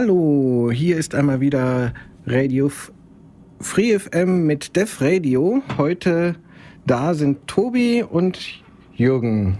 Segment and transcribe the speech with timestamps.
[0.00, 1.92] Hallo, hier ist einmal wieder
[2.24, 2.70] Radio
[3.58, 5.60] Free FM mit Def Radio.
[5.76, 6.36] Heute
[6.86, 8.38] da sind Tobi und
[8.94, 9.58] Jürgen.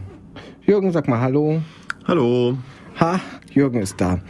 [0.65, 1.61] Jürgen, sag mal Hallo.
[2.07, 2.57] Hallo.
[3.01, 3.21] Ha,
[3.53, 4.21] Jürgen ist da.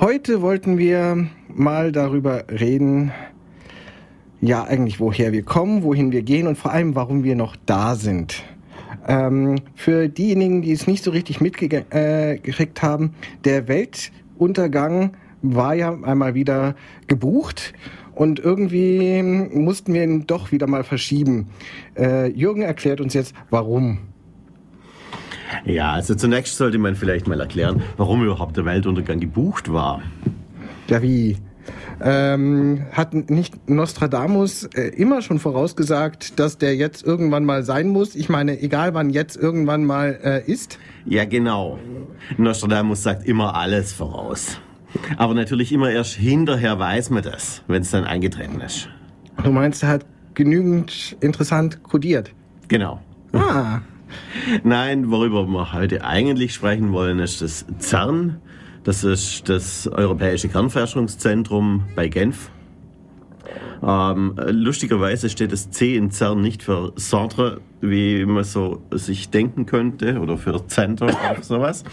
[0.00, 3.12] Heute wollten wir mal darüber reden,
[4.40, 7.94] ja eigentlich woher wir kommen, wohin wir gehen und vor allem warum wir noch da
[7.94, 8.42] sind.
[9.06, 13.14] Ähm, für diejenigen, die es nicht so richtig mitgekriegt äh, haben,
[13.44, 13.68] der
[14.42, 15.12] Weltuntergang
[15.42, 16.74] war ja einmal wieder
[17.06, 17.74] gebucht
[18.12, 21.46] und irgendwie mussten wir ihn doch wieder mal verschieben.
[21.96, 23.98] Äh, Jürgen erklärt uns jetzt, warum.
[25.64, 30.02] Ja, also zunächst sollte man vielleicht mal erklären, warum überhaupt der Weltuntergang gebucht war.
[30.88, 31.36] Ja, wie?
[32.02, 38.14] Ähm, hat nicht Nostradamus äh, immer schon vorausgesagt, dass der jetzt irgendwann mal sein muss?
[38.14, 40.78] Ich meine, egal wann jetzt irgendwann mal äh, ist?
[41.06, 41.78] Ja, genau.
[42.38, 44.58] Nostradamus sagt immer alles voraus.
[45.16, 48.88] Aber natürlich immer erst hinterher weiß man das, wenn es dann eingetreten ist.
[49.42, 52.32] Du meinst, er hat genügend interessant kodiert?
[52.68, 53.00] Genau.
[53.32, 53.80] Ah.
[54.62, 58.41] Nein, worüber wir heute eigentlich sprechen wollen, ist das CERN.
[58.84, 62.50] Das ist das Europäische Kernforschungszentrum bei Genf.
[63.80, 69.66] Ähm, lustigerweise steht das C in CERN nicht für Centre, wie man so sich denken
[69.66, 71.84] könnte, oder für Center oder sowas,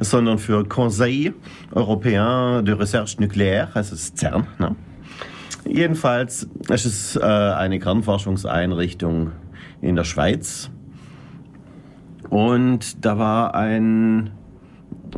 [0.00, 1.34] sondern für Conseil
[1.72, 4.46] Européen de Recherche Nucléaire, also das CERN.
[4.58, 4.76] Ne?
[5.64, 9.30] Jedenfalls ist es äh, eine Kernforschungseinrichtung
[9.80, 10.70] in der Schweiz.
[12.30, 14.30] Und da war ein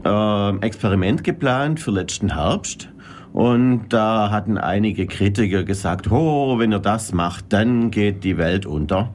[0.05, 2.89] äh, Experiment geplant für letzten Herbst.
[3.33, 8.65] Und da hatten einige Kritiker gesagt, oh, wenn ihr das macht, dann geht die Welt
[8.65, 9.13] unter.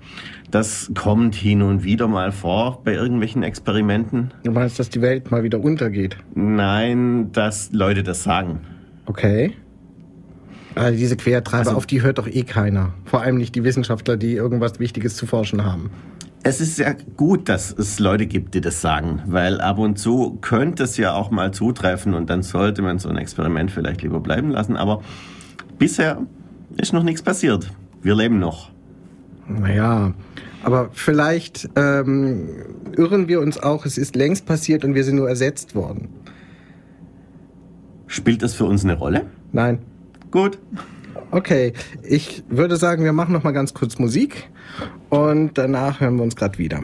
[0.52, 4.32] Das kommt hin und wieder mal vor bei irgendwelchen Experimenten.
[4.44, 6.18] Du meinst, dass die Welt mal wieder untergeht?
[6.36, 8.60] Nein, dass Leute das sagen.
[9.06, 9.54] Okay.
[10.76, 12.94] Also diese Quertreiber, also, auf die hört doch eh keiner.
[13.06, 15.92] Vor allem nicht die Wissenschaftler, die irgendwas Wichtiges zu forschen haben.
[16.42, 20.38] Es ist ja gut, dass es Leute gibt, die das sagen, weil ab und zu
[20.42, 24.22] könnte es ja auch mal zutreffen und dann sollte man so ein Experiment vielleicht lieber
[24.22, 24.78] bleiben lassen.
[24.78, 25.02] Aber
[25.78, 26.22] bisher
[26.78, 27.72] ist noch nichts passiert.
[28.02, 28.72] Wir leben noch.
[29.50, 30.14] Naja,
[30.64, 32.48] aber vielleicht ähm,
[32.96, 36.10] irren wir uns auch, es ist längst passiert und wir sind nur ersetzt worden.
[38.08, 39.26] Spielt das für uns eine Rolle?
[39.52, 39.80] Nein.
[40.32, 40.58] Gut.
[41.32, 44.50] Okay, ich würde sagen, wir machen noch mal ganz kurz Musik
[45.10, 46.82] und danach hören wir uns gerade wieder.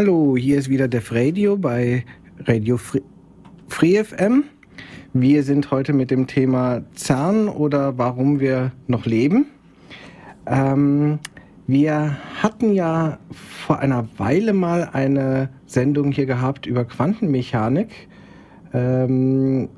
[0.00, 2.06] Hallo, hier ist wieder Def Radio bei
[2.46, 4.44] Radio Free, FM.
[5.12, 9.44] Wir sind heute mit dem Thema CERN oder warum wir noch leben.
[10.46, 11.18] Ähm,
[11.66, 18.08] wir hatten ja vor einer Weile mal eine Sendung hier gehabt über Quantenmechanik.
[18.72, 19.68] Ähm,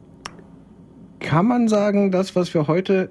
[1.19, 3.11] kann man sagen, das, was wir heute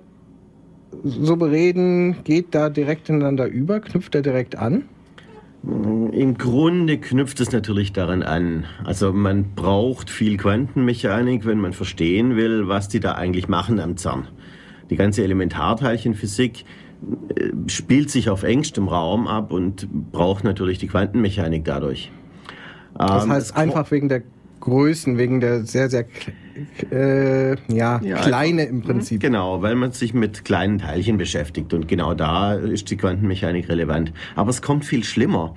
[1.04, 4.86] so bereden, geht da direkt ineinander über, knüpft er direkt an?
[5.63, 8.66] Im Grunde knüpft es natürlich daran an.
[8.84, 13.96] Also man braucht viel Quantenmechanik, wenn man verstehen will, was die da eigentlich machen am
[13.96, 14.28] CERN.
[14.90, 16.66] Die ganze Elementarteilchenphysik
[17.36, 22.12] äh, spielt sich auf engstem Raum ab und braucht natürlich die Quantenmechanik dadurch.
[22.96, 24.24] Das ähm, heißt einfach wegen der
[24.62, 26.06] Größen, wegen der sehr, sehr
[26.92, 29.22] äh, ja, ja, kleine im Prinzip.
[29.22, 34.13] Genau, weil man sich mit kleinen Teilchen beschäftigt und genau da ist die Quantenmechanik relevant.
[34.36, 35.56] Aber es kommt viel schlimmer.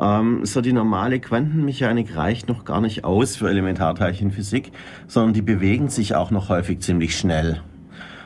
[0.00, 4.72] Ähm, so die normale Quantenmechanik reicht noch gar nicht aus für Elementarteilchenphysik,
[5.06, 7.60] sondern die bewegen sich auch noch häufig ziemlich schnell.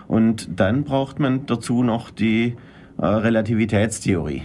[0.09, 2.57] Und dann braucht man dazu noch die
[2.99, 4.43] äh, Relativitätstheorie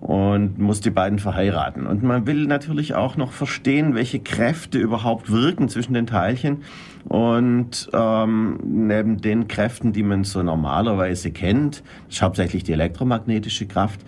[0.00, 1.86] und muss die beiden verheiraten.
[1.86, 6.62] Und man will natürlich auch noch verstehen, welche Kräfte überhaupt wirken zwischen den Teilchen.
[7.08, 14.00] Und ähm, neben den Kräften, die man so normalerweise kennt, ist hauptsächlich die elektromagnetische Kraft,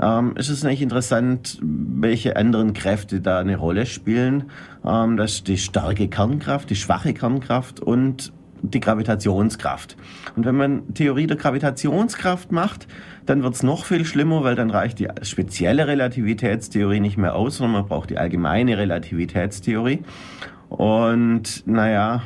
[0.00, 4.50] ähm, ist es nicht interessant, welche anderen Kräfte da eine Rolle spielen.
[4.84, 9.96] Ähm, das ist die starke Kernkraft, die schwache Kernkraft und die Gravitationskraft.
[10.36, 12.88] Und wenn man Theorie der Gravitationskraft macht,
[13.28, 17.82] dann wird's noch viel schlimmer, weil dann reicht die spezielle Relativitätstheorie nicht mehr aus, sondern
[17.82, 20.00] man braucht die allgemeine Relativitätstheorie.
[20.70, 22.22] Und naja,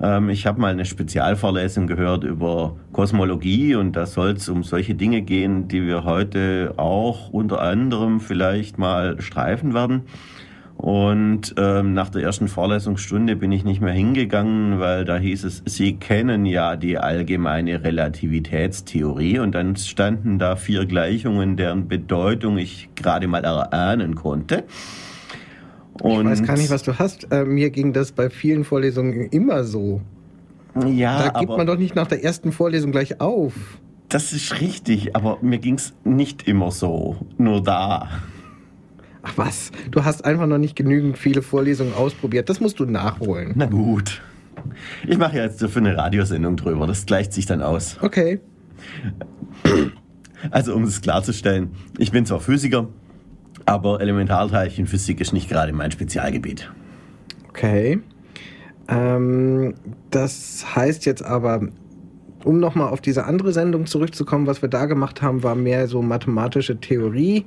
[0.00, 4.96] ähm, ich habe mal eine Spezialvorlesung gehört über Kosmologie und da soll es um solche
[4.96, 10.02] Dinge gehen, die wir heute auch unter anderem vielleicht mal streifen werden.
[10.82, 15.62] Und ähm, nach der ersten Vorlesungsstunde bin ich nicht mehr hingegangen, weil da hieß es,
[15.64, 19.38] Sie kennen ja die allgemeine Relativitätstheorie.
[19.38, 24.64] Und dann standen da vier Gleichungen, deren Bedeutung ich gerade mal erahnen konnte.
[26.00, 27.30] Und ich weiß gar nicht, was du hast.
[27.30, 30.00] Äh, mir ging das bei vielen Vorlesungen immer so.
[30.88, 33.52] Ja, da gibt man doch nicht nach der ersten Vorlesung gleich auf.
[34.08, 37.18] Das ist richtig, aber mir ging es nicht immer so.
[37.38, 38.08] Nur da.
[39.22, 42.48] Ach was, du hast einfach noch nicht genügend viele Vorlesungen ausprobiert.
[42.48, 43.52] Das musst du nachholen.
[43.54, 44.20] Na gut.
[45.06, 46.86] Ich mache jetzt für eine Radiosendung drüber.
[46.86, 47.98] Das gleicht sich dann aus.
[48.00, 48.40] Okay.
[50.50, 52.88] Also um es klarzustellen, ich bin zwar Physiker,
[53.64, 56.72] aber Elementarteilchenphysik ist nicht gerade mein Spezialgebiet.
[57.48, 58.00] Okay.
[58.88, 59.74] Ähm,
[60.10, 61.68] das heißt jetzt aber,
[62.44, 66.02] um nochmal auf diese andere Sendung zurückzukommen, was wir da gemacht haben, war mehr so
[66.02, 67.46] mathematische Theorie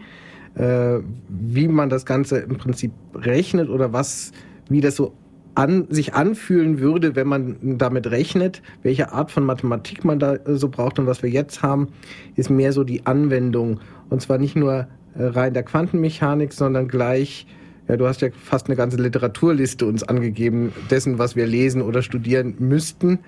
[0.56, 4.32] äh, wie man das Ganze im Prinzip rechnet oder was,
[4.70, 5.14] wie das so
[5.56, 10.56] an, sich anfühlen würde, wenn man damit rechnet, welche Art von Mathematik man da äh,
[10.56, 11.88] so braucht und was wir jetzt haben,
[12.36, 13.80] ist mehr so die Anwendung.
[14.10, 17.48] Und zwar nicht nur äh, rein der Quantenmechanik, sondern gleich,
[17.88, 22.02] ja, du hast ja fast eine ganze Literaturliste uns angegeben, dessen, was wir lesen oder
[22.02, 23.20] studieren müssten,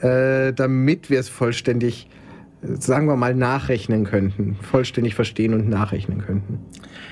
[0.00, 2.08] äh, damit wir es vollständig
[2.78, 6.60] sagen wir mal, nachrechnen könnten, vollständig verstehen und nachrechnen könnten.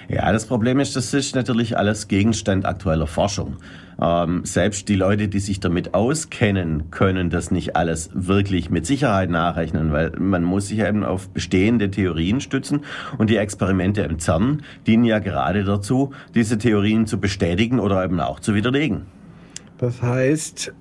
[0.08, 3.56] Ja, das Problem ist, das ist natürlich alles Gegenstand aktueller Forschung.
[4.00, 9.30] Ähm, selbst die Leute, die sich damit auskennen, können das nicht alles wirklich mit Sicherheit
[9.30, 12.80] nachrechnen, weil man muss sich eben auf bestehende Theorien stützen
[13.18, 18.20] und die Experimente im CERN dienen ja gerade dazu, diese Theorien zu bestätigen oder eben
[18.20, 19.02] auch zu widerlegen.
[19.78, 20.72] Das heißt,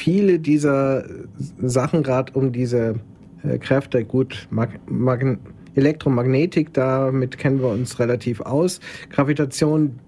[0.00, 1.04] viele dieser
[1.60, 2.94] Sachen gerade um diese
[3.44, 5.38] äh, Kräfte, gut, Mag Mag
[5.74, 8.80] Elektromagnetik, damit kennen wir uns relativ aus.
[9.10, 10.00] Gravitation,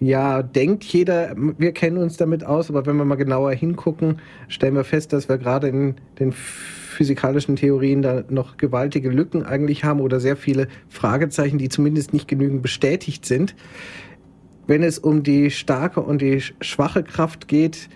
[0.00, 4.74] ja, denkt jeder, wir kennen uns damit aus, aber wenn wir mal genauer hingucken, stellen
[4.74, 10.00] wir fest, dass wir gerade in den physikalischen Theorien da noch gewaltige Lücken eigentlich haben
[10.00, 13.54] oder sehr viele Fragezeichen, die zumindest nicht genügend bestätigt sind.
[14.66, 17.88] Wenn es um die starke und die schwache Kraft geht,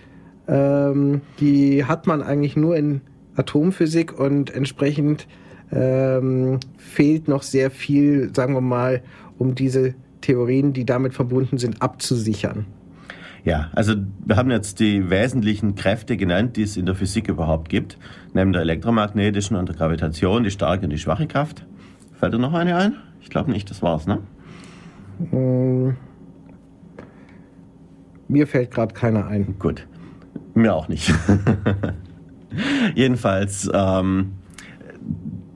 [0.51, 3.01] ähm, die hat man eigentlich nur in
[3.35, 5.27] Atomphysik und entsprechend
[5.71, 9.01] ähm, fehlt noch sehr viel, sagen wir mal,
[9.37, 12.65] um diese Theorien, die damit verbunden sind, abzusichern.
[13.43, 17.69] Ja, also wir haben jetzt die wesentlichen Kräfte genannt, die es in der Physik überhaupt
[17.69, 17.97] gibt,
[18.33, 21.65] neben der elektromagnetischen und der Gravitation, die starke und die schwache Kraft.
[22.13, 22.95] Fällt dir noch eine ein?
[23.21, 24.19] Ich glaube nicht, das war's, ne?
[25.31, 25.95] Hm.
[28.27, 29.55] Mir fällt gerade keiner ein.
[29.57, 29.87] Gut.
[30.53, 31.13] Mir auch nicht.
[32.95, 34.33] Jedenfalls, ähm,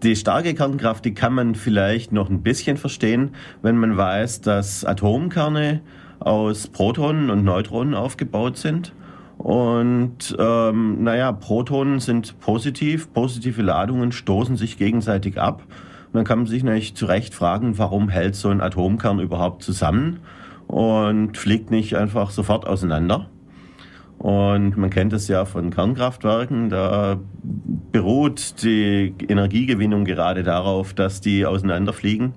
[0.03, 4.85] die starke Kernkraft, die kann man vielleicht noch ein bisschen verstehen, wenn man weiß, dass
[4.85, 5.81] Atomkerne
[6.19, 8.93] aus Protonen und Neutronen aufgebaut sind.
[9.37, 15.63] Und ähm, naja, Protonen sind positiv, positive Ladungen stoßen sich gegenseitig ab.
[16.07, 19.63] Und dann kann man sich natürlich zu Recht fragen, warum hält so ein Atomkern überhaupt
[19.63, 20.19] zusammen
[20.67, 23.27] und fliegt nicht einfach sofort auseinander.
[24.17, 27.19] Und man kennt es ja von Kernkraftwerken, da
[27.91, 32.33] beruht die Energiegewinnung gerade darauf, dass die auseinanderfliegen.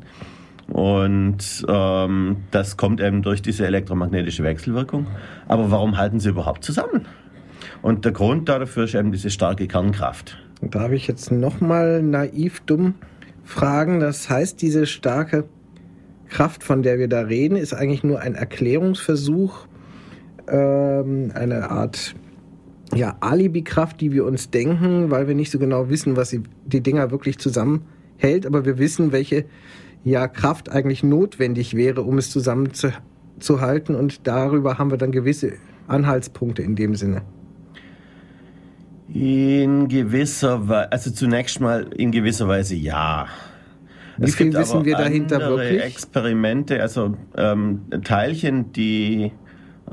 [0.69, 5.07] Und ähm, das kommt eben durch diese elektromagnetische Wechselwirkung.
[5.47, 7.07] Aber warum halten sie überhaupt zusammen?
[7.81, 10.37] Und der Grund dafür ist eben diese starke Kernkraft.
[10.61, 12.95] Darf ich jetzt nochmal naiv dumm
[13.45, 14.01] fragen?
[14.01, 15.45] Das heißt, diese starke
[16.29, 19.68] Kraft, von der wir da reden, ist eigentlich nur ein Erklärungsversuch,
[20.51, 22.15] ähm, eine Art
[22.95, 27.11] ja, Alibi-Kraft, die wir uns denken, weil wir nicht so genau wissen, was die Dinger
[27.11, 29.45] wirklich zusammenhält, aber wir wissen, welche
[30.05, 35.53] ja, Kraft eigentlich notwendig wäre, um es zusammenzuhalten und darüber haben wir dann gewisse
[35.87, 37.23] Anhaltspunkte in dem Sinne.
[39.13, 43.27] In gewisser Weise, also zunächst mal in gewisser Weise ja.
[44.19, 45.83] Wie es viel wissen wir dahinter wirklich?
[45.83, 49.33] Experimente, also ähm, Teilchen, die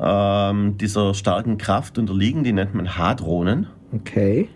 [0.02, 3.68] ähm, dieser starken Kraft unterliegen, die nennt man Hadronen.
[3.94, 4.50] Okay.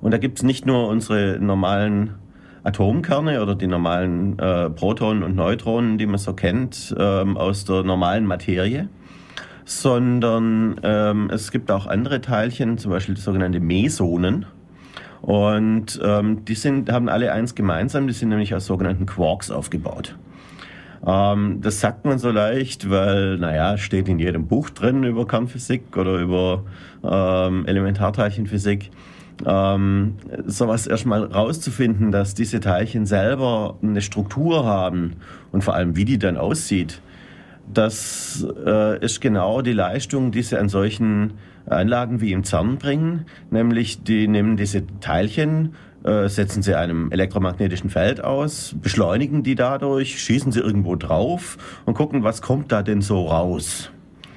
[0.00, 2.14] Und da gibt es nicht nur unsere normalen
[2.62, 7.84] Atomkerne oder die normalen äh, Protonen und Neutronen, die man so kennt ähm, aus der
[7.84, 8.88] normalen Materie,
[9.64, 14.46] sondern ähm, es gibt auch andere Teilchen, zum Beispiel sogenannte Mesonen.
[15.22, 20.16] Und ähm, die sind, haben alle eins gemeinsam, die sind nämlich aus sogenannten Quarks aufgebaut.
[21.06, 25.96] Ähm, das sagt man so leicht, weil, naja, steht in jedem Buch drin über Kernphysik
[25.96, 26.64] oder über
[27.04, 28.90] ähm, Elementarteilchenphysik
[29.44, 35.16] ähm, sowas erstmal rauszufinden, dass diese Teilchen selber eine Struktur haben
[35.52, 37.00] und vor allem, wie die dann aussieht,
[37.72, 41.34] das äh, ist genau die Leistung, die sie an solchen
[41.66, 43.26] Anlagen wie im CERN bringen.
[43.50, 45.74] Nämlich, die nehmen diese Teilchen,
[46.06, 51.94] äh, setzen sie einem elektromagnetischen Feld aus, beschleunigen die dadurch, schießen sie irgendwo drauf und
[51.94, 53.90] gucken, was kommt da denn so raus.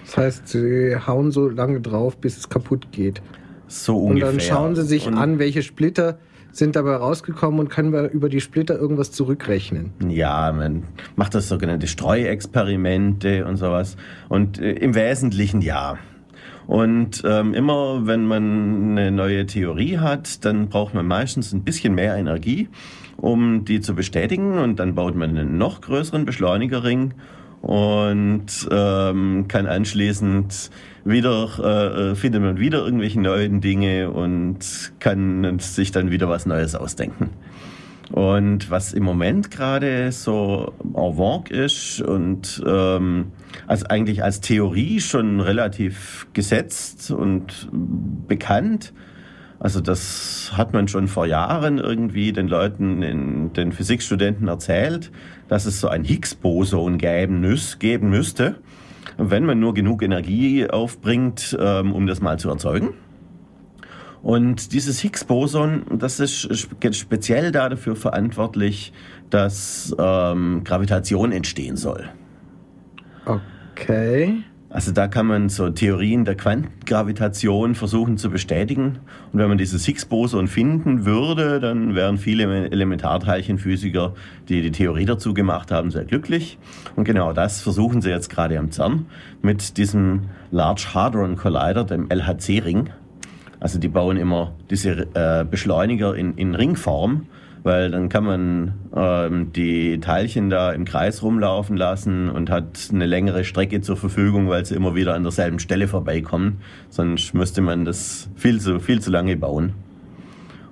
[0.05, 3.21] Das heißt, sie hauen so lange drauf, bis es kaputt geht.
[3.67, 4.29] So ungefähr.
[4.29, 6.17] Und dann schauen sie sich und an, welche Splitter
[6.51, 9.93] sind dabei rausgekommen und können wir über die Splitter irgendwas zurückrechnen.
[10.07, 10.83] Ja, man
[11.15, 13.97] macht das sogenannte Streuexperimente und sowas.
[14.27, 15.97] Und äh, im Wesentlichen ja.
[16.69, 21.95] Und ähm, immer wenn man eine neue Theorie hat, dann braucht man meistens ein bisschen
[21.95, 22.69] mehr Energie,
[23.17, 24.59] um die zu bestätigen.
[24.59, 27.15] Und dann baut man einen noch größeren Beschleunigerring
[27.63, 30.69] und ähm, kann anschließend
[31.05, 34.59] wieder äh, äh, findet man wieder irgendwelche neuen Dinge und
[34.99, 37.31] kann sich dann wieder was Neues ausdenken.
[38.11, 43.31] Und was im Moment gerade so en vogue ist und ähm,
[43.67, 47.69] also eigentlich als Theorie schon relativ gesetzt und
[48.27, 48.93] bekannt,
[49.59, 55.11] also das hat man schon vor Jahren irgendwie den Leuten, den, den Physikstudenten erzählt,
[55.47, 57.41] dass es so ein Higgs-Boson geben,
[57.79, 58.55] geben müsste
[59.19, 62.93] wenn man nur genug Energie aufbringt, ähm, um das mal zu erzeugen.
[64.21, 66.49] Und dieses Higgs-Boson, das ist
[66.91, 68.91] speziell dafür verantwortlich,
[69.29, 72.09] dass ähm, Gravitation entstehen soll.
[73.25, 74.43] Okay.
[74.71, 78.99] Also da kann man so Theorien der Quantengravitation versuchen zu bestätigen.
[79.33, 84.13] Und wenn man dieses Higgs-Boson finden würde, dann wären viele Elementarteilchenphysiker,
[84.47, 86.59] die die Theorie dazu gemacht haben, sehr glücklich.
[86.95, 89.07] Und genau das versuchen sie jetzt gerade am CERN
[89.41, 92.91] mit diesem Large Hadron Collider, dem LHC-Ring.
[93.59, 97.27] Also die bauen immer diese äh, Beschleuniger in, in Ringform
[97.63, 103.05] weil dann kann man ähm, die Teilchen da im Kreis rumlaufen lassen und hat eine
[103.05, 106.61] längere Strecke zur Verfügung, weil sie immer wieder an derselben Stelle vorbeikommen.
[106.89, 109.73] Sonst müsste man das viel zu, viel zu lange bauen.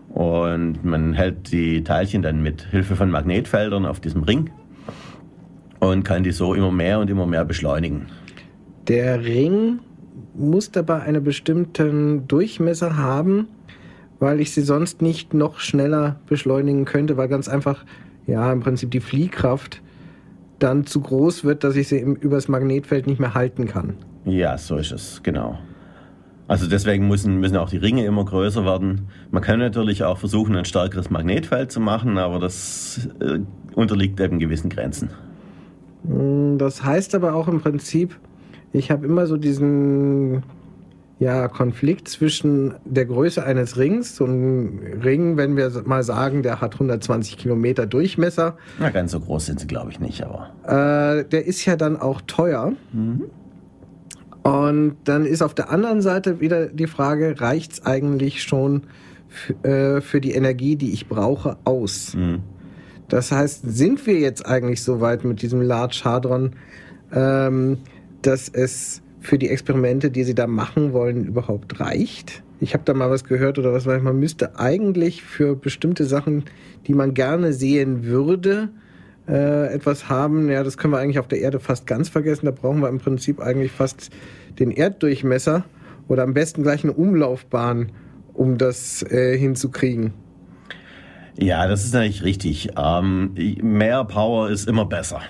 [0.09, 4.49] Und man hält die Teilchen dann mit Hilfe von Magnetfeldern auf diesem Ring
[5.79, 8.07] und kann die so immer mehr und immer mehr beschleunigen.
[8.87, 9.79] Der Ring
[10.35, 13.47] muss dabei einen bestimmten Durchmesser haben,
[14.19, 17.85] weil ich sie sonst nicht noch schneller beschleunigen könnte, weil ganz einfach,
[18.25, 19.81] ja, im Prinzip die Fliehkraft
[20.59, 23.95] dann zu groß wird, dass ich sie im, übers Magnetfeld nicht mehr halten kann.
[24.25, 25.57] Ja, so ist es, genau.
[26.47, 29.09] Also deswegen müssen, müssen auch die Ringe immer größer werden.
[29.31, 33.39] Man kann natürlich auch versuchen, ein stärkeres Magnetfeld zu machen, aber das äh,
[33.75, 35.09] unterliegt eben gewissen Grenzen.
[36.07, 38.17] Hm, das heißt aber auch im Prinzip,
[38.73, 40.43] ich habe immer so diesen
[41.19, 46.61] ja, Konflikt zwischen der Größe eines Rings, so ein Ring, wenn wir mal sagen, der
[46.61, 48.57] hat 120 Kilometer Durchmesser.
[48.79, 50.51] Na, ganz so groß sind sie, glaube ich, nicht, aber.
[50.63, 52.73] Äh, der ist ja dann auch teuer.
[52.93, 53.23] Mhm.
[54.43, 58.83] Und dann ist auf der anderen Seite wieder die Frage, reicht es eigentlich schon
[59.63, 62.13] äh, für die Energie, die ich brauche, aus?
[62.13, 62.43] Mhm.
[63.09, 66.51] Das heißt, sind wir jetzt eigentlich so weit mit diesem Large Hadron,
[67.11, 67.79] ähm,
[68.21, 72.43] dass es für die Experimente, die sie da machen wollen, überhaupt reicht.
[72.59, 76.05] Ich habe da mal was gehört oder was weiß ich, man müsste eigentlich für bestimmte
[76.05, 76.45] Sachen,
[76.87, 78.69] die man gerne sehen würde,
[79.27, 80.49] äh, etwas haben.
[80.49, 82.45] Ja, das können wir eigentlich auf der Erde fast ganz vergessen.
[82.45, 84.09] Da brauchen wir im Prinzip eigentlich fast
[84.57, 85.65] den Erddurchmesser
[86.07, 87.91] oder am besten gleich eine Umlaufbahn,
[88.33, 90.13] um das äh, hinzukriegen.
[91.39, 92.69] Ja, das ist natürlich richtig.
[92.77, 95.21] Ähm, mehr Power ist immer besser.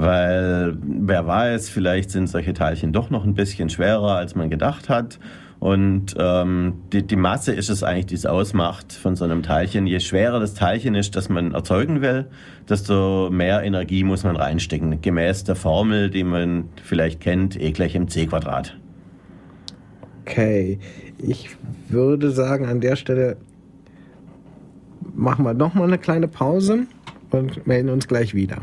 [0.00, 4.88] Weil wer weiß, vielleicht sind solche Teilchen doch noch ein bisschen schwerer, als man gedacht
[4.88, 5.18] hat.
[5.58, 9.88] Und ähm, die, die Masse ist es eigentlich, die es ausmacht von so einem Teilchen.
[9.88, 12.26] Je schwerer das Teilchen ist, das man erzeugen will,
[12.68, 15.02] desto mehr Energie muss man reinstecken.
[15.02, 18.76] Gemäß der Formel, die man vielleicht kennt, E gleich mc Quadrat.
[20.24, 20.78] Okay,
[21.18, 21.50] ich
[21.88, 23.36] würde sagen, an der Stelle
[25.12, 26.86] machen wir nochmal eine kleine Pause
[27.30, 28.58] und melden uns gleich wieder.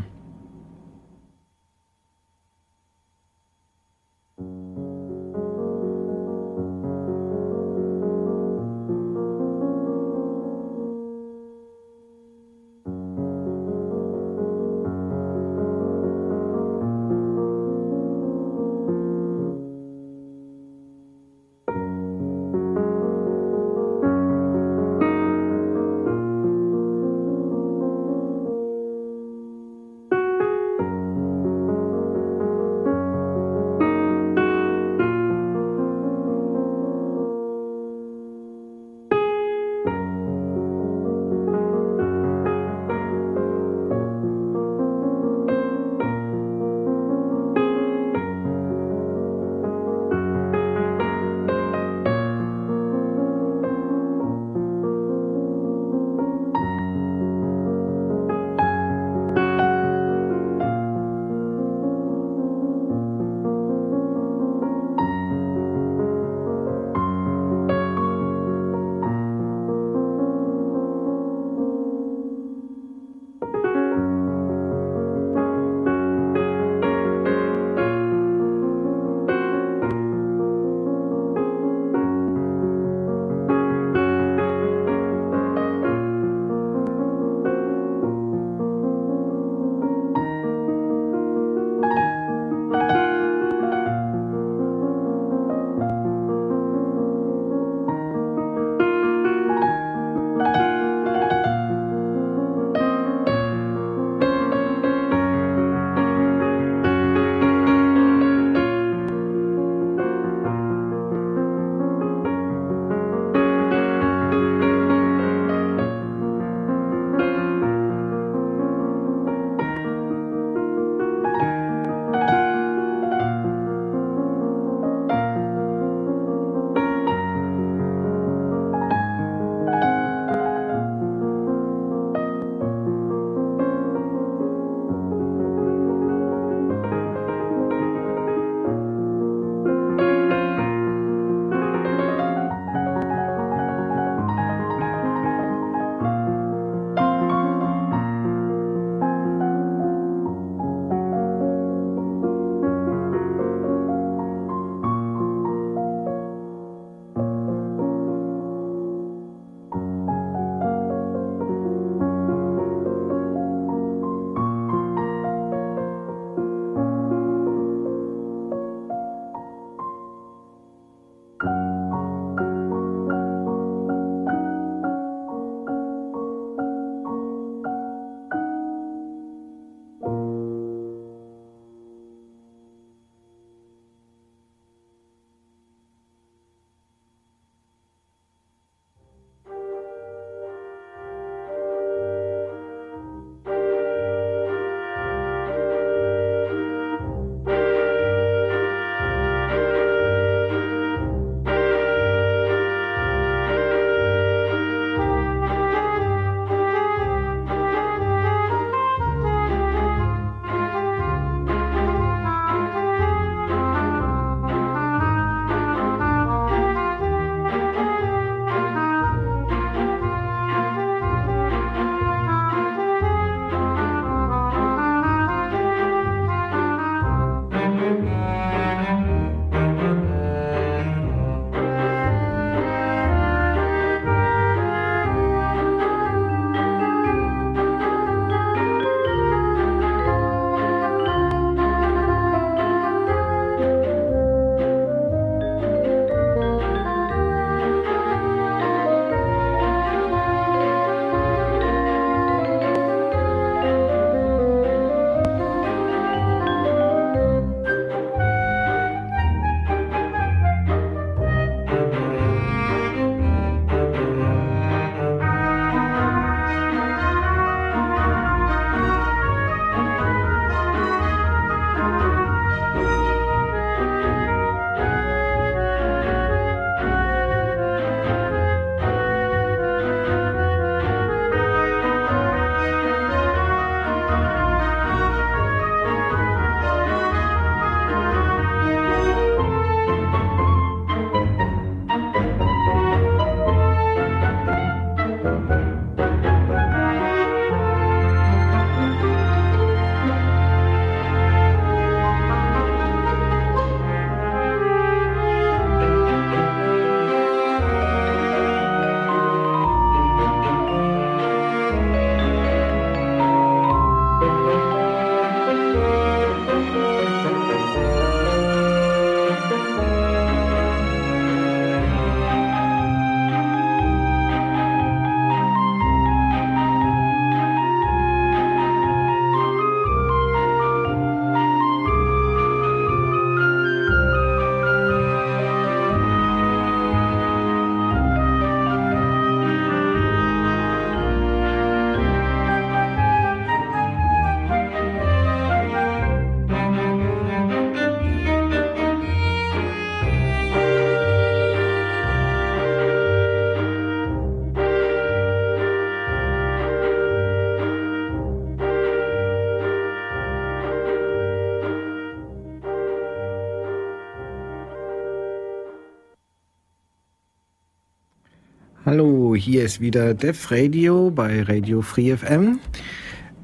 [369.35, 372.61] Hallo, hier ist wieder Def Radio bei Radio Free FM.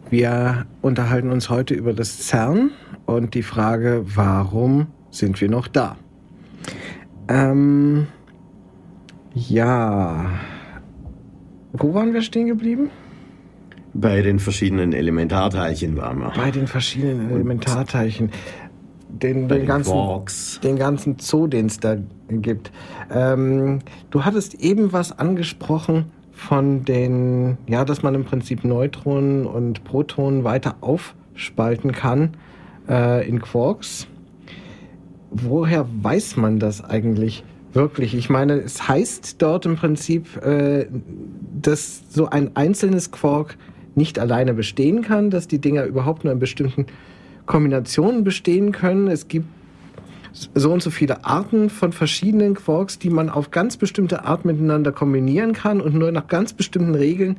[0.09, 2.71] Wir unterhalten uns heute über das CERN
[3.05, 5.97] und die Frage, warum sind wir noch da?
[7.27, 8.07] Ähm,
[9.33, 10.31] ja,
[11.73, 12.89] wo waren wir stehen geblieben?
[13.93, 16.31] Bei den verschiedenen Elementarteilchen waren wir.
[16.37, 18.29] Bei den verschiedenen Elementarteilchen.
[19.21, 20.59] Den, den, ganzen, Quarks.
[20.63, 21.95] den ganzen Zoo, den es da
[22.29, 22.71] gibt.
[23.13, 23.79] Ähm,
[24.09, 30.43] du hattest eben was angesprochen von den, ja, dass man im Prinzip Neutronen und Protonen
[30.43, 32.31] weiter aufspalten kann
[32.89, 34.07] äh, in Quarks.
[35.29, 38.15] Woher weiß man das eigentlich wirklich?
[38.15, 40.87] Ich meine, es heißt dort im Prinzip, äh,
[41.61, 43.57] dass so ein einzelnes Quark
[43.95, 46.85] nicht alleine bestehen kann, dass die Dinger überhaupt nur in bestimmten
[47.45, 49.07] Kombinationen bestehen können.
[49.07, 49.47] Es gibt
[50.53, 54.91] so und so viele Arten von verschiedenen Quarks, die man auf ganz bestimmte Art miteinander
[54.91, 57.37] kombinieren kann und nur nach ganz bestimmten Regeln.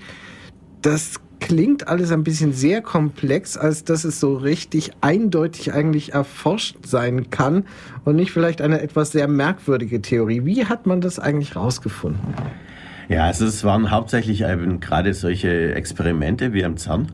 [0.83, 6.77] Das klingt alles ein bisschen sehr komplex, als dass es so richtig eindeutig eigentlich erforscht
[6.87, 7.65] sein kann
[8.05, 10.45] und nicht vielleicht eine etwas sehr merkwürdige Theorie.
[10.45, 12.21] Wie hat man das eigentlich rausgefunden?
[13.09, 17.13] Ja, also es waren hauptsächlich eben gerade solche Experimente wie am CERN.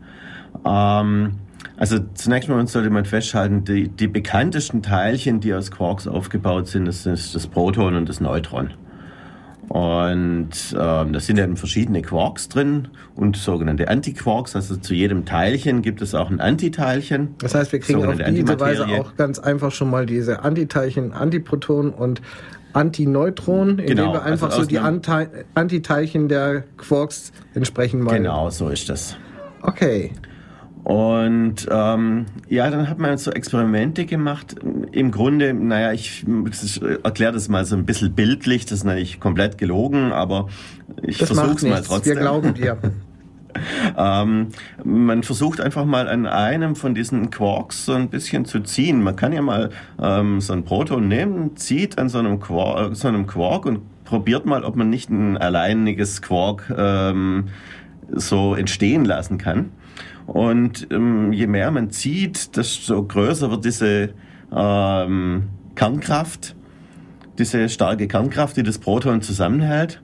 [0.64, 1.32] Ähm,
[1.78, 6.86] also zunächst mal sollte man festhalten, die, die bekanntesten Teilchen, die aus Quarks aufgebaut sind,
[6.86, 8.72] das ist das Proton und das Neutron.
[9.68, 14.56] Und ähm, da sind eben verschiedene Quarks drin und sogenannte Antiquarks.
[14.56, 17.34] Also zu jedem Teilchen gibt es auch ein Antiteilchen.
[17.38, 21.92] Das heißt, wir kriegen auf diese Weise auch ganz einfach schon mal diese Antiteilchen, Antiprotonen
[21.92, 22.22] und
[22.72, 28.16] Antineutronen, indem genau, wir einfach also so die Antiteilchen der Quarks entsprechend mal.
[28.16, 29.16] Genau, so ist das.
[29.62, 30.12] Okay.
[30.88, 34.56] Und ähm, ja, dann hat man so Experimente gemacht.
[34.90, 36.24] Im Grunde, naja, ich
[37.04, 40.48] erkläre das mal so ein bisschen bildlich, das ist natürlich komplett gelogen, aber
[41.02, 42.14] ich versuche es mal trotzdem.
[42.14, 42.78] Wir glauben dir.
[43.98, 44.48] ähm,
[44.82, 49.02] man versucht einfach mal an einem von diesen Quarks so ein bisschen zu ziehen.
[49.02, 49.68] Man kann ja mal
[50.00, 54.46] ähm, so ein Proton nehmen, zieht an so einem Quark, so einem Quark und probiert
[54.46, 57.48] mal, ob man nicht ein alleiniges Quark ähm,
[58.10, 59.68] so entstehen lassen kann.
[60.28, 64.10] Und ähm, je mehr man zieht, desto größer wird diese
[64.54, 66.54] ähm, Kernkraft,
[67.38, 70.02] diese starke Kernkraft, die das Proton zusammenhält.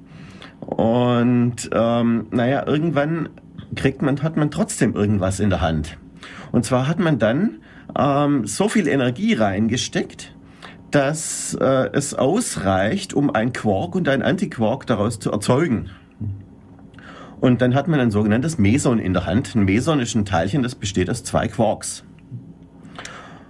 [0.60, 3.28] Und ähm, naja, irgendwann
[3.76, 5.98] kriegt man, hat man trotzdem irgendwas in der Hand.
[6.52, 7.58] Und zwar hat man dann
[7.98, 10.34] ähm, so viel Energie reingesteckt,
[10.90, 15.90] dass äh, es ausreicht, um ein Quark und ein Antiquark daraus zu erzeugen.
[17.44, 19.54] Und dann hat man ein sogenanntes Meson in der Hand.
[19.54, 22.02] Ein Meson ist ein Teilchen, das besteht aus zwei Quarks.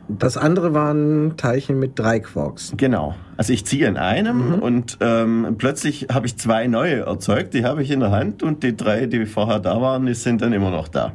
[0.09, 2.75] Das andere waren Teilchen mit drei Quarks.
[2.77, 3.15] Genau.
[3.37, 4.55] Also ich ziehe in einem mhm.
[4.55, 8.65] und ähm, plötzlich habe ich zwei neue erzeugt, die habe ich in der Hand und
[8.65, 11.13] die drei, die vorher da waren, die sind dann immer noch da.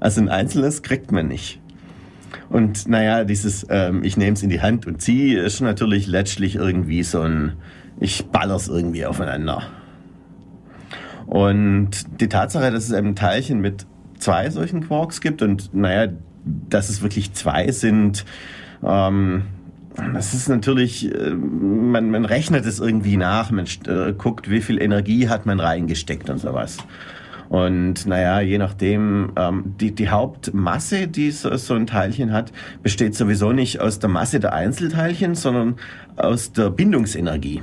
[0.00, 1.60] Also ein einzelnes kriegt man nicht.
[2.48, 6.56] Und naja, dieses ähm, ich nehme es in die Hand und ziehe ist natürlich letztlich
[6.56, 7.52] irgendwie so ein
[8.00, 9.62] ich baller's irgendwie aufeinander.
[11.26, 13.86] Und die Tatsache, dass es eben Teilchen mit
[14.18, 16.12] zwei solchen Quarks gibt und naja,
[16.44, 18.24] dass es wirklich zwei sind,
[18.82, 19.42] ähm,
[20.14, 24.80] das ist natürlich, äh, man, man rechnet es irgendwie nach, man äh, guckt, wie viel
[24.80, 26.78] Energie hat man reingesteckt und sowas.
[27.48, 32.52] Und naja, je nachdem, ähm, die, die Hauptmasse, die so, so ein Teilchen hat,
[32.84, 35.74] besteht sowieso nicht aus der Masse der Einzelteilchen, sondern
[36.16, 37.60] aus der Bindungsenergie.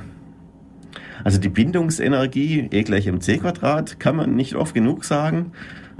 [1.24, 5.52] Also die Bindungsenergie, E gleich mc Quadrat, kann man nicht oft genug sagen.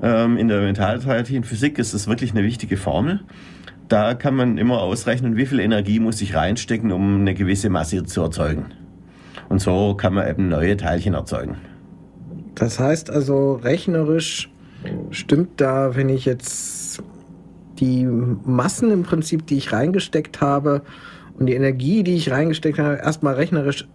[0.03, 3.21] Ähm, in der Mentalteilchenphysik ist das wirklich eine wichtige Formel.
[3.89, 8.05] Da kann man immer ausrechnen, wie viel Energie muss ich reinstecken, um eine gewisse Masse
[8.05, 8.67] zu erzeugen.
[9.49, 11.57] Und so kann man eben neue Teilchen erzeugen.
[12.55, 14.51] Das heißt also, rechnerisch
[15.11, 17.03] stimmt da, wenn ich jetzt
[17.79, 20.83] die Massen im Prinzip, die ich reingesteckt habe
[21.39, 23.89] und die Energie, die ich reingesteckt habe, erstmal rechnerisch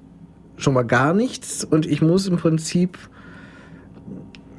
[0.58, 2.98] schon mal gar nichts und ich muss im Prinzip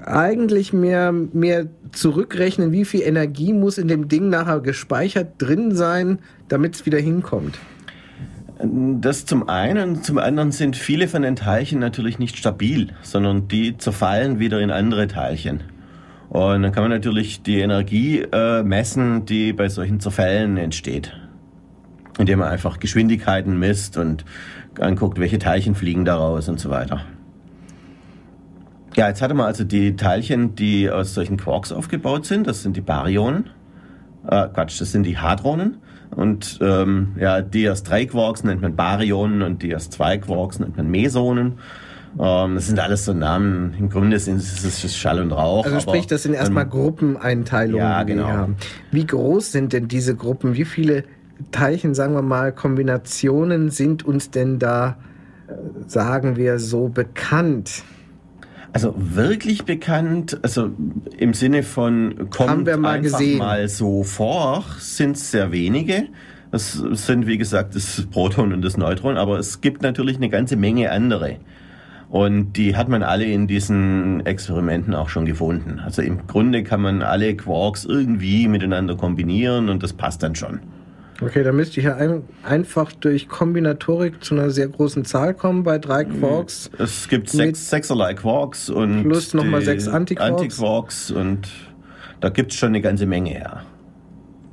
[0.05, 6.19] eigentlich mehr, mehr zurückrechnen, wie viel Energie muss in dem Ding nachher gespeichert drin sein,
[6.49, 7.59] damit es wieder hinkommt.
[8.59, 13.77] Das zum einen, zum anderen sind viele von den Teilchen natürlich nicht stabil, sondern die
[13.77, 15.61] zerfallen wieder in andere Teilchen.
[16.29, 21.13] Und dann kann man natürlich die Energie äh, messen, die bei solchen Zerfällen entsteht,
[22.19, 24.25] indem man einfach Geschwindigkeiten misst und
[24.81, 27.01] anguckt, welche Teilchen fliegen daraus und so weiter.
[28.97, 32.47] Ja, jetzt hatte man also die Teilchen, die aus solchen Quarks aufgebaut sind.
[32.47, 33.51] Das sind die Baryonen.
[34.27, 35.79] Äh, Quatsch, das sind die Hadronen.
[36.11, 40.61] Und ähm, ja, die aus drei Quarks nennt man Baryonen und die aus zwei Quarks
[40.61, 41.59] nennt man Mesonen.
[42.19, 43.75] Ähm, das sind alles so Namen.
[43.79, 45.65] Im Grunde sind es Schall und Rauch.
[45.65, 48.29] Also sprich, das sind erstmal Gruppeneinteilungen, ja, die genau.
[48.29, 48.57] wir haben.
[48.93, 50.55] Wie groß sind denn diese Gruppen?
[50.55, 51.05] Wie viele
[51.51, 54.97] Teilchen, sagen wir mal, Kombinationen sind uns denn da,
[55.49, 55.53] äh,
[55.87, 57.85] sagen wir so, bekannt?
[58.73, 60.71] Also wirklich bekannt, also
[61.17, 63.39] im Sinne von kommt mal einfach gesehen.
[63.39, 66.09] mal so vor, sind es sehr wenige.
[66.51, 70.57] Das sind wie gesagt das Proton und das Neutron, aber es gibt natürlich eine ganze
[70.57, 71.37] Menge andere.
[72.09, 75.81] Und die hat man alle in diesen Experimenten auch schon gefunden.
[75.85, 80.61] Also im Grunde kann man alle Quarks irgendwie miteinander kombinieren und das passt dann schon.
[81.21, 85.63] Okay, dann müsste ich ja ein, einfach durch Kombinatorik zu einer sehr großen Zahl kommen
[85.63, 86.71] bei drei Quarks.
[86.79, 90.43] Es gibt sechs, sechserlei Quarks und Plus noch mal die sechs Antiquarks.
[90.43, 91.49] Antiquarks und
[92.21, 93.63] da gibt es schon eine ganze Menge, ja.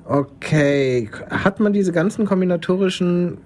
[0.06, 3.38] Okay, hat man diese ganzen kombinatorischen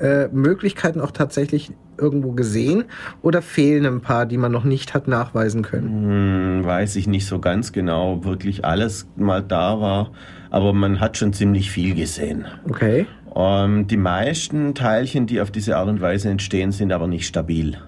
[0.00, 2.84] äh, Möglichkeiten auch tatsächlich irgendwo gesehen
[3.22, 6.60] oder fehlen ein paar, die man noch nicht hat nachweisen können?
[6.60, 10.12] Hm, weiß ich nicht so ganz genau, wirklich alles mal da war,
[10.50, 12.44] aber man hat schon ziemlich viel gesehen.
[12.68, 13.06] Okay.
[13.34, 17.78] Ähm, die meisten Teilchen, die auf diese Art und Weise entstehen, sind aber nicht stabil,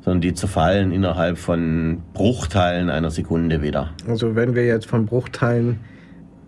[0.00, 3.90] sondern die zerfallen innerhalb von Bruchteilen einer Sekunde wieder.
[4.08, 5.80] Also wenn wir jetzt von Bruchteilen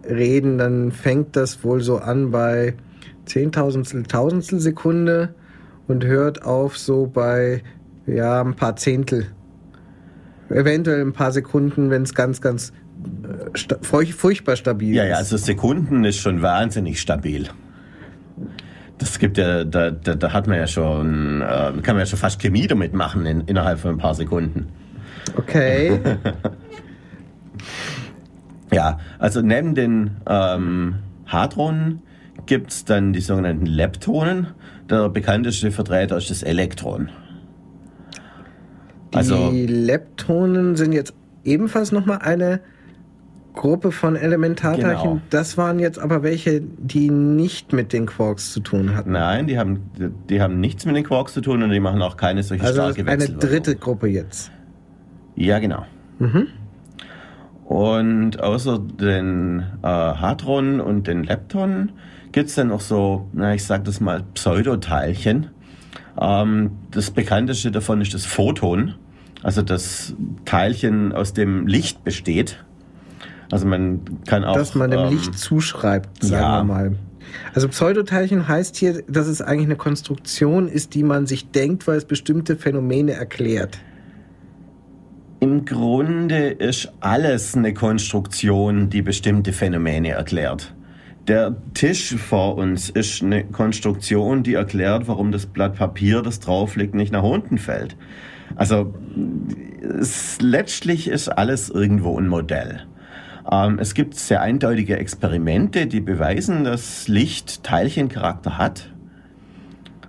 [0.08, 2.74] reden, dann fängt das wohl so an bei
[3.24, 5.34] Zehntausendstel, Tausendstel Sekunde
[5.88, 7.62] und hört auf so bei
[8.06, 9.26] ja ein paar Zehntel.
[10.48, 12.72] Eventuell ein paar Sekunden, wenn es ganz, ganz
[13.54, 15.10] sta furch furchtbar stabil Ja, ist.
[15.10, 17.48] ja, also Sekunden ist schon wahnsinnig stabil.
[18.98, 21.44] Das gibt ja, da, da, da hat man ja schon, äh,
[21.82, 24.68] kann man ja schon fast Chemie damit machen in, innerhalb von ein paar Sekunden.
[25.36, 26.00] Okay.
[28.72, 32.02] Ja, also neben den ähm, Hadronen
[32.46, 34.48] gibt es dann die sogenannten Leptonen.
[34.90, 37.10] Der bekannteste Vertreter ist das Elektron.
[39.14, 41.14] Also Die Leptonen sind jetzt
[41.44, 42.60] ebenfalls nochmal eine
[43.56, 45.10] Gruppe von Elementarteilchen.
[45.10, 45.20] Genau.
[45.30, 49.10] Das waren jetzt aber welche, die nicht mit den Quarks zu tun hatten.
[49.10, 49.90] nein, die haben,
[50.30, 52.82] die haben nichts mit den Quarks zu tun und die machen auch keine solche Also
[52.82, 54.52] starke eine dritte Gruppe jetzt.
[55.34, 55.84] Ja, genau.
[57.64, 61.92] Und außer den äh, Hadronen und den Leptonen
[62.32, 65.48] gibt es dann noch so, na, ich sag das mal, Pseudoteilchen.
[66.20, 68.94] Ähm, das bekannteste davon ist das Photon,
[69.42, 70.14] also das
[70.44, 72.64] Teilchen, aus dem Licht besteht.
[73.50, 74.56] Also man kann auch...
[74.56, 76.60] dass man dem ähm, Licht zuschreibt, sagen ja.
[76.60, 76.96] wir mal.
[77.54, 81.96] Also Pseudoteilchen heißt hier, dass es eigentlich eine Konstruktion ist, die man sich denkt, weil
[81.96, 83.78] es bestimmte Phänomene erklärt.
[85.40, 90.74] Im Grunde ist alles eine Konstruktion, die bestimmte Phänomene erklärt.
[91.28, 96.76] Der Tisch vor uns ist eine Konstruktion, die erklärt, warum das Blatt Papier, das drauf
[96.76, 97.96] liegt, nicht nach unten fällt.
[98.54, 98.94] Also
[100.00, 102.86] es, letztlich ist alles irgendwo ein Modell.
[103.50, 108.90] Ähm, es gibt sehr eindeutige Experimente, die beweisen, dass Licht Teilchencharakter hat.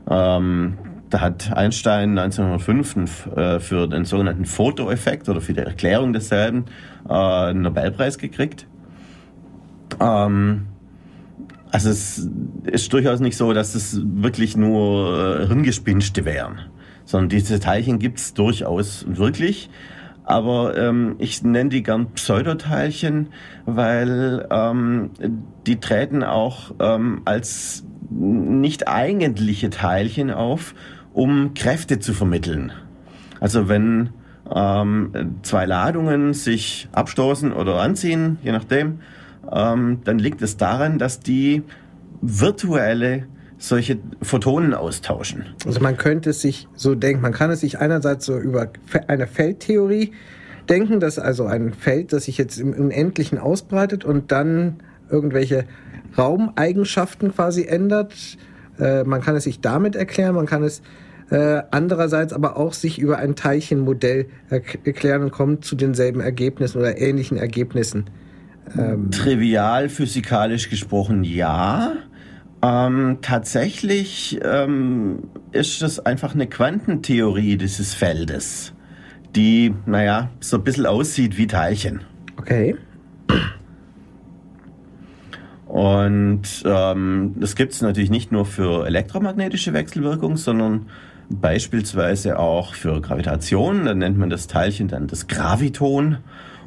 [0.10, 0.78] Ähm,
[1.10, 6.66] da hat Einstein 1905 äh, für den sogenannten Fotoeffekt oder für die Erklärung desselben
[7.08, 8.68] äh, einen Nobelpreis gekriegt.
[10.02, 10.68] Ähm,
[11.72, 12.30] also es
[12.64, 16.60] ist durchaus nicht so, dass es wirklich nur äh, Hirngespinste wären,
[17.06, 19.70] sondern diese Teilchen gibt es durchaus wirklich.
[20.28, 23.28] Aber ähm, ich nenne die gern Pseudoteilchen,
[23.66, 25.12] weil ähm,
[25.66, 30.76] die treten auch ähm, als nicht eigentliche Teilchen auf,
[31.14, 32.74] um Kräfte zu vermitteln.
[33.40, 34.10] Also wenn
[34.54, 39.00] ähm, zwei Ladungen sich abstoßen oder anziehen, je nachdem,
[39.50, 41.64] ähm, dann liegt es daran, dass die
[42.20, 45.46] virtuelle solche Photonen austauschen.
[45.66, 48.70] Also man könnte es sich so denken, man kann es sich einerseits so über
[49.08, 50.12] eine Feldtheorie
[50.70, 54.78] denken, dass also ein Feld, das sich jetzt im Unendlichen ausbreitet und dann
[55.10, 55.66] irgendwelche
[56.18, 58.14] Raumeigenschaften quasi ändert.
[58.80, 60.82] Äh, man kann es sich damit erklären, man kann es
[61.30, 66.78] äh, andererseits aber auch sich über ein Teilchenmodell erk- erklären und kommt zu denselben Ergebnissen
[66.78, 68.06] oder ähnlichen Ergebnissen.
[69.12, 71.94] Trivial physikalisch gesprochen ja.
[72.62, 78.74] Ähm, tatsächlich ähm, ist das einfach eine Quantentheorie dieses Feldes,
[79.36, 82.02] die, naja, so ein bisschen aussieht wie Teilchen.
[82.38, 82.76] Okay.
[85.68, 90.88] Und ähm, das gibt es natürlich nicht nur für elektromagnetische Wechselwirkung, sondern
[91.30, 93.86] beispielsweise auch für Gravitation.
[93.86, 96.18] Dann nennt man das Teilchen dann das Graviton.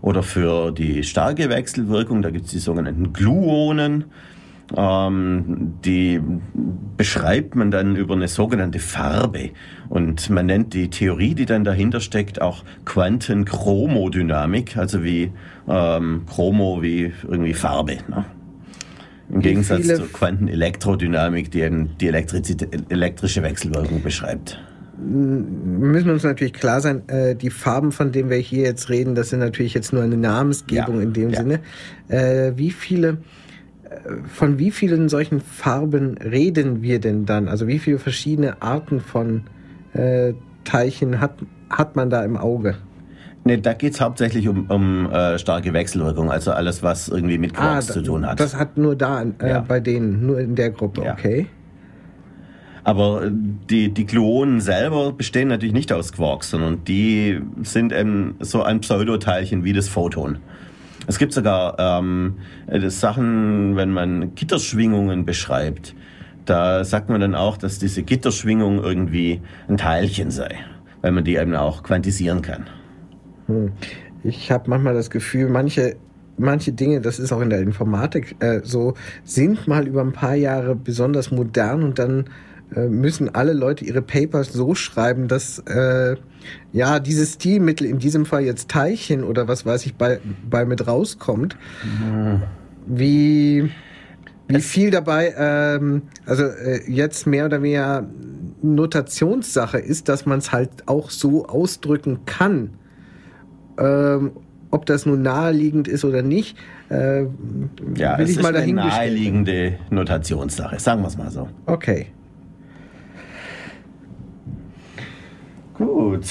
[0.02, 4.04] Oder für die starke Wechselwirkung, da gibt es die sogenannten Gluonen.
[4.76, 6.20] Ähm, die
[6.96, 9.50] beschreibt man dann über eine sogenannte Farbe.
[9.88, 15.32] Und man nennt die Theorie, die dann dahinter steckt, auch Quantenchromodynamik, also wie
[15.68, 17.98] ähm, Chromo wie irgendwie Farbe.
[18.08, 18.24] Ne?
[19.32, 24.58] Im Gegensatz zur Quantenelektrodynamik, die eben die elektrische Wechselwirkung beschreibt
[25.02, 29.14] müssen wir uns natürlich klar sein, äh, die Farben, von denen wir hier jetzt reden,
[29.14, 31.40] das sind natürlich jetzt nur eine Namensgebung ja, in dem ja.
[31.40, 31.60] Sinne.
[32.08, 33.18] Äh, wie viele
[34.26, 37.48] von wie vielen solchen Farben reden wir denn dann?
[37.48, 39.42] Also wie viele verschiedene Arten von
[39.92, 40.34] äh,
[40.64, 41.34] Teilchen hat,
[41.68, 42.76] hat man da im Auge?
[43.44, 47.54] Ne, da geht es hauptsächlich um, um äh, starke Wechselwirkung, also alles, was irgendwie mit
[47.54, 48.38] Quarks ah, zu tun hat.
[48.38, 49.60] Das hat nur da äh, ja.
[49.60, 51.14] bei denen, nur in der Gruppe, ja.
[51.14, 51.46] okay.
[52.84, 58.62] Aber die, die Gluonen selber bestehen natürlich nicht aus Quarks, sondern die sind eben so
[58.62, 60.38] ein Pseudoteilchen wie das Photon.
[61.10, 62.36] Es gibt sogar ähm,
[62.86, 65.96] Sachen, wenn man Gitterschwingungen beschreibt,
[66.44, 70.54] da sagt man dann auch, dass diese Gitterschwingung irgendwie ein Teilchen sei,
[71.00, 72.68] weil man die eben auch quantisieren kann.
[73.48, 73.72] Hm.
[74.22, 75.96] Ich habe manchmal das Gefühl, manche
[76.36, 78.94] manche Dinge, das ist auch in der Informatik äh, so,
[79.24, 82.26] sind mal über ein paar Jahre besonders modern und dann
[82.76, 86.14] äh, müssen alle Leute ihre Papers so schreiben, dass äh,
[86.72, 90.86] ja dieses Stilmittel, in diesem Fall jetzt Teilchen oder was weiß ich, bei, bei mit
[90.86, 91.56] rauskommt.
[91.84, 92.42] Mhm.
[92.86, 93.70] Wie,
[94.48, 98.06] wie viel dabei, ähm, also äh, jetzt mehr oder weniger
[98.62, 102.70] Notationssache ist, dass man es halt auch so ausdrücken kann.
[103.78, 104.32] Ähm,
[104.70, 106.56] ob das nun naheliegend ist oder nicht,
[106.90, 107.22] äh,
[107.96, 111.48] ja, will ich mal dahin eine naheliegende Notationssache, sagen wir es mal so.
[111.66, 112.06] Okay.
[115.80, 116.26] Gut.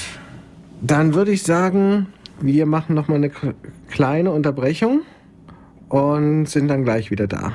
[0.80, 2.06] Dann würde ich sagen,
[2.40, 3.32] wir machen noch mal eine
[3.90, 5.00] kleine Unterbrechung
[5.88, 7.52] und sind dann gleich wieder da.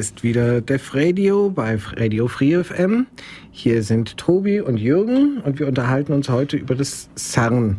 [0.00, 3.06] Ist wieder Def Radio bei Radio Free FM.
[3.50, 7.76] Hier sind Tobi und Jürgen und wir unterhalten uns heute über das CERN.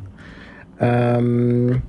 [0.79, 1.81] Ähm,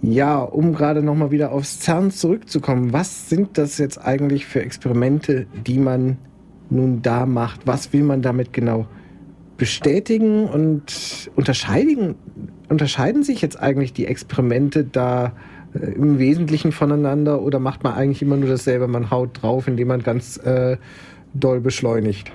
[0.00, 5.46] ja, um gerade nochmal wieder aufs CERN zurückzukommen, was sind das jetzt eigentlich für Experimente,
[5.66, 6.16] die man
[6.70, 7.66] nun da macht?
[7.66, 8.86] Was will man damit genau
[9.58, 12.14] bestätigen und unterscheiden,
[12.70, 15.34] unterscheiden sich jetzt eigentlich die Experimente da?
[15.74, 18.88] Äh, im Wesentlichen voneinander oder macht man eigentlich immer nur dasselbe?
[18.88, 20.76] Man haut drauf, indem man ganz äh,
[21.34, 22.32] doll beschleunigt.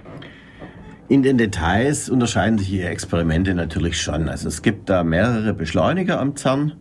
[1.07, 4.27] In den Details unterscheiden sich die Experimente natürlich schon.
[4.27, 6.73] Also es gibt da mehrere Beschleuniger am CERN.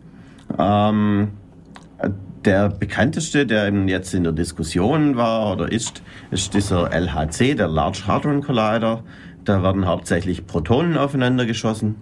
[0.57, 1.27] Ähm,
[2.43, 6.01] der bekannteste, der jetzt in der Diskussion war oder ist,
[6.31, 9.03] ist dieser LHC, der Large Hadron Collider.
[9.43, 11.95] Da werden hauptsächlich Protonen aufeinander geschossen.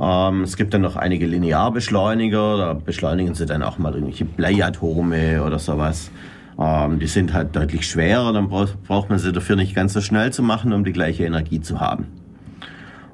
[0.00, 5.42] Ähm, es gibt dann noch einige Linearbeschleuniger, da beschleunigen sie dann auch mal irgendwelche Bleiatome
[5.42, 6.10] oder sowas.
[6.58, 10.32] Ähm, die sind halt deutlich schwerer, dann braucht man sie dafür nicht ganz so schnell
[10.32, 12.06] zu machen, um die gleiche Energie zu haben.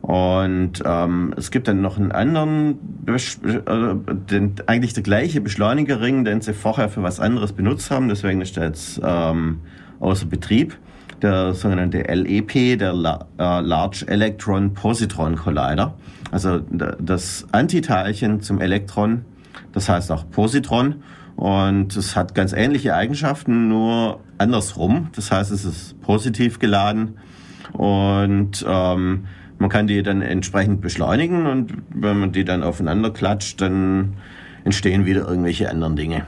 [0.03, 6.41] Und ähm, es gibt dann noch einen anderen, äh, den, eigentlich der gleiche Beschleunigerring, den
[6.41, 9.61] sie vorher für was anderes benutzt haben, deswegen ist der jetzt ähm,
[10.01, 10.77] außer Betrieb.
[11.23, 15.95] Der sogenannte LEP, der äh, Large Electron Positron Collider.
[16.33, 19.25] Also das Antiteilchen zum Elektron,
[19.73, 21.03] das heißt auch Positron.
[21.37, 25.09] Und es hat ganz ähnliche Eigenschaften, nur andersrum.
[25.15, 27.19] Das heißt, es ist positiv geladen
[27.73, 29.27] und ähm,
[29.59, 34.15] man kann die dann entsprechend beschleunigen und wenn man die dann aufeinander klatscht, dann
[34.65, 36.27] entstehen wieder irgendwelche anderen Dinge.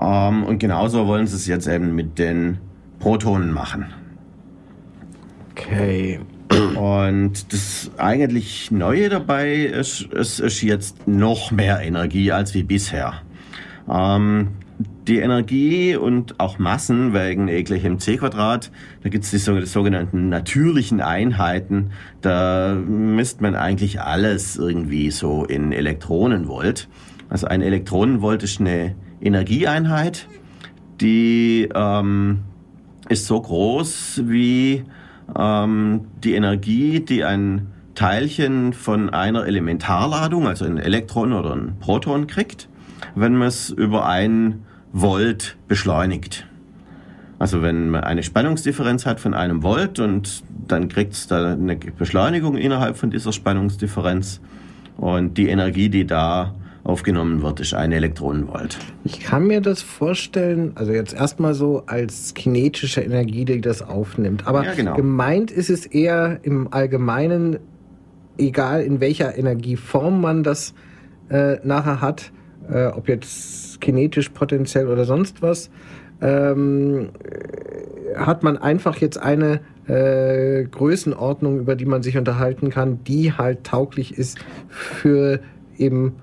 [0.00, 2.58] Ähm, und genauso wollen sie es jetzt eben mit den
[2.98, 3.86] Protonen machen.
[5.52, 6.20] Okay.
[6.76, 13.22] Und das eigentlich Neue dabei ist, es ist jetzt noch mehr Energie als wie bisher.
[13.90, 14.48] Ähm,
[15.08, 18.70] die Energie und auch Massen wegen e gleich mc Quadrat,
[19.02, 21.90] da gibt es die sogenannten natürlichen Einheiten.
[22.20, 26.88] Da misst man eigentlich alles irgendwie so in Elektronenvolt.
[27.28, 30.28] Also ein Elektronenvolt ist eine Energieeinheit,
[31.00, 32.44] die ähm,
[33.08, 34.84] ist so groß wie
[35.36, 42.26] ähm, die Energie, die ein Teilchen von einer Elementarladung, also ein Elektron oder ein Proton
[42.26, 42.68] kriegt,
[43.14, 46.46] wenn man es über ein Volt beschleunigt.
[47.38, 51.76] Also wenn man eine Spannungsdifferenz hat von einem Volt und dann kriegt es da eine
[51.76, 54.40] Beschleunigung innerhalb von dieser Spannungsdifferenz
[54.96, 56.54] und die Energie, die da
[56.88, 58.78] aufgenommen wird, ist ein Elektronenvolt.
[59.04, 64.46] Ich kann mir das vorstellen, also jetzt erstmal so als kinetische Energie, die das aufnimmt.
[64.46, 64.94] Aber ja, genau.
[64.94, 67.58] gemeint ist es eher im Allgemeinen,
[68.38, 70.72] egal in welcher Energieform man das
[71.28, 72.32] äh, nachher hat,
[72.72, 75.70] äh, ob jetzt kinetisch, potenziell oder sonst was,
[76.22, 77.10] ähm,
[78.16, 83.64] hat man einfach jetzt eine äh, Größenordnung, über die man sich unterhalten kann, die halt
[83.64, 84.38] tauglich ist
[84.70, 85.40] für
[85.76, 86.14] eben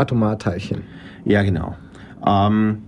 [0.00, 0.82] Atomarteilchen.
[1.24, 1.76] Ja, genau.
[2.26, 2.82] Ähm,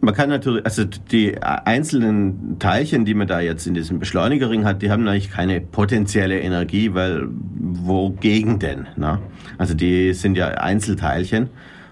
[0.00, 4.80] man kann natürlich, also die einzelnen Teilchen, die man da jetzt in diesem Beschleunigerring hat,
[4.80, 8.86] die haben eigentlich keine potenzielle Energie, weil wogegen denn?
[8.96, 9.18] Ne?
[9.56, 11.48] Also die sind ja Einzelteilchen.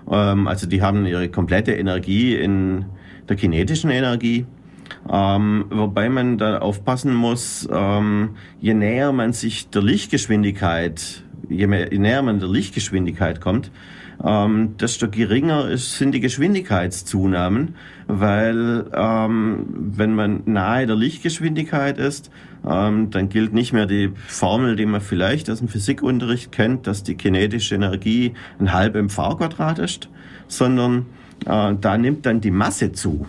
[0.09, 2.85] Ähm, also die haben ihre komplette Energie in
[3.29, 4.47] der kinetischen Energie.
[5.11, 11.93] Ähm, wobei man da aufpassen muss, ähm, je näher man sich der Lichtgeschwindigkeit, je, mehr,
[11.93, 13.71] je näher man der Lichtgeschwindigkeit kommt,
[14.25, 22.31] ähm, desto geringer ist, sind die Geschwindigkeitszunahmen, weil ähm, wenn man nahe der Lichtgeschwindigkeit ist,
[22.67, 27.03] ähm, dann gilt nicht mehr die Formel, die man vielleicht aus dem Physikunterricht kennt, dass
[27.03, 30.09] die kinetische Energie ein halb mv Quadrat ist,
[30.49, 31.07] sondern
[31.47, 33.27] äh, da nimmt dann die Masse zu.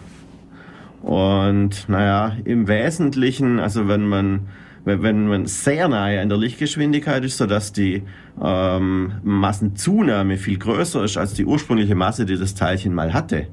[1.02, 4.48] Und naja, im Wesentlichen, also wenn man
[4.88, 8.04] wenn man sehr nahe an der Lichtgeschwindigkeit ist, sodass die
[8.42, 13.48] ähm, Massenzunahme viel größer ist als die ursprüngliche Masse, die das Teilchen mal hatte,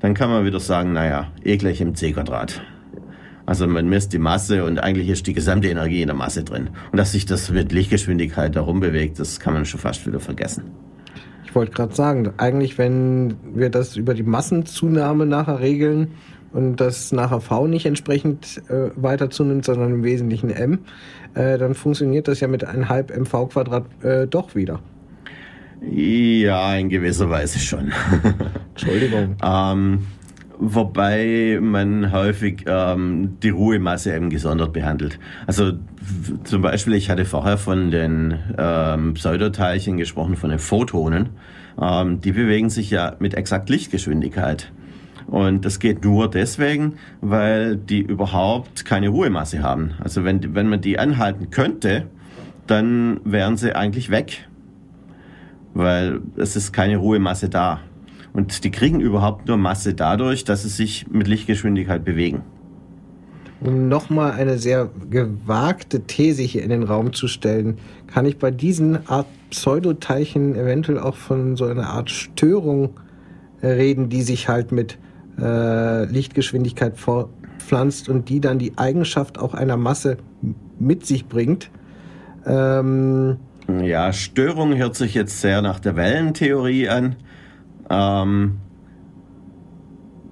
[0.00, 2.62] dann kann man wieder sagen, naja, eh gleich im c Quadrat.
[3.46, 6.70] Also man misst die Masse und eigentlich ist die gesamte Energie in der Masse drin.
[6.90, 10.64] Und dass sich das mit Lichtgeschwindigkeit darum bewegt, das kann man schon fast wieder vergessen.
[11.44, 16.08] Ich wollte gerade sagen, eigentlich wenn wir das über die Massenzunahme nachher regeln,
[16.56, 20.78] und das nachher V nicht entsprechend äh, weiter zunimmt, sondern im Wesentlichen M,
[21.34, 24.80] äh, dann funktioniert das ja mit einem halb mv Quadrat äh, doch wieder.
[25.82, 27.92] Ja, in gewisser Weise schon.
[28.70, 29.36] Entschuldigung.
[29.44, 30.06] ähm,
[30.58, 35.18] wobei man häufig ähm, die Ruhemasse eben gesondert behandelt.
[35.46, 35.72] Also
[36.44, 41.28] zum Beispiel, ich hatte vorher von den ähm, Pseudoteilchen gesprochen, von den Photonen.
[41.78, 44.72] Ähm, die bewegen sich ja mit exakt Lichtgeschwindigkeit.
[45.26, 49.92] Und das geht nur deswegen, weil die überhaupt keine Ruhemasse haben.
[49.98, 52.06] Also wenn, wenn man die anhalten könnte,
[52.66, 54.48] dann wären sie eigentlich weg.
[55.74, 57.80] Weil es ist keine Ruhemasse da.
[58.32, 62.42] Und die kriegen überhaupt nur Masse dadurch, dass sie sich mit Lichtgeschwindigkeit bewegen.
[63.60, 68.50] Um nochmal eine sehr gewagte These hier in den Raum zu stellen, kann ich bei
[68.50, 73.00] diesen Art Pseudoteilchen eventuell auch von so einer Art Störung
[73.62, 74.98] reden, die sich halt mit
[75.40, 80.18] äh, Lichtgeschwindigkeit fortpflanzt und die dann die Eigenschaft auch einer Masse
[80.78, 81.70] mit sich bringt.
[82.46, 83.36] Ähm,
[83.82, 87.16] ja, Störung hört sich jetzt sehr nach der Wellentheorie an.
[87.90, 88.56] Ähm,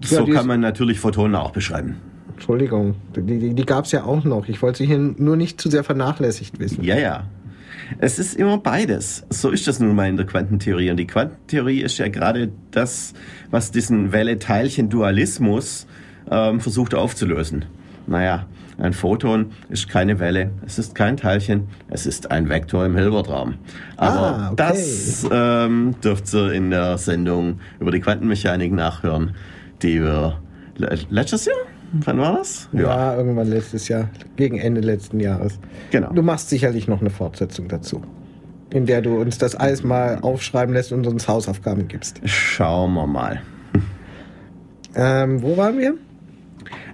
[0.03, 1.97] so kann man natürlich Photonen auch beschreiben.
[2.33, 4.49] Entschuldigung, die, die, die gab es ja auch noch.
[4.49, 6.83] Ich wollte sie hier nur nicht zu sehr vernachlässigt wissen.
[6.83, 7.25] Ja, ja.
[7.99, 9.25] Es ist immer beides.
[9.31, 10.91] So ist das nun mal in der Quantentheorie.
[10.91, 13.15] Und die Quantentheorie ist ja gerade das,
[13.51, 15.87] was diesen Welle-Teilchen-Dualismus
[16.31, 17.65] ähm, versucht aufzulösen.
[18.07, 18.47] Naja,
[18.79, 23.55] ein Photon ist keine Welle, es ist kein Teilchen, es ist ein Vektor im Hilbertraum.
[23.97, 24.57] Aber ah, okay.
[24.57, 29.37] das ähm, dürft ihr in der Sendung über die Quantenmechanik nachhören,
[29.83, 30.41] die wir
[30.77, 31.57] letztes Jahr
[32.01, 32.69] Wann war das?
[32.73, 32.81] Ja.
[32.81, 35.59] ja, irgendwann letztes Jahr, gegen Ende letzten Jahres.
[35.91, 36.13] Genau.
[36.13, 38.03] Du machst sicherlich noch eine Fortsetzung dazu,
[38.71, 42.21] in der du uns das alles mal aufschreiben lässt und uns Hausaufgaben gibst.
[42.25, 43.43] Schauen wir mal.
[44.97, 45.95] Ähm, wo waren wir?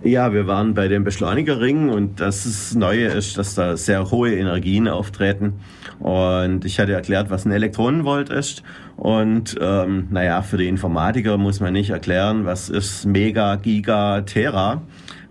[0.03, 4.89] Ja, wir waren bei dem Beschleunigerring und das Neue ist, dass da sehr hohe Energien
[4.89, 5.61] auftreten.
[5.99, 8.63] Und ich hatte erklärt, was ein Elektronenvolt ist.
[8.97, 14.81] Und ähm, naja, für die Informatiker muss man nicht erklären, was ist Mega, Giga, Tera.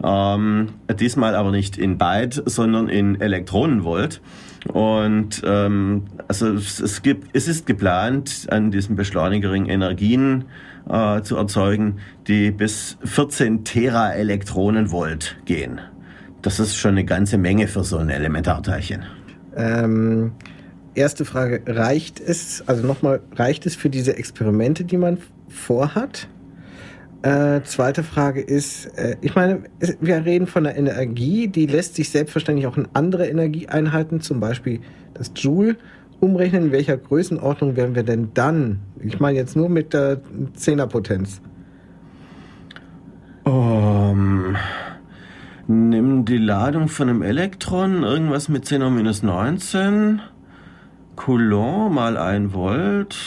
[0.04, 0.68] Ähm,
[1.00, 4.22] diesmal aber nicht in Byte, sondern in Elektronenvolt.
[4.68, 10.46] Und ähm, also es, es, gibt, es ist geplant, an diesem Beschleunigerring Energien
[10.90, 15.80] äh, zu erzeugen, die bis 14 Tera-Elektronenvolt gehen.
[16.42, 19.04] Das ist schon eine ganze Menge für so ein Elementarteilchen.
[19.56, 20.32] Ähm,
[20.96, 25.18] erste Frage, reicht es, also nochmal, reicht es für diese Experimente, die man
[25.48, 26.28] vorhat?
[27.22, 29.64] Äh, zweite Frage ist, äh, ich meine,
[30.00, 34.80] wir reden von der Energie, die lässt sich selbstverständlich auch in andere Energieeinheiten, zum Beispiel
[35.14, 35.76] das Joule,
[36.20, 36.66] umrechnen.
[36.66, 38.80] In welcher Größenordnung wären wir denn dann?
[39.02, 40.22] Ich meine jetzt nur mit der
[40.54, 41.42] Zehnerpotenz.
[43.44, 44.56] Um,
[45.68, 50.22] nimm die Ladung von einem Elektron, irgendwas mit 10 hoch minus 19.
[51.16, 53.18] Coulomb mal 1 Volt.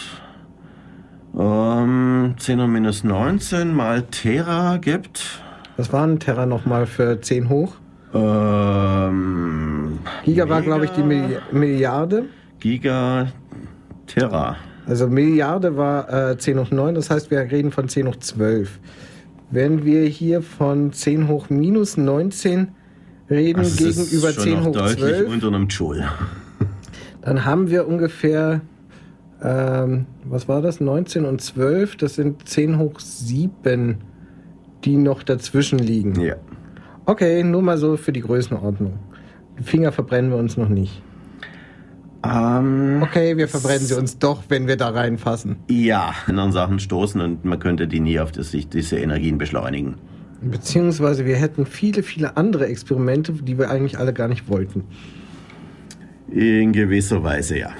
[1.37, 5.43] Ähm, 10 hoch minus 19 mal Tera gibt.
[5.77, 7.75] Was war ein Tera nochmal für 10 hoch?
[8.15, 12.27] Ähm, Giga war, glaube ich, die Milli Milliarde.
[12.63, 13.33] Giga
[14.07, 14.57] Tera.
[14.87, 18.79] Also Milliarde war äh, 10 hoch 9, das heißt, wir reden von 10 hoch 12.
[19.51, 22.69] Wenn wir hier von 10 hoch minus 19
[23.29, 26.09] reden also gegenüber 10 hoch 12, unter einem Joule.
[27.23, 28.61] dann haben wir ungefähr
[29.43, 30.81] ähm, was war das?
[30.81, 33.97] 19 und 12, das sind 10 hoch 7,
[34.85, 36.21] die noch dazwischen liegen.
[36.21, 36.37] Ja.
[37.07, 39.01] Okay, nur mal so für die Größenordnung.
[39.61, 41.03] Finger verbrennen wir uns noch nicht.
[42.25, 45.57] Ähm, okay, wir verbrennen sie uns doch, wenn wir da reinfassen.
[45.69, 49.97] Ja, in anderen Sachen stoßen und man könnte die nie auf das, diese Energien beschleunigen.
[50.41, 54.85] Beziehungsweise wir hätten viele, viele andere Experimente, die wir eigentlich alle gar nicht wollten.
[56.29, 57.71] In gewisser Weise, ja.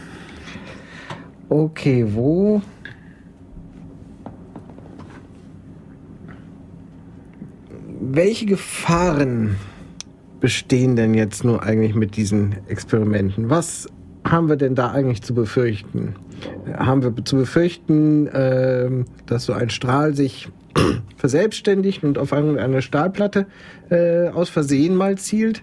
[1.49, 2.63] Okay, wo?
[8.01, 9.57] Welche Gefahren
[10.41, 13.49] bestehen denn jetzt nur eigentlich mit diesen Experimenten?
[13.49, 13.89] Was
[14.25, 16.15] haben wir denn da eigentlich zu befürchten?
[16.75, 18.91] Haben wir zu befürchten, äh,
[19.27, 20.49] dass so ein Strahl sich
[21.17, 23.47] verselbstständigt und auf eine Stahlplatte
[23.91, 25.63] äh, aus Versehen mal zielt?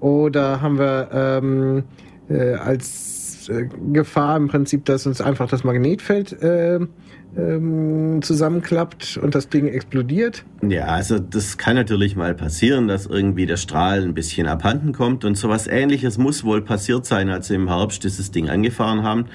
[0.00, 1.84] Oder haben wir ähm,
[2.28, 6.80] äh, als äh, Gefahr im Prinzip, dass uns einfach das Magnetfeld äh,
[7.36, 10.44] ähm, zusammenklappt und das Ding explodiert.
[10.62, 15.24] Ja, also das kann natürlich mal passieren, dass irgendwie der Strahl ein bisschen abhanden kommt
[15.24, 19.26] und sowas ähnliches muss wohl passiert sein, als sie im Herbst dieses Ding angefahren haben.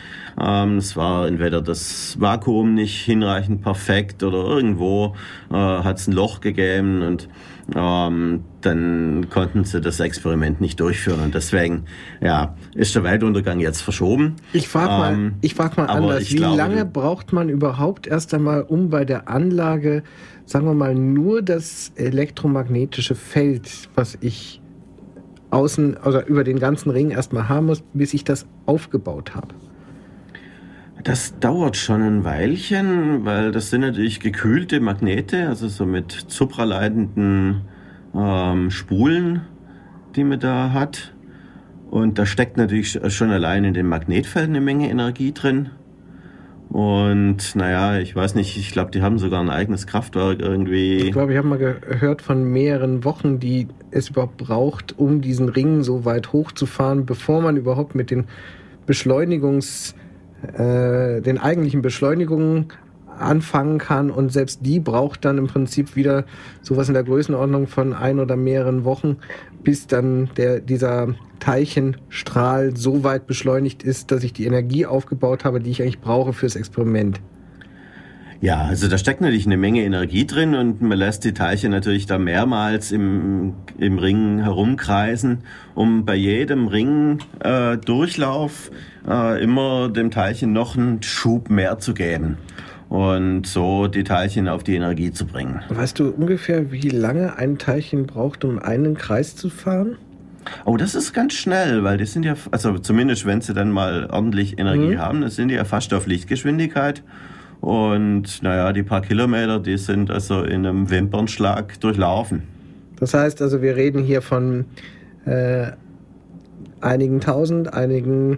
[0.42, 5.16] Ähm, es war entweder das Vakuum nicht hinreichend perfekt oder irgendwo
[5.52, 7.28] äh, hat es ein Loch gegeben und
[7.76, 11.86] ähm, dann konnten sie das Experiment nicht durchführen und deswegen
[12.22, 14.36] ja, ist der Weltuntergang jetzt verschoben.
[14.54, 16.32] Ich frage mal, ähm, ich frag mal anders.
[16.32, 20.04] Wie glaube, lange braucht man überhaupt erst einmal, um bei der Anlage,
[20.46, 24.62] sagen wir mal, nur das elektromagnetische Feld, was ich
[25.52, 29.56] außen, also über den ganzen Ring erstmal haben muss, bis ich das aufgebaut habe?
[31.04, 37.62] Das dauert schon ein Weilchen, weil das sind natürlich gekühlte Magnete, also so mit supraleitenden
[38.14, 39.42] ähm, Spulen,
[40.16, 41.14] die man da hat.
[41.90, 45.70] Und da steckt natürlich schon allein in dem Magnetfeld eine Menge Energie drin.
[46.70, 50.98] Und naja, ich weiß nicht, ich glaube, die haben sogar ein eigenes Kraftwerk irgendwie.
[50.98, 55.50] Ich glaube, ich habe mal gehört von mehreren Wochen, die es überhaupt braucht, um diesen
[55.50, 58.26] Ring so weit hochzufahren, bevor man überhaupt mit den
[58.86, 59.96] Beschleunigungs,
[60.58, 62.68] äh, den eigentlichen Beschleunigungen
[63.18, 64.12] anfangen kann.
[64.12, 66.26] Und selbst die braucht dann im Prinzip wieder
[66.62, 69.18] sowas in der Größenordnung von ein oder mehreren Wochen,
[69.64, 75.60] bis dann der, dieser Teilchenstrahl so weit beschleunigt ist, dass ich die Energie aufgebaut habe,
[75.60, 77.22] die ich eigentlich brauche fürs Experiment.
[78.42, 82.06] Ja, also da steckt natürlich eine Menge Energie drin und man lässt die Teilchen natürlich
[82.06, 85.40] da mehrmals im, im Ring herumkreisen,
[85.76, 88.72] um bei jedem Ringdurchlauf
[89.06, 92.38] äh, äh, immer dem Teilchen noch einen Schub mehr zu geben
[92.88, 95.60] und so die Teilchen auf die Energie zu bringen.
[95.68, 99.98] Weißt du ungefähr, wie lange ein Teilchen braucht, um einen Kreis zu fahren?
[100.64, 104.08] Oh, das ist ganz schnell, weil die sind ja, also zumindest wenn sie dann mal
[104.10, 105.00] ordentlich Energie mhm.
[105.00, 107.04] haben, dann sind die ja fast auf Lichtgeschwindigkeit.
[107.62, 112.44] Und naja, die paar Kilometer, die sind also in einem Wimpernschlag durchlaufen.
[113.00, 114.66] Das heißt also, wir reden hier von
[115.26, 115.72] äh,
[116.82, 118.38] einigen tausend, einigen,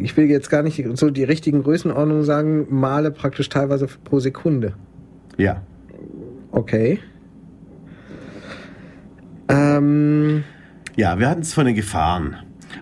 [0.00, 4.74] ich will jetzt gar nicht so die richtigen Größenordnungen sagen, Male praktisch teilweise pro Sekunde.
[5.36, 5.62] Ja.
[6.52, 6.98] Okay.
[9.48, 10.44] Ähm,
[10.96, 12.36] ja, wir hatten es von den Gefahren.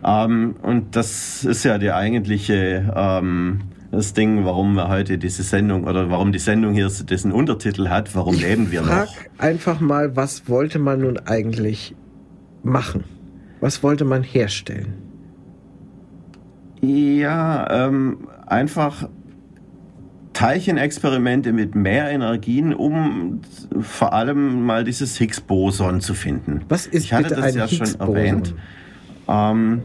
[0.04, 3.60] Ähm, und das ist ja die eigentliche ähm,
[3.96, 8.14] das Ding, warum wir heute diese Sendung oder warum die Sendung hier diesen Untertitel hat,
[8.14, 9.16] warum ich leben wir frag noch?
[9.38, 11.94] einfach mal, was wollte man nun eigentlich
[12.62, 13.04] machen?
[13.60, 14.94] Was wollte man herstellen?
[16.82, 19.08] Ja, ähm, einfach
[20.34, 23.40] Teilchenexperimente mit mehr Energien, um
[23.80, 26.60] vor allem mal dieses Higgs-Boson zu finden.
[26.68, 28.54] Was ist ich hatte das ja schon erwähnt.
[29.26, 29.80] Ähm,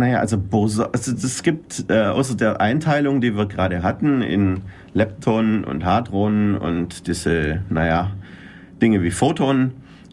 [0.00, 4.62] naja, also, Boson, also es gibt äh, außer der Einteilung, die wir gerade hatten, in
[4.94, 8.10] Lepton und Hadron und diese, naja,
[8.80, 9.72] Dinge wie Photon,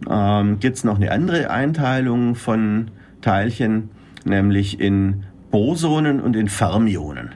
[0.10, 3.90] ähm, gibt es noch eine andere Einteilung von Teilchen,
[4.26, 7.36] nämlich in Bosonen und in Fermionen.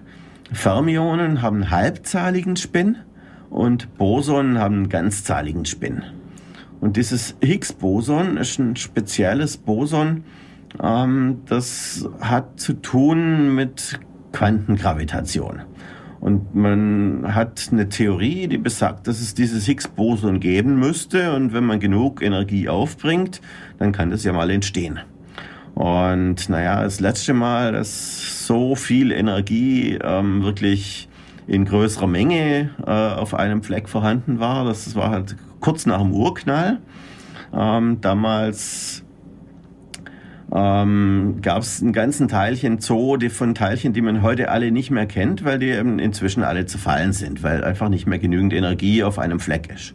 [0.51, 2.97] Fermionen haben halbzahligen Spin
[3.49, 6.03] und Bosonen haben ganzzahligen Spin.
[6.81, 10.25] Und dieses Higgs-Boson ist ein spezielles Boson,
[10.77, 13.99] das hat zu tun mit
[14.31, 15.61] Quantengravitation.
[16.21, 21.33] Und man hat eine Theorie, die besagt, dass es dieses Higgs-Boson geben müsste.
[21.35, 23.41] Und wenn man genug Energie aufbringt,
[23.79, 24.99] dann kann das ja mal entstehen.
[25.73, 31.09] Und naja, das letzte Mal, dass so viel Energie ähm, wirklich
[31.47, 36.13] in größerer Menge äh, auf einem Fleck vorhanden war, das war halt kurz nach dem
[36.13, 36.79] Urknall.
[37.51, 39.00] Ähm, damals
[40.53, 44.91] ähm, gab es einen ganzen Teilchen Zoo die von Teilchen, die man heute alle nicht
[44.91, 49.03] mehr kennt, weil die eben inzwischen alle zerfallen sind, weil einfach nicht mehr genügend Energie
[49.03, 49.93] auf einem Fleck ist.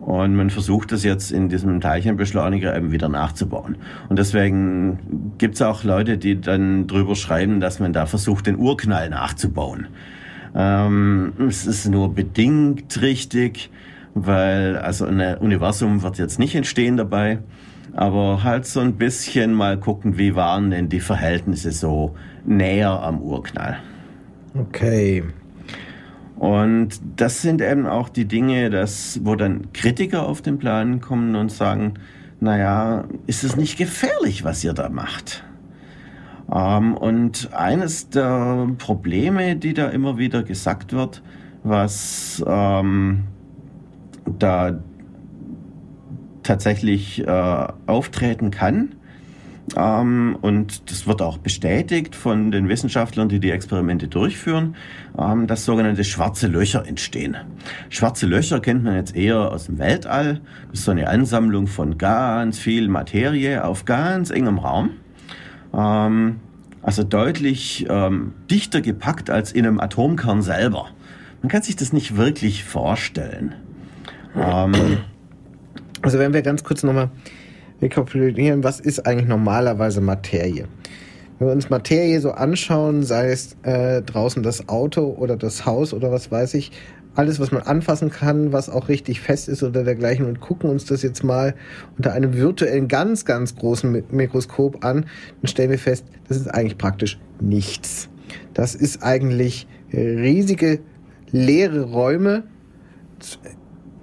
[0.00, 3.76] Und man versucht das jetzt in diesem Teilchenbeschleuniger eben wieder nachzubauen.
[4.08, 8.56] Und deswegen gibt es auch Leute, die dann drüber schreiben, dass man da versucht, den
[8.56, 9.88] Urknall nachzubauen.
[10.54, 13.70] Ähm, es ist nur bedingt richtig,
[14.14, 17.40] weil also ein Universum wird jetzt nicht entstehen dabei.
[17.96, 23.22] Aber halt so ein bisschen mal gucken, wie waren denn die Verhältnisse so näher am
[23.22, 23.78] Urknall.
[24.54, 25.24] Okay.
[26.36, 31.34] Und das sind eben auch die Dinge, dass, wo dann Kritiker auf den Plan kommen
[31.36, 31.94] und sagen,
[32.38, 35.42] naja, ist es nicht gefährlich, was ihr da macht?
[36.52, 41.22] Ähm, und eines der Probleme, die da immer wieder gesagt wird,
[41.64, 43.24] was ähm,
[44.38, 44.78] da
[46.46, 48.92] tatsächlich äh, auftreten kann,
[49.74, 54.76] ähm, und das wird auch bestätigt von den Wissenschaftlern, die die Experimente durchführen,
[55.18, 57.36] ähm, dass sogenannte schwarze Löcher entstehen.
[57.88, 60.40] Schwarze Löcher kennt man jetzt eher aus dem Weltall.
[60.70, 64.90] Das ist so eine Ansammlung von ganz viel Materie auf ganz engem Raum.
[65.74, 66.36] Ähm,
[66.82, 70.90] also deutlich ähm, dichter gepackt als in einem Atomkern selber.
[71.42, 73.54] Man kann sich das nicht wirklich vorstellen.
[76.06, 77.10] Also wenn wir ganz kurz nochmal
[77.82, 80.68] rekapitulieren, was ist eigentlich normalerweise Materie?
[81.40, 85.92] wenn wir uns Materie so anschauen, sei es äh, draußen das Auto oder das Haus
[85.92, 86.70] oder was weiß ich,
[87.16, 90.84] alles, was man anfassen kann, was auch richtig fest ist oder dergleichen und gucken uns
[90.84, 91.56] das jetzt mal
[91.96, 95.06] unter einem virtuellen ganz, ganz großen Mikroskop an,
[95.42, 98.08] dann stellen wir fest, das ist eigentlich praktisch nichts.
[98.54, 100.78] Das ist eigentlich riesige
[101.32, 102.44] leere Räume,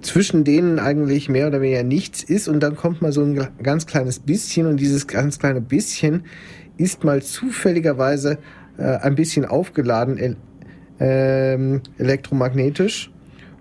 [0.04, 3.86] zwischen denen eigentlich mehr oder weniger nichts ist und dann kommt mal so ein ganz
[3.86, 6.24] kleines bisschen und dieses ganz kleine bisschen
[6.76, 8.38] ist mal zufälligerweise
[8.76, 10.36] äh, ein bisschen aufgeladen
[10.98, 11.54] äh,
[11.98, 13.10] elektromagnetisch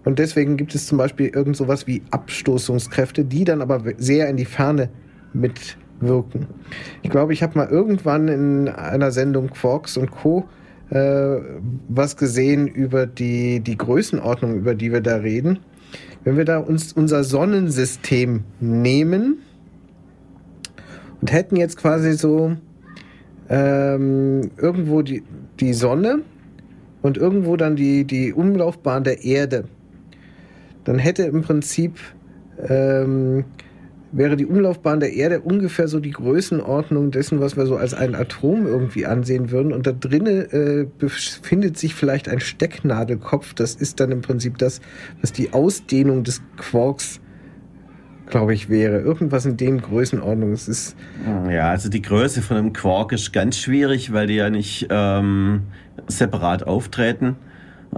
[0.05, 4.37] und deswegen gibt es zum Beispiel irgend sowas wie Abstoßungskräfte, die dann aber sehr in
[4.37, 4.89] die Ferne
[5.33, 6.47] mitwirken.
[7.01, 10.45] Ich glaube, ich habe mal irgendwann in einer Sendung Quarks und Co.
[10.89, 11.37] Äh,
[11.87, 15.59] was gesehen über die, die Größenordnung, über die wir da reden.
[16.23, 19.39] Wenn wir da uns unser Sonnensystem nehmen
[21.21, 22.55] und hätten jetzt quasi so
[23.49, 25.23] ähm, irgendwo die,
[25.59, 26.21] die Sonne
[27.01, 29.65] und irgendwo dann die, die Umlaufbahn der Erde,
[30.85, 31.99] dann hätte im Prinzip
[32.67, 33.45] ähm,
[34.13, 38.15] wäre die Umlaufbahn der Erde ungefähr so die Größenordnung dessen, was wir so als ein
[38.15, 39.73] Atom irgendwie ansehen würden.
[39.73, 43.53] Und da drinnen äh, befindet sich vielleicht ein Stecknadelkopf.
[43.53, 44.79] Das ist dann im Prinzip das,
[45.21, 47.19] was die Ausdehnung des Quarks
[48.27, 48.99] glaube ich, wäre.
[48.99, 50.53] Irgendwas in den Größenordnungen.
[50.55, 50.95] Es ist
[51.51, 55.63] ja, also die Größe von einem Quark ist ganz schwierig, weil die ja nicht ähm,
[56.07, 57.35] separat auftreten.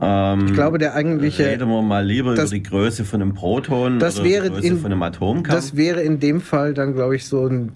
[0.01, 1.45] Ähm, ich glaube, der eigentliche.
[1.45, 4.55] Reden wir mal lieber das, über die Größe von einem Proton das oder wäre die
[4.55, 5.55] Größe in, von einem Atomkern.
[5.55, 7.71] Das wäre in dem Fall dann, glaube ich, so ein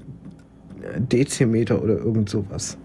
[0.97, 2.77] Dezimeter oder irgend sowas.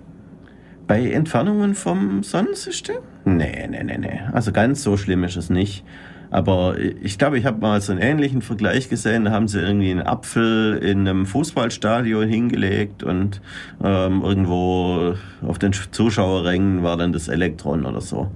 [0.87, 2.97] Bei Entfernungen vom Sonnensystem?
[3.25, 4.21] Nee, nee, nee, nee.
[4.33, 5.85] Also ganz so schlimm ist es nicht.
[6.31, 9.25] Aber ich glaube, ich habe mal so einen ähnlichen Vergleich gesehen.
[9.25, 13.41] Da haben sie irgendwie einen Apfel in einem Fußballstadion hingelegt und
[13.83, 15.15] ähm, irgendwo
[15.47, 18.33] auf den Zuschauerrängen war dann das Elektron oder so.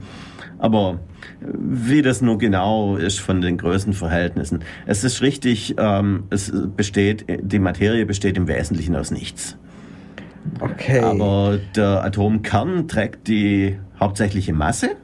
[0.58, 1.00] Aber
[1.40, 4.64] wie das nur genau ist von den Größenverhältnissen.
[4.86, 9.56] Es ist richtig, ähm, es besteht, die Materie besteht im Wesentlichen aus nichts.
[10.60, 11.00] Okay.
[11.00, 14.96] Aber der Atomkern trägt die hauptsächliche Masse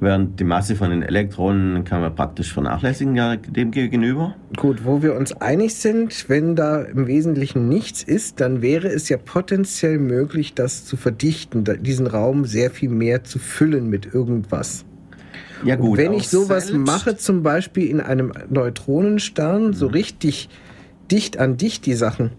[0.00, 3.16] während die Masse von den Elektronen kann man praktisch vernachlässigen
[3.48, 4.34] dem gegenüber.
[4.56, 9.08] Gut, wo wir uns einig sind, wenn da im Wesentlichen nichts ist, dann wäre es
[9.08, 14.84] ja potenziell möglich, das zu verdichten, diesen Raum sehr viel mehr zu füllen mit irgendwas.
[15.64, 15.92] Ja gut.
[15.92, 19.72] Und wenn ich sowas mache, zum Beispiel in einem Neutronenstern, mhm.
[19.72, 20.48] so richtig
[21.10, 22.32] dicht an dicht die Sachen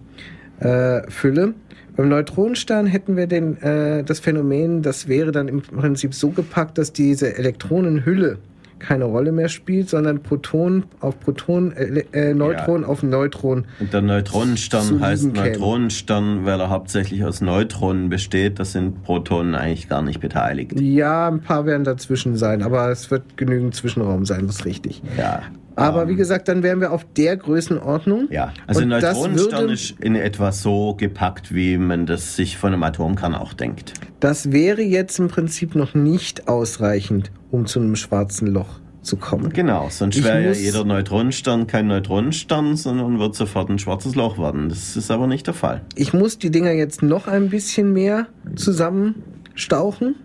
[0.59, 1.53] äh, fülle,
[1.97, 6.77] beim Neutronenstern hätten wir den, äh, das Phänomen, das wäre dann im Prinzip so gepackt,
[6.77, 8.37] dass diese Elektronenhülle
[8.77, 12.87] keine Rolle mehr spielt, sondern Proton auf Proton, äh, äh, Neutron ja.
[12.87, 13.65] auf Neutron.
[13.79, 18.59] Und der Neutronenstern heißt Neutronenstern, weil er hauptsächlich aus Neutronen besteht.
[18.59, 20.79] Das sind Protonen eigentlich gar nicht beteiligt.
[20.79, 25.01] Ja, ein paar werden dazwischen sein, aber es wird genügend Zwischenraum sein, das ist richtig.
[25.17, 25.41] Ja.
[25.77, 28.27] Aber ähm, wie gesagt, dann wären wir auf der Größenordnung.
[28.31, 32.83] Ja, also ein Neutronenstern ist in etwa so gepackt, wie man das sich von einem
[32.83, 33.93] Atomkern auch denkt.
[34.19, 39.53] Das wäre jetzt im Prinzip noch nicht ausreichend, um zu einem schwarzen Loch zu kommen.
[39.53, 44.69] Genau, sonst wäre ja jeder Neutronenstern kein Neutronenstern, sondern wird sofort ein schwarzes Loch werden.
[44.69, 45.81] Das ist aber nicht der Fall.
[45.95, 50.15] Ich muss die Dinger jetzt noch ein bisschen mehr zusammenstauchen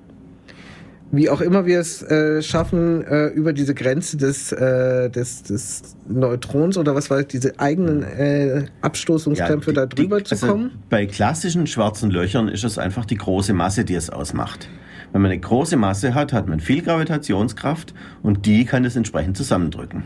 [1.13, 5.95] wie auch immer wir es äh, schaffen, äh, über diese Grenze des, äh, des, des
[6.09, 10.47] Neutrons oder was weiß ich, diese eigenen äh, Abstoßungskräfte ja, da drüber die, zu also
[10.47, 10.71] kommen?
[10.89, 14.71] Bei klassischen schwarzen Löchern ist es einfach die große Masse, die es ausmacht.
[15.13, 17.93] Wenn man eine große Masse hat, hat man viel Gravitationskraft
[18.23, 20.05] und die kann es entsprechend zusammendrücken.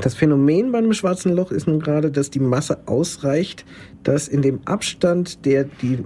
[0.00, 3.66] Das Phänomen bei einem schwarzen Loch ist nun gerade, dass die Masse ausreicht,
[4.02, 5.98] dass in dem Abstand, der die,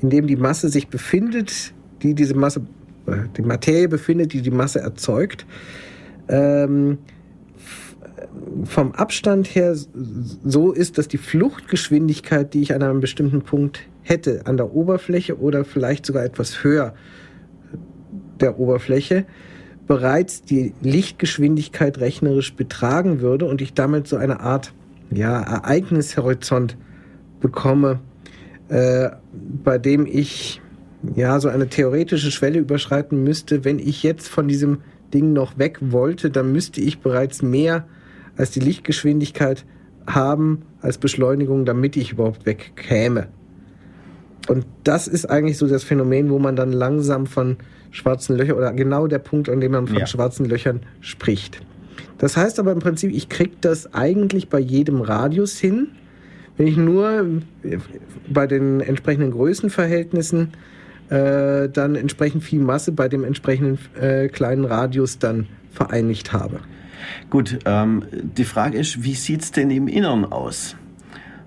[0.00, 1.72] in dem die Masse sich befindet,
[2.02, 2.62] die diese Masse
[3.36, 5.46] die Materie befindet, die die Masse erzeugt,
[6.28, 6.98] ähm,
[8.64, 14.46] vom Abstand her so ist, dass die Fluchtgeschwindigkeit, die ich an einem bestimmten Punkt hätte,
[14.46, 16.94] an der Oberfläche oder vielleicht sogar etwas höher
[18.40, 19.26] der Oberfläche,
[19.86, 24.72] bereits die Lichtgeschwindigkeit rechnerisch betragen würde und ich damit so eine Art
[25.10, 26.76] ja, Ereignishorizont
[27.40, 28.00] bekomme,
[28.68, 29.10] äh,
[29.64, 30.61] bei dem ich
[31.14, 34.78] ja, so eine theoretische Schwelle überschreiten müsste, wenn ich jetzt von diesem
[35.12, 37.86] Ding noch weg wollte, dann müsste ich bereits mehr
[38.36, 39.64] als die Lichtgeschwindigkeit
[40.06, 43.28] haben als Beschleunigung, damit ich überhaupt wegkäme.
[44.48, 47.56] Und das ist eigentlich so das Phänomen, wo man dann langsam von
[47.90, 50.06] schwarzen Löchern oder genau der Punkt, an dem man von ja.
[50.06, 51.60] schwarzen Löchern spricht.
[52.18, 55.88] Das heißt aber im Prinzip, ich kriege das eigentlich bei jedem Radius hin,
[56.56, 57.26] Wenn ich nur
[58.28, 60.52] bei den entsprechenden Größenverhältnissen
[61.12, 66.60] äh, dann entsprechend viel Masse bei dem entsprechenden äh, kleinen Radius dann vereinigt habe.
[67.28, 70.76] Gut, ähm, die Frage ist, wie sieht es denn im Innern aus?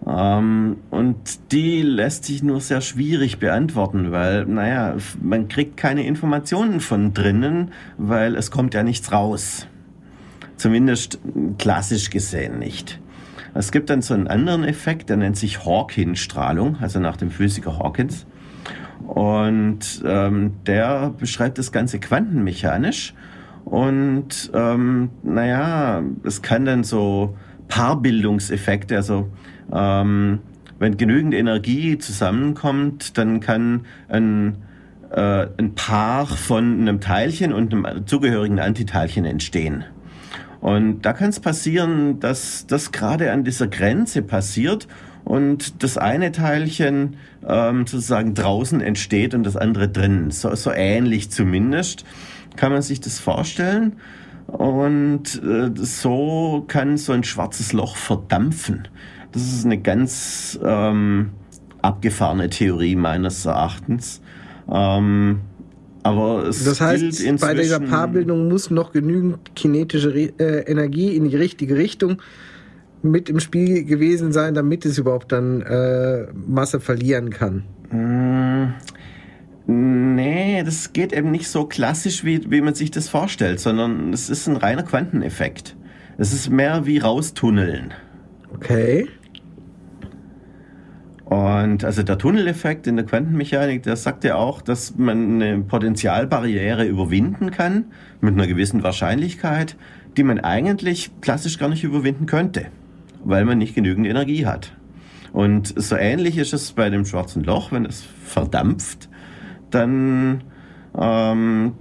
[0.05, 6.79] Ähm, und die lässt sich nur sehr schwierig beantworten, weil, naja, man kriegt keine Informationen
[6.79, 9.67] von drinnen, weil es kommt ja nichts raus.
[10.57, 11.19] Zumindest
[11.57, 12.99] klassisch gesehen nicht.
[13.55, 17.79] Es gibt dann so einen anderen Effekt, der nennt sich Hawkins-Strahlung, also nach dem Physiker
[17.79, 18.27] Hawkins.
[19.07, 23.13] Und ähm, der beschreibt das Ganze quantenmechanisch.
[23.65, 27.35] Und ähm, naja, es kann dann so
[27.67, 29.29] Paarbildungseffekte, also
[29.73, 30.39] ähm,
[30.77, 34.57] wenn genügend Energie zusammenkommt, dann kann ein,
[35.11, 39.85] äh, ein Paar von einem Teilchen und einem zugehörigen Antiteilchen entstehen.
[40.61, 44.87] Und da kann es passieren, dass das gerade an dieser Grenze passiert
[45.25, 50.31] und das eine Teilchen ähm, sozusagen draußen entsteht und das andere drin.
[50.31, 52.05] So, so ähnlich zumindest
[52.55, 53.97] kann man sich das vorstellen.
[54.47, 58.87] Und äh, so kann so ein schwarzes Loch verdampfen.
[59.31, 61.31] Das ist eine ganz ähm,
[61.81, 64.21] abgefahrene Theorie meines Erachtens.
[64.71, 65.41] Ähm,
[66.03, 71.35] aber es das heißt, bei dieser Paarbildung muss noch genügend kinetische äh, Energie in die
[71.35, 72.21] richtige Richtung
[73.11, 77.63] mit im Spiel gewesen sein, damit es überhaupt dann äh, Masse verlieren kann.
[77.91, 78.73] Mmh.
[79.67, 84.29] Nee, das geht eben nicht so klassisch, wie, wie man sich das vorstellt, sondern es
[84.29, 85.75] ist ein reiner Quanteneffekt.
[86.17, 87.93] Es ist mehr wie raustunneln.
[88.53, 89.07] Okay.
[91.25, 96.85] Und also der Tunneleffekt in der Quantenmechanik, der sagt ja auch, dass man eine Potentialbarriere
[96.85, 97.85] überwinden kann
[98.21, 99.75] mit einer gewissen Wahrscheinlichkeit,
[100.15, 102.67] die man eigentlich klassisch gar nicht überwinden könnte,
[103.25, 104.71] weil man nicht genügend Energie hat.
[105.33, 109.09] Und so ähnlich ist es bei dem schwarzen Loch, wenn es verdampft,
[109.69, 110.43] dann,
[110.97, 111.73] ähm,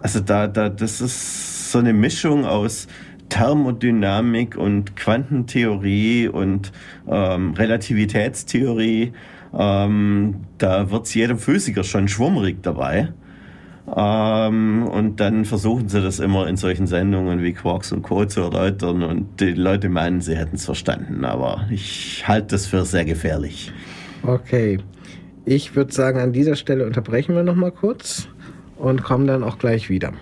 [0.00, 2.86] also da, da, das ist so eine Mischung aus
[3.28, 6.70] Thermodynamik und Quantentheorie und
[7.08, 9.12] ähm, Relativitätstheorie.
[9.58, 13.12] Ähm, da wird's jedem Physiker schon schwummrig dabei.
[13.94, 18.24] Ähm, und dann versuchen sie das immer in solchen Sendungen wie Quarks und Co.
[18.24, 22.84] zu erläutern und die Leute meinen, sie hätten es verstanden, aber ich halte das für
[22.84, 23.72] sehr gefährlich.
[24.22, 24.78] Okay.
[25.44, 28.28] Ich würde sagen, an dieser Stelle unterbrechen wir noch mal kurz
[28.76, 30.12] und kommen dann auch gleich wieder.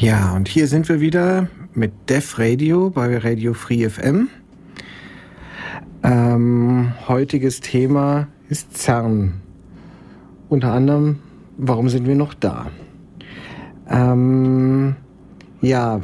[0.00, 4.30] Ja, und hier sind wir wieder mit Def Radio bei Radio Free FM.
[6.02, 9.42] Ähm, heutiges Thema ist CERN.
[10.48, 11.18] Unter anderem,
[11.58, 12.70] warum sind wir noch da?
[13.90, 14.96] Ähm,
[15.60, 16.00] ja,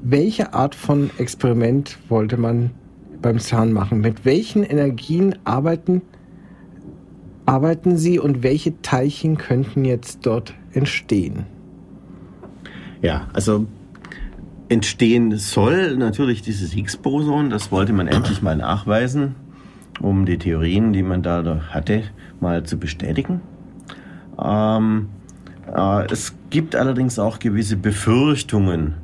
[0.00, 2.70] welche Art von Experiment wollte man
[3.20, 4.00] beim CERN machen?
[4.00, 6.02] Mit welchen Energien arbeiten,
[7.46, 11.46] arbeiten Sie und welche Teilchen könnten jetzt dort entstehen?
[13.02, 13.66] Ja, also
[14.68, 19.34] entstehen soll natürlich dieses Higgs-Boson, das wollte man endlich mal nachweisen,
[20.00, 22.04] um die Theorien, die man da hatte,
[22.40, 23.40] mal zu bestätigen.
[24.42, 25.08] Ähm,
[25.74, 28.94] äh, es gibt allerdings auch gewisse Befürchtungen,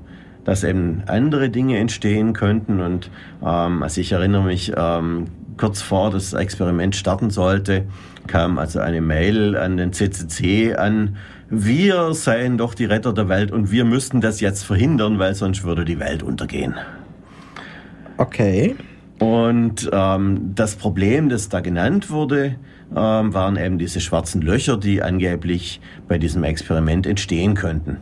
[0.44, 2.80] dass eben andere Dinge entstehen könnten.
[2.80, 3.10] Und
[3.44, 5.24] ähm, also ich erinnere mich, ähm,
[5.56, 7.84] kurz vor das Experiment starten sollte,
[8.26, 11.16] kam also eine Mail an den CCC an,
[11.48, 15.62] wir seien doch die Retter der Welt und wir müssten das jetzt verhindern, weil sonst
[15.62, 16.74] würde die Welt untergehen.
[18.16, 18.74] Okay.
[19.18, 22.56] Und ähm, das Problem, das da genannt wurde,
[22.94, 27.98] ähm, waren eben diese schwarzen Löcher, die angeblich bei diesem Experiment entstehen könnten.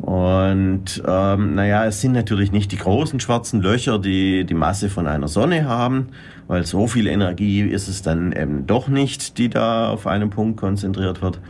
[0.00, 5.06] Und ähm, naja, es sind natürlich nicht die großen schwarzen Löcher, die die Masse von
[5.06, 6.08] einer Sonne haben,
[6.48, 10.58] weil so viel Energie ist es dann eben doch nicht, die da auf einem Punkt
[10.58, 11.40] konzentriert wird.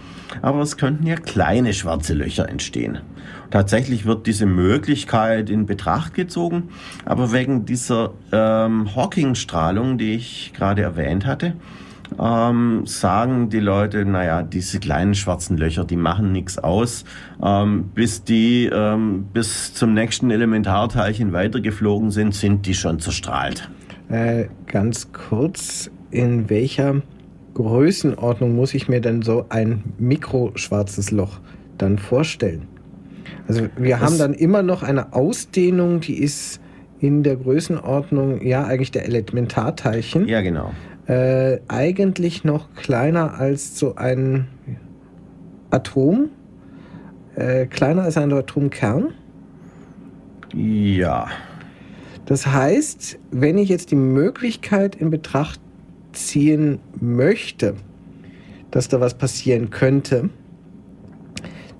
[0.40, 2.98] Aber es könnten ja kleine schwarze Löcher entstehen.
[3.50, 6.70] Tatsächlich wird diese Möglichkeit in Betracht gezogen,
[7.04, 11.54] aber wegen dieser ähm, Hawking-Strahlung, die ich gerade erwähnt hatte,
[12.18, 17.04] ähm, sagen die Leute, naja, diese kleinen schwarzen Löcher, die machen nichts aus,
[17.42, 23.68] ähm, bis die ähm, bis zum nächsten Elementarteilchen weitergeflogen sind, sind die schon zerstrahlt.
[24.12, 27.02] Äh, ganz kurz, in welcher
[27.54, 31.40] Größenordnung muss ich mir denn so ein mikroschwarzes Loch
[31.78, 32.68] dann vorstellen?
[33.48, 36.60] Also wir das haben dann immer noch eine Ausdehnung, die ist
[37.00, 40.28] in der Größenordnung, ja, eigentlich der Elementarteilchen.
[40.28, 40.70] Ja, genau
[41.06, 44.48] äh, eigentlich noch kleiner als so ein
[45.70, 46.30] Atom.
[47.34, 49.12] Äh, kleiner als ein Atomkern.
[50.54, 51.28] Ja.
[52.32, 55.60] Das heißt, wenn ich jetzt die Möglichkeit in Betracht
[56.14, 57.74] ziehen möchte,
[58.70, 60.30] dass da was passieren könnte,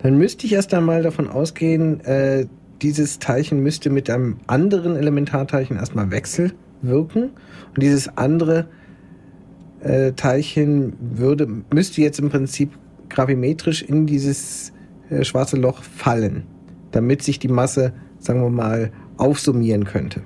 [0.02, 2.44] dann müsste ich erst einmal davon ausgehen, äh,
[2.82, 7.30] dieses Teilchen müsste mit einem anderen Elementarteilchen erstmal wechselwirken
[7.74, 8.66] und dieses andere
[9.80, 12.72] äh, Teilchen würde, müsste jetzt im Prinzip
[13.08, 14.74] gravimetrisch in dieses
[15.08, 16.42] äh, schwarze Loch fallen,
[16.90, 20.20] damit sich die Masse, sagen wir mal, aufsummieren könnte.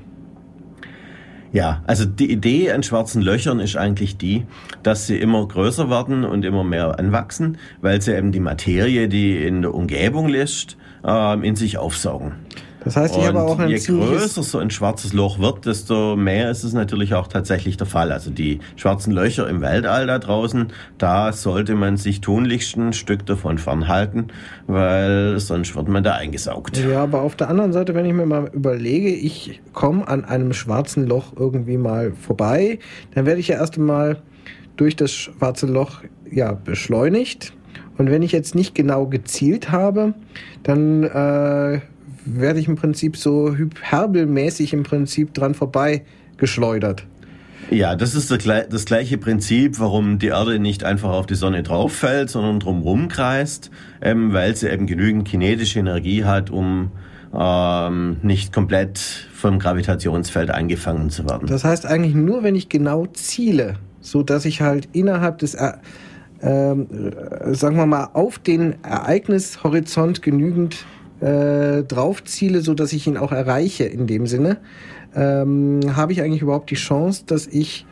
[1.57, 4.45] Ja, also die Idee an schwarzen Löchern ist eigentlich die,
[4.83, 9.43] dass sie immer größer werden und immer mehr anwachsen, weil sie eben die Materie, die
[9.43, 12.33] in der Umgebung liegt, äh, in sich aufsaugen.
[12.87, 16.53] Das heißt, ich habe auch ein je größer so ein schwarzes Loch wird, desto mehr
[16.53, 18.13] ist es natürlich auch tatsächlich der Fall.
[18.13, 23.27] Also die schwarzen Löcher im Weltall da draußen, da sollte man sich tunlichst ein Stück
[23.27, 24.29] davon fernhalten,
[24.69, 26.79] weil sonst wird man da eingesaugt.
[26.79, 30.53] Ja, aber auf der anderen Seite, wenn ich mir mal überlege, ich komme an einem
[30.53, 32.79] schwarzen Loch irgendwie mal vorbei,
[33.17, 34.23] dann werde ich ja erst einmal
[34.77, 37.53] durch das schwarze Loch ja beschleunigt.
[37.99, 40.15] Und wenn ich jetzt nicht genau gezielt habe,
[40.63, 41.81] dann äh,
[42.27, 46.05] werde ich im Prinzip so hyperbelmäßig im Prinzip dran vorbei
[46.37, 47.07] geschleudert.
[47.71, 51.93] Ja, das ist das gleiche Prinzip, warum die Erde nicht einfach auf die Sonne drauf
[51.93, 53.71] fällt, sondern drumherum kreist,
[54.01, 56.93] ähm, weil sie eben genügend kinetische Energie hat, um
[57.35, 61.49] ähm, nicht komplett vom Gravitationsfeld eingefangen zu werden.
[61.49, 65.73] Das heißt eigentlich nur, wenn ich genau ziele, so dass ich halt innerhalb des, äh,
[66.39, 66.77] äh,
[67.53, 70.85] sagen wir mal, auf den Ereignishorizont genügend
[71.21, 74.59] äh, drauf ziele, so dass ich ihn auch erreiche in dem Sinne,
[75.15, 77.87] ähm, habe ich eigentlich überhaupt die Chance, dass ich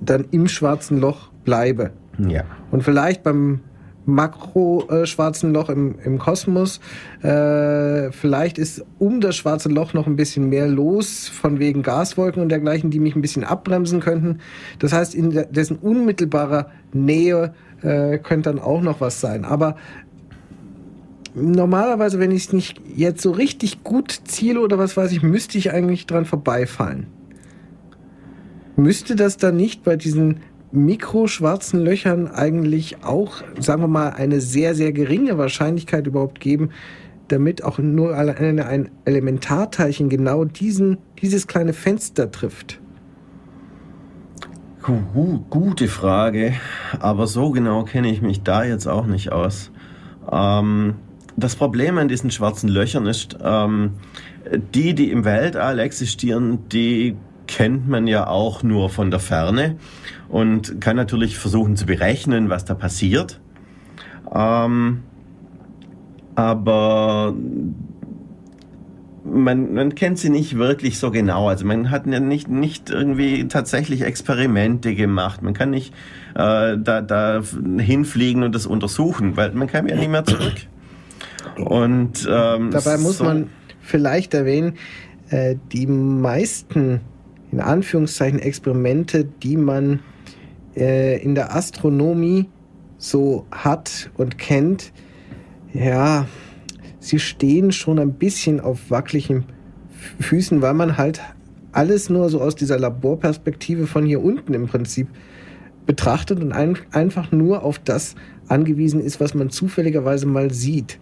[0.00, 1.90] dann im schwarzen Loch bleibe.
[2.18, 2.44] Ja.
[2.70, 3.60] Und vielleicht beim
[4.06, 6.80] Makro-schwarzen Loch im, im Kosmos.
[7.22, 12.42] Äh, vielleicht ist um das schwarze Loch noch ein bisschen mehr los, von wegen Gaswolken
[12.42, 14.40] und dergleichen, die mich ein bisschen abbremsen könnten.
[14.78, 19.44] Das heißt, in dessen unmittelbarer Nähe äh, könnte dann auch noch was sein.
[19.44, 19.76] Aber
[21.34, 25.58] normalerweise, wenn ich es nicht jetzt so richtig gut ziele oder was weiß ich, müsste
[25.58, 27.06] ich eigentlich dran vorbeifallen.
[28.76, 30.40] Müsste das dann nicht bei diesen
[30.72, 36.70] mikroschwarzen Löchern eigentlich auch, sagen wir mal, eine sehr, sehr geringe Wahrscheinlichkeit überhaupt geben,
[37.28, 42.80] damit auch nur ein Elementarteilchen genau diesen, dieses kleine Fenster trifft?
[45.48, 46.52] Gute Frage,
[47.00, 49.70] aber so genau kenne ich mich da jetzt auch nicht aus.
[50.30, 50.96] Ähm,
[51.36, 53.94] das Problem an diesen schwarzen Löchern ist, ähm,
[54.74, 57.16] die, die im Weltall existieren, die
[57.46, 59.76] kennt man ja auch nur von der Ferne
[60.28, 63.40] und kann natürlich versuchen zu berechnen, was da passiert.
[64.34, 65.02] Ähm,
[66.34, 67.34] aber
[69.24, 71.48] man, man kennt sie nicht wirklich so genau.
[71.48, 75.42] Also man hat ja nicht, nicht irgendwie tatsächlich Experimente gemacht.
[75.42, 75.94] Man kann nicht
[76.34, 77.42] äh, da, da
[77.78, 80.54] hinfliegen und das untersuchen, weil man kann ja nicht mehr zurück.
[81.56, 83.50] Und ähm, dabei muss so man
[83.80, 84.74] vielleicht erwähnen,
[85.30, 87.00] äh, die meisten
[87.52, 90.00] in Anführungszeichen Experimente, die man
[90.76, 92.48] äh, in der Astronomie
[92.98, 94.92] so hat und kennt,
[95.72, 96.26] ja,
[96.98, 99.44] sie stehen schon ein bisschen auf wackeligen
[100.20, 101.20] Füßen, weil man halt
[101.72, 105.08] alles nur so aus dieser Laborperspektive von hier unten im Prinzip
[105.86, 108.14] betrachtet und ein, einfach nur auf das
[108.48, 110.98] angewiesen ist, was man zufälligerweise mal sieht.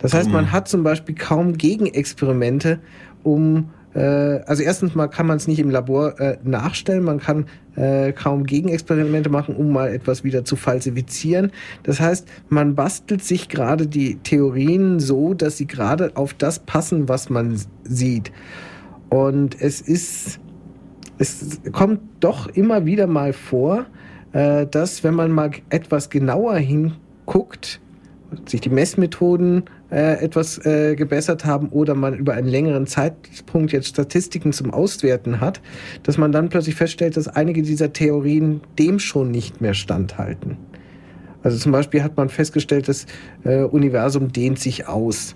[0.00, 0.52] Das heißt, man mhm.
[0.52, 2.80] hat zum Beispiel kaum Gegenexperimente,
[3.22, 4.00] um äh,
[4.46, 7.46] also erstens mal kann man es nicht im Labor äh, nachstellen, man kann
[7.76, 11.52] äh, kaum Gegenexperimente machen, um mal etwas wieder zu falsifizieren.
[11.82, 17.08] Das heißt, man bastelt sich gerade die Theorien so, dass sie gerade auf das passen,
[17.08, 18.32] was man sieht.
[19.08, 20.38] Und es ist,
[21.18, 23.86] es kommt doch immer wieder mal vor,
[24.32, 27.80] äh, dass wenn man mal etwas genauer hinguckt,
[28.46, 33.88] sich die Messmethoden äh, etwas äh, gebessert haben oder man über einen längeren Zeitpunkt jetzt
[33.88, 35.60] Statistiken zum Auswerten hat,
[36.02, 40.56] dass man dann plötzlich feststellt, dass einige dieser Theorien dem schon nicht mehr standhalten.
[41.42, 43.06] Also zum Beispiel hat man festgestellt, das
[43.44, 45.34] äh, Universum dehnt sich aus.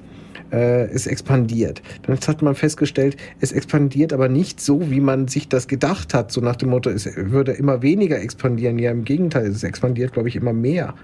[0.50, 1.80] Äh, es expandiert.
[2.02, 6.30] Dann hat man festgestellt, es expandiert aber nicht so, wie man sich das gedacht hat.
[6.30, 8.78] So nach dem Motto, es würde immer weniger expandieren.
[8.78, 10.94] Ja, im Gegenteil, es expandiert, glaube ich, immer mehr.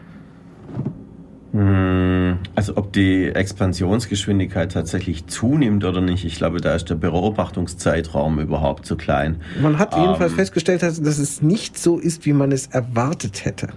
[1.53, 8.39] Hm, also ob die Expansionsgeschwindigkeit tatsächlich zunimmt oder nicht, ich glaube, da ist der Beobachtungszeitraum
[8.39, 9.41] überhaupt zu klein.
[9.63, 13.69] Man hat jedenfalls ähm, festgestellt, dass es nicht so ist, wie man es erwartet hätte.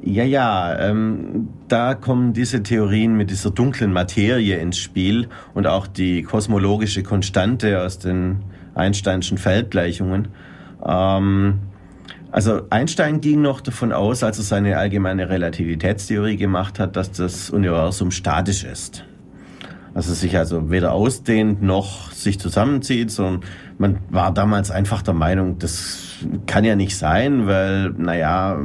[0.00, 5.86] Ja, ja, ähm, da kommen diese Theorien mit dieser dunklen Materie ins Spiel und auch
[5.86, 8.42] die kosmologische Konstante aus den
[8.74, 10.28] Einsteinschen Feldgleichungen.
[10.86, 11.58] Ähm,
[12.30, 17.50] also Einstein ging noch davon aus, als er seine allgemeine Relativitätstheorie gemacht hat, dass das
[17.50, 19.04] Universum statisch ist.
[19.94, 23.40] Also sich also weder ausdehnt noch sich zusammenzieht, sondern
[23.78, 28.60] man war damals einfach der Meinung, das kann ja nicht sein, weil, naja,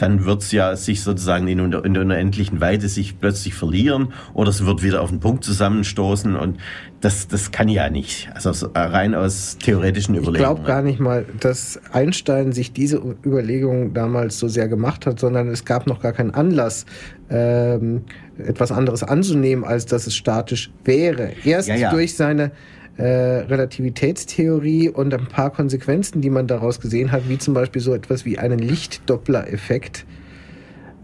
[0.00, 4.64] dann wird's ja sich sozusagen in, in der unendlichen Weite sich plötzlich verlieren oder es
[4.64, 6.58] wird wieder auf den Punkt zusammenstoßen und
[7.00, 8.30] das, das kann ja nicht.
[8.34, 10.36] Also rein aus theoretischen Überlegungen.
[10.36, 15.20] Ich glaube gar nicht mal, dass Einstein sich diese Überlegungen damals so sehr gemacht hat,
[15.20, 16.86] sondern es gab noch gar keinen Anlass,
[17.30, 18.02] ähm,
[18.38, 21.32] etwas anderes anzunehmen, als dass es statisch wäre.
[21.44, 21.90] Erst ja, ja.
[21.90, 22.52] durch seine
[22.96, 27.94] äh, Relativitätstheorie und ein paar Konsequenzen, die man daraus gesehen hat, wie zum Beispiel so
[27.94, 30.04] etwas wie einen Lichtdoppler-Effekt.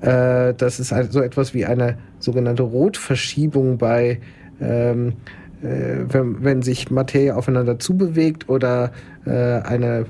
[0.00, 4.20] Äh, das ist so etwas wie eine sogenannte Rotverschiebung bei,
[4.60, 5.14] ähm,
[5.62, 8.92] äh, wenn, wenn sich Materie aufeinander zubewegt oder
[9.24, 10.06] äh, eine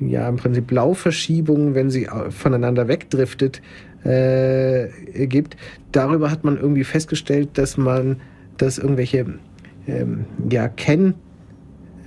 [0.00, 3.60] ja im Prinzip Blauverschiebung, wenn sie voneinander wegdriftet,
[4.04, 4.88] äh,
[5.26, 5.56] gibt.
[5.92, 8.16] Darüber hat man irgendwie festgestellt, dass man,
[8.56, 9.26] dass irgendwelche
[9.90, 11.14] ähm, ja, Kenn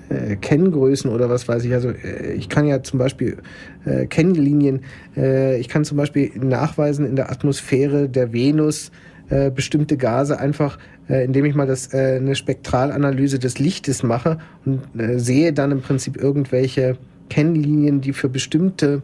[0.10, 1.74] äh, Kenngrößen oder was weiß ich.
[1.74, 3.38] Also äh, ich kann ja zum Beispiel
[3.86, 4.82] äh, Kennlinien,
[5.16, 8.92] äh, ich kann zum Beispiel nachweisen in der Atmosphäre der Venus
[9.30, 10.78] äh, bestimmte Gase einfach,
[11.10, 14.82] äh, indem ich mal das, äh, eine Spektralanalyse des Lichtes mache und
[15.16, 16.98] sehe dann im Prinzip irgendwelche
[17.30, 19.02] Kennlinien, die für bestimmte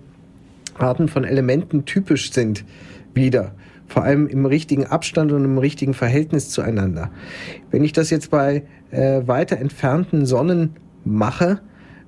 [0.78, 2.66] Arten von Elementen typisch sind,
[3.14, 3.54] wieder
[3.90, 7.12] vor allem im richtigen Abstand und im richtigen Verhältnis zueinander.
[7.72, 11.60] Wenn ich das jetzt bei äh, weiter entfernten Sonnen mache,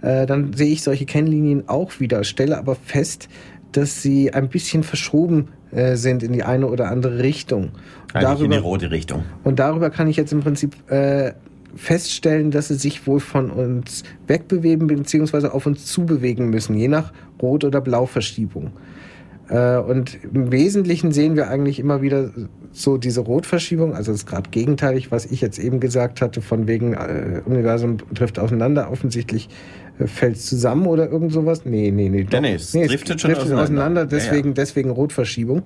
[0.02, 3.28] äh, dann sehe ich solche Kennlinien auch wieder, stelle aber fest,
[3.72, 7.72] dass sie ein bisschen verschoben äh, sind in die eine oder andere Richtung.
[8.14, 9.24] Eigentlich darüber, in die rote Richtung.
[9.44, 11.34] Und darüber kann ich jetzt im Prinzip äh,
[11.76, 15.48] feststellen, dass sie sich wohl von uns wegbewegen bzw.
[15.48, 18.72] auf uns zubewegen müssen, je nach Rot- oder Blauverschiebung.
[19.52, 22.32] Äh, und im Wesentlichen sehen wir eigentlich immer wieder
[22.72, 26.68] so diese Rotverschiebung, also das ist gerade gegenteilig, was ich jetzt eben gesagt hatte, von
[26.68, 29.50] wegen äh, Universum trifft auseinander, offensichtlich
[30.00, 31.66] äh, fällt es zusammen oder irgend sowas.
[31.66, 32.24] Nee, nee, nee.
[32.24, 32.40] Doch.
[32.40, 34.04] Nee, nee, es nee, driftet es schon driftet auseinander.
[34.04, 34.06] auseinander.
[34.06, 34.54] deswegen, ja, ja.
[34.54, 35.64] deswegen Rotverschiebung.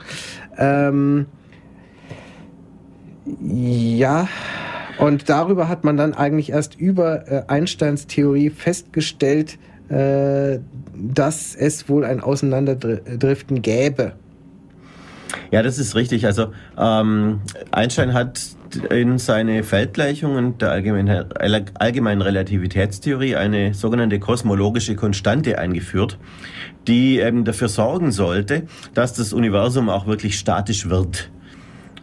[0.57, 1.27] Ähm,
[3.43, 4.27] ja,
[4.97, 12.05] und darüber hat man dann eigentlich erst über äh, Einsteins Theorie festgestellt, dass es wohl
[12.05, 14.13] ein Auseinanderdriften gäbe.
[15.51, 16.25] Ja, das ist richtig.
[16.25, 16.47] Also
[16.77, 17.41] ähm,
[17.71, 18.41] Einstein hat
[18.89, 21.25] in seine Feldgleichungen der allgemeinen,
[21.75, 26.17] allgemeinen Relativitätstheorie eine sogenannte kosmologische Konstante eingeführt,
[26.87, 28.63] die eben dafür sorgen sollte,
[28.93, 31.29] dass das Universum auch wirklich statisch wird.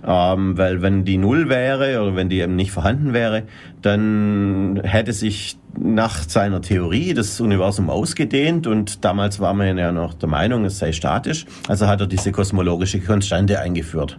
[0.04, 3.44] Ähm, weil wenn die Null wäre oder wenn die eben nicht vorhanden wäre,
[3.82, 10.14] dann hätte sich nach seiner Theorie das Universum ausgedehnt und damals war man ja noch
[10.14, 11.46] der Meinung, es sei statisch.
[11.68, 14.18] Also hat er diese kosmologische Konstante eingeführt.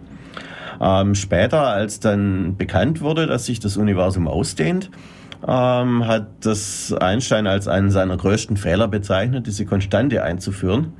[0.80, 4.90] Ähm, später, als dann bekannt wurde, dass sich das Universum ausdehnt,
[5.46, 10.94] ähm, hat das Einstein als einen seiner größten Fehler bezeichnet, diese Konstante einzuführen.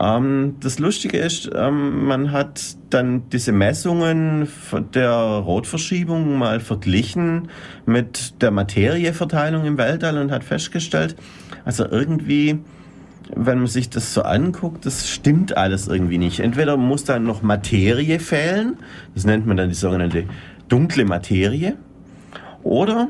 [0.00, 4.48] Ähm, das Lustige ist, ähm, man hat dann diese Messungen
[4.94, 7.48] der Rotverschiebung mal verglichen
[7.86, 11.16] mit der Materieverteilung im Weltall und hat festgestellt,
[11.64, 12.60] also irgendwie
[13.34, 16.40] wenn man sich das so anguckt, das stimmt alles irgendwie nicht.
[16.40, 18.76] Entweder muss da noch Materie fehlen,
[19.14, 20.24] das nennt man dann die sogenannte
[20.68, 21.76] dunkle Materie,
[22.62, 23.08] oder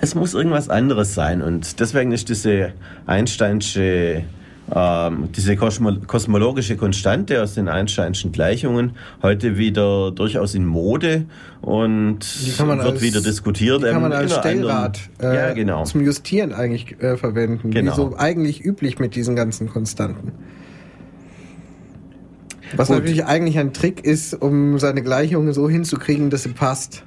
[0.00, 1.42] es muss irgendwas anderes sein.
[1.42, 2.72] Und deswegen ist diese
[3.06, 4.24] Einsteinsche
[4.72, 8.92] ähm, diese Kosmo kosmologische Konstante aus den Einsteinschen Gleichungen
[9.22, 11.26] heute wieder durchaus in Mode
[11.60, 12.20] und
[12.58, 13.82] wird als, wieder diskutiert.
[13.82, 15.84] Die kann man als Stellrad äh, ja, genau.
[15.84, 17.92] zum Justieren eigentlich äh, verwenden, genau.
[17.92, 20.32] wie so eigentlich üblich mit diesen ganzen Konstanten.
[22.76, 22.98] Was Gut.
[22.98, 27.04] natürlich eigentlich ein Trick ist, um seine Gleichungen so hinzukriegen, dass sie passt.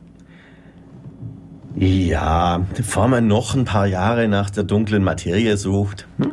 [1.75, 6.07] Ja, bevor man noch ein paar Jahre nach der dunklen Materie sucht.
[6.17, 6.31] Hm?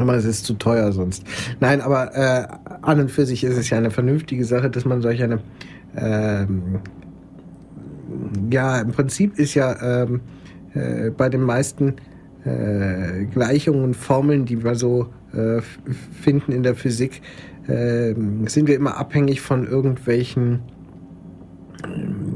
[0.00, 1.24] Aber es ist zu teuer sonst.
[1.60, 2.46] Nein, aber äh,
[2.82, 5.40] an und für sich ist es ja eine vernünftige Sache, dass man solch eine
[5.96, 6.80] ähm,
[8.50, 10.20] ja, im Prinzip ist ja ähm,
[10.74, 11.96] äh, bei den meisten
[12.44, 15.60] äh, Gleichungen und Formeln, die wir so äh,
[16.22, 17.22] finden in der Physik,
[17.66, 18.14] äh,
[18.46, 20.60] sind wir immer abhängig von irgendwelchen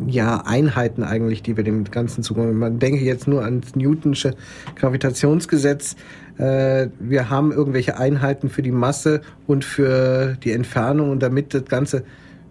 [0.06, 2.58] ja, Einheiten eigentlich, die wir dem Ganzen zukommen.
[2.58, 4.34] Man denke jetzt nur ans Newtonsche
[4.76, 5.96] Gravitationsgesetz.
[6.38, 11.64] Äh, wir haben irgendwelche Einheiten für die Masse und für die Entfernung und damit das
[11.64, 12.04] Ganze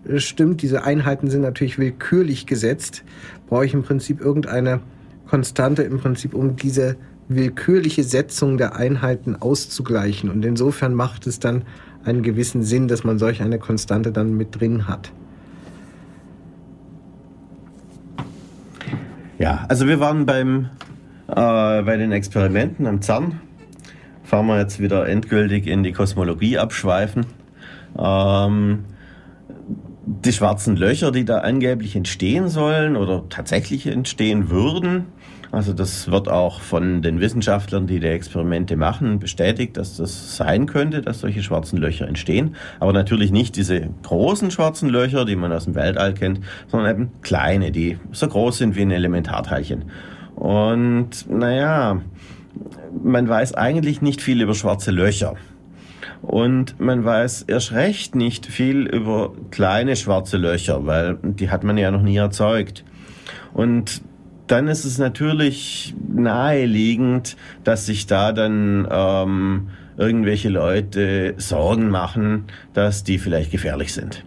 [0.07, 3.03] äh, stimmt, diese Einheiten sind natürlich willkürlich gesetzt,
[3.47, 4.81] brauche ich im Prinzip irgendeine
[5.27, 6.97] Konstante im Prinzip, um diese
[7.29, 10.29] willkürliche Setzung der Einheiten auszugleichen.
[10.29, 11.63] Und insofern macht es dann
[12.03, 15.11] einen gewissen Sinn, dass man solch eine Konstante dann mit drin hat.
[19.37, 20.69] Ja, also wir waren beim,
[21.27, 23.39] äh, bei den Experimenten am CERN.
[24.31, 27.25] Fahren wir jetzt wieder endgültig in die Kosmologie abschweifen.
[27.99, 28.85] Ähm,
[30.05, 35.07] die schwarzen Löcher, die da angeblich entstehen sollen oder tatsächlich entstehen würden,
[35.51, 40.65] also das wird auch von den Wissenschaftlern, die die Experimente machen, bestätigt, dass das sein
[40.65, 42.55] könnte, dass solche schwarzen Löcher entstehen.
[42.79, 47.09] Aber natürlich nicht diese großen schwarzen Löcher, die man aus dem Weltall kennt, sondern eben
[47.21, 49.91] kleine, die so groß sind wie ein Elementarteilchen.
[50.35, 51.99] Und naja,
[53.03, 55.35] man weiß eigentlich nicht viel über schwarze Löcher.
[56.21, 61.77] Und man weiß erst recht nicht viel über kleine schwarze Löcher, weil die hat man
[61.77, 62.83] ja noch nie erzeugt.
[63.53, 64.01] Und
[64.47, 73.03] dann ist es natürlich naheliegend, dass sich da dann ähm, irgendwelche Leute Sorgen machen, dass
[73.03, 74.23] die vielleicht gefährlich sind.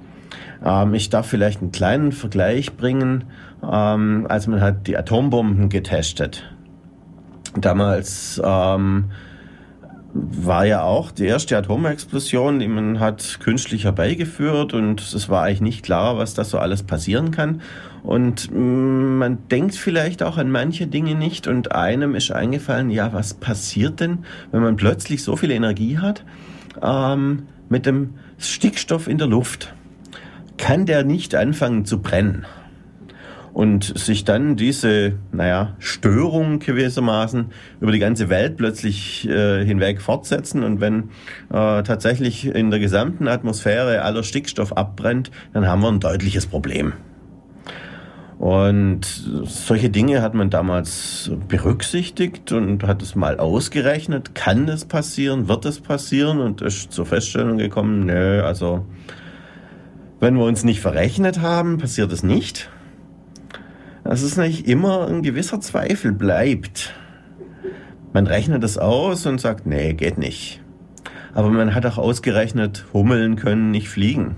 [0.64, 3.24] Ähm, ich darf vielleicht einen kleinen Vergleich bringen,
[3.62, 6.53] ähm, als man hat die Atombomben getestet.
[7.56, 9.10] Damals ähm,
[10.14, 15.60] war ja auch die erste Atomexplosion, die man hat künstlich herbeigeführt und es war eigentlich
[15.60, 17.62] nicht klar, was da so alles passieren kann.
[18.04, 23.12] Und mm, man denkt vielleicht auch an manche Dinge nicht und einem ist eingefallen, ja,
[23.12, 26.24] was passiert denn, wenn man plötzlich so viel Energie hat
[26.80, 29.74] ähm, mit dem Stickstoff in der Luft?
[30.58, 32.46] Kann der nicht anfangen zu brennen?
[33.54, 37.46] Und sich dann diese, naja, Störung gewissermaßen
[37.80, 40.64] über die ganze Welt plötzlich äh, hinweg fortsetzen.
[40.64, 41.10] Und wenn
[41.50, 46.94] äh, tatsächlich in der gesamten Atmosphäre aller Stickstoff abbrennt, dann haben wir ein deutliches Problem.
[48.40, 49.06] Und
[49.44, 54.34] solche Dinge hat man damals berücksichtigt und hat es mal ausgerechnet.
[54.34, 55.46] Kann das passieren?
[55.46, 56.40] Wird das passieren?
[56.40, 58.84] Und ist zur Feststellung gekommen, nö, also
[60.18, 62.68] wenn wir uns nicht verrechnet haben, passiert es nicht.
[64.04, 66.94] Dass es nicht immer ein gewisser Zweifel bleibt.
[68.12, 70.60] Man rechnet es aus und sagt, nee, geht nicht.
[71.34, 74.36] Aber man hat auch ausgerechnet, Hummeln können nicht fliegen.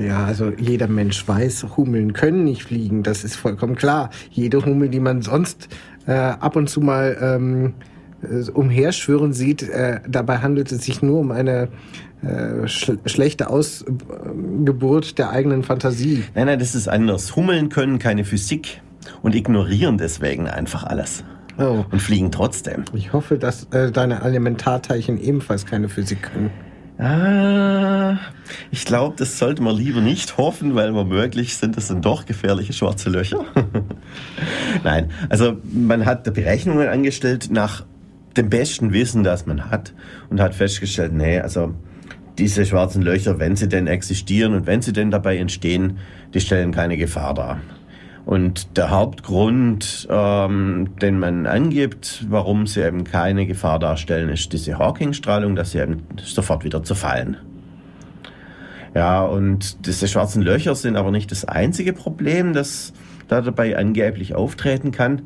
[0.00, 4.10] Ja, also jeder Mensch weiß, Hummeln können nicht fliegen, das ist vollkommen klar.
[4.30, 5.68] Jede Hummel, die man sonst
[6.06, 7.91] äh, ab und zu mal ähm, äh,
[8.52, 9.62] umherschwirren sieht.
[9.62, 11.68] Äh, dabei handelt es sich nur um eine
[12.22, 16.24] äh, sch schlechte Ausgeburt der eigenen Fantasie.
[16.34, 17.36] Nein, nein, das ist anders.
[17.36, 18.80] Hummeln können keine Physik
[19.22, 21.24] und ignorieren deswegen einfach alles.
[21.58, 21.84] Oh.
[21.90, 22.84] Und fliegen trotzdem.
[22.94, 26.50] Ich hoffe, dass äh, deine Elementarteilchen ebenfalls keine Physik können.
[26.98, 28.18] Ah,
[28.70, 32.72] ich glaube, das sollte man lieber nicht hoffen, weil womöglich sind es dann doch gefährliche
[32.72, 33.44] schwarze Löcher.
[34.84, 37.84] Nein, also man hat Berechnungen angestellt nach
[38.36, 39.92] dem besten Wissen, das man hat
[40.30, 41.74] und hat festgestellt, nee, also
[42.38, 45.98] diese schwarzen Löcher, wenn sie denn existieren und wenn sie denn dabei entstehen,
[46.32, 47.60] die stellen keine Gefahr dar.
[48.24, 54.78] Und der Hauptgrund, ähm, den man angibt, warum sie eben keine Gefahr darstellen, ist diese
[54.78, 57.36] Hawking-Strahlung, dass sie eben sofort wieder zerfallen.
[58.94, 62.92] Ja, und diese schwarzen Löcher sind aber nicht das einzige Problem, das
[63.26, 65.22] da dabei angeblich auftreten kann,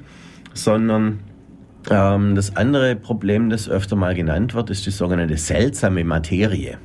[0.54, 1.20] sondern
[1.88, 6.78] das andere Problem, das öfter mal genannt wird, ist die sogenannte seltsame Materie.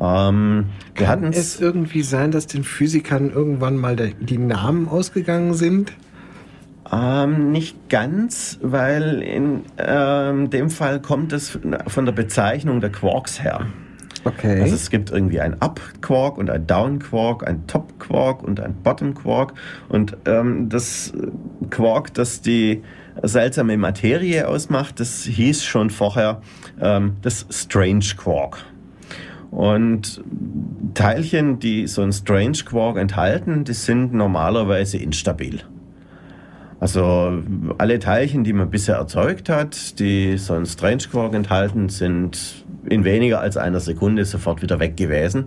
[0.00, 5.92] Ähm, Kann es irgendwie sein, dass den Physikern irgendwann mal der, die Namen ausgegangen sind?
[6.92, 13.42] Ähm, nicht ganz, weil in ähm, dem Fall kommt es von der Bezeichnung der Quarks
[13.42, 13.66] her.
[14.24, 14.60] Okay.
[14.60, 19.54] Also es gibt irgendwie ein Up-Quark und ein Down-Quark, ein Top-Quark und ein Bottom-Quark.
[19.88, 21.12] Und ähm, das
[21.70, 22.82] Quark, das die
[23.22, 26.40] seltsame Materie ausmacht, das hieß schon vorher
[26.80, 28.64] ähm, das Strange Quark.
[29.50, 30.22] Und
[30.94, 35.60] Teilchen, die so ein Strange Quark enthalten, die sind normalerweise instabil.
[36.78, 37.42] Also
[37.76, 43.04] alle Teilchen, die man bisher erzeugt hat, die so ein Strange Quark enthalten, sind in
[43.04, 45.46] weniger als einer Sekunde sofort wieder weg gewesen.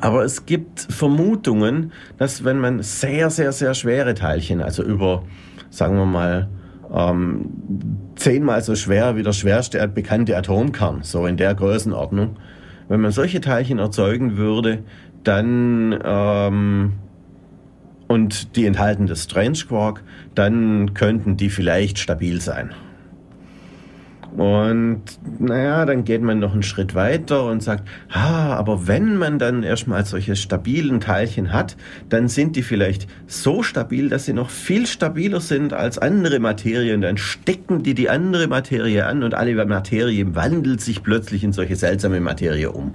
[0.00, 5.24] Aber es gibt Vermutungen, dass wenn man sehr, sehr, sehr schwere Teilchen, also über,
[5.70, 6.48] sagen wir mal,
[6.92, 7.46] ähm,
[8.16, 12.36] zehnmal so schwer wie der schwerste bekannte Atomkern, so in der Größenordnung,
[12.88, 14.78] wenn man solche Teilchen erzeugen würde,
[15.24, 16.92] dann ähm,
[18.06, 20.02] und die enthalten das Strange Quark,
[20.34, 22.70] dann könnten die vielleicht stabil sein.
[24.38, 25.02] Und
[25.40, 29.64] naja, dann geht man noch einen Schritt weiter und sagt, ah, aber wenn man dann
[29.64, 31.76] erstmal solche stabilen Teilchen hat,
[32.08, 37.00] dann sind die vielleicht so stabil, dass sie noch viel stabiler sind als andere Materien.
[37.00, 41.74] Dann stecken die die andere Materie an und alle Materie wandelt sich plötzlich in solche
[41.74, 42.94] seltsame Materie um.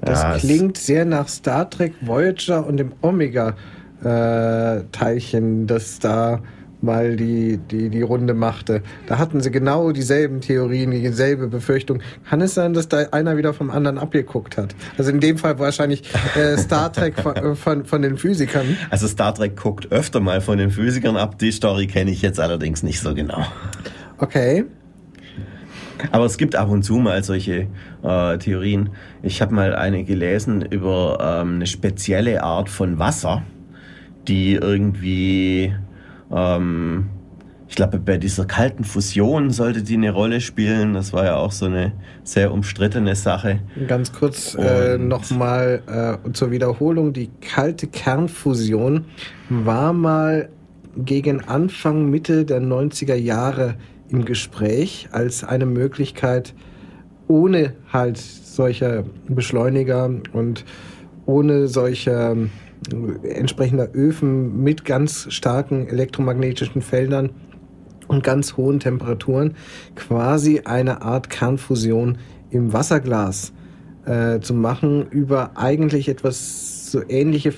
[0.00, 6.40] Das ja, klingt sehr nach Star Trek Voyager und dem Omega-Teilchen, äh, das da
[6.82, 8.82] mal die, die, die Runde machte.
[9.06, 12.00] Da hatten sie genau dieselben Theorien, dieselbe Befürchtung.
[12.28, 14.74] Kann es sein, dass da einer wieder vom anderen abgeguckt hat?
[14.98, 16.02] Also in dem Fall wahrscheinlich
[16.36, 18.76] äh, Star Trek von, äh, von, von den Physikern.
[18.90, 21.38] Also Star Trek guckt öfter mal von den Physikern ab.
[21.38, 23.44] Die Story kenne ich jetzt allerdings nicht so genau.
[24.18, 24.64] Okay.
[26.12, 27.66] Aber es gibt ab und zu mal solche
[28.02, 28.90] äh, Theorien.
[29.22, 33.42] Ich habe mal eine gelesen über ähm, eine spezielle Art von Wasser,
[34.26, 35.74] die irgendwie
[36.32, 37.10] ähm,
[37.70, 40.92] ich glaube, bei dieser kalten Fusion sollte die eine Rolle spielen.
[40.92, 41.92] Das war ja auch so eine
[42.24, 43.60] sehr umstrittene Sache.
[43.86, 47.12] Ganz kurz äh, nochmal äh, zur Wiederholung.
[47.12, 49.04] Die kalte Kernfusion
[49.48, 50.48] war mal
[50.96, 53.76] gegen Anfang, Mitte der 90er Jahre
[54.08, 56.54] im Gespräch als eine Möglichkeit,
[57.28, 60.64] ohne halt solcher Beschleuniger und
[61.24, 62.36] ohne solcher
[63.22, 67.30] entsprechender Öfen mit ganz starken elektromagnetischen Feldern
[68.08, 69.54] und ganz hohen Temperaturen
[69.94, 72.18] quasi eine Art Kernfusion
[72.50, 73.52] im Wasserglas
[74.04, 77.54] äh, zu machen über eigentlich etwas so ähnliche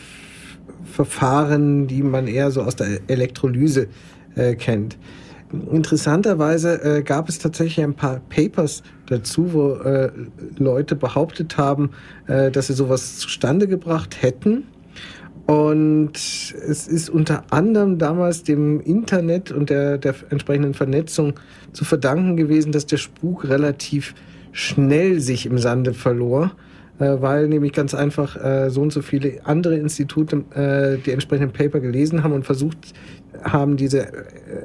[0.84, 3.88] Verfahren, die man eher so aus der Elektrolyse
[4.34, 4.98] äh, kennt.
[5.70, 10.10] Interessanterweise äh, gab es tatsächlich ein paar Papers dazu, wo äh,
[10.58, 11.90] Leute behauptet haben,
[12.26, 14.64] äh, dass sie sowas zustande gebracht hätten
[15.46, 21.34] und es ist unter anderem damals dem Internet und der, der entsprechenden Vernetzung
[21.72, 24.14] zu verdanken gewesen, dass der Spuk relativ
[24.52, 26.52] schnell sich im Sande verlor,
[26.98, 31.52] äh, weil nämlich ganz einfach äh, so und so viele andere Institute äh, die entsprechenden
[31.52, 32.92] Paper gelesen haben und versucht
[33.42, 34.12] haben, diese, äh,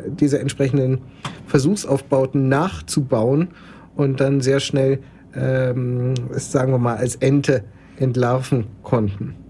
[0.07, 0.99] diese entsprechenden
[1.47, 3.49] Versuchsaufbauten nachzubauen
[3.95, 4.99] und dann sehr schnell,
[5.35, 7.63] ähm, sagen wir mal, als Ente
[7.97, 9.46] entlarven konnten.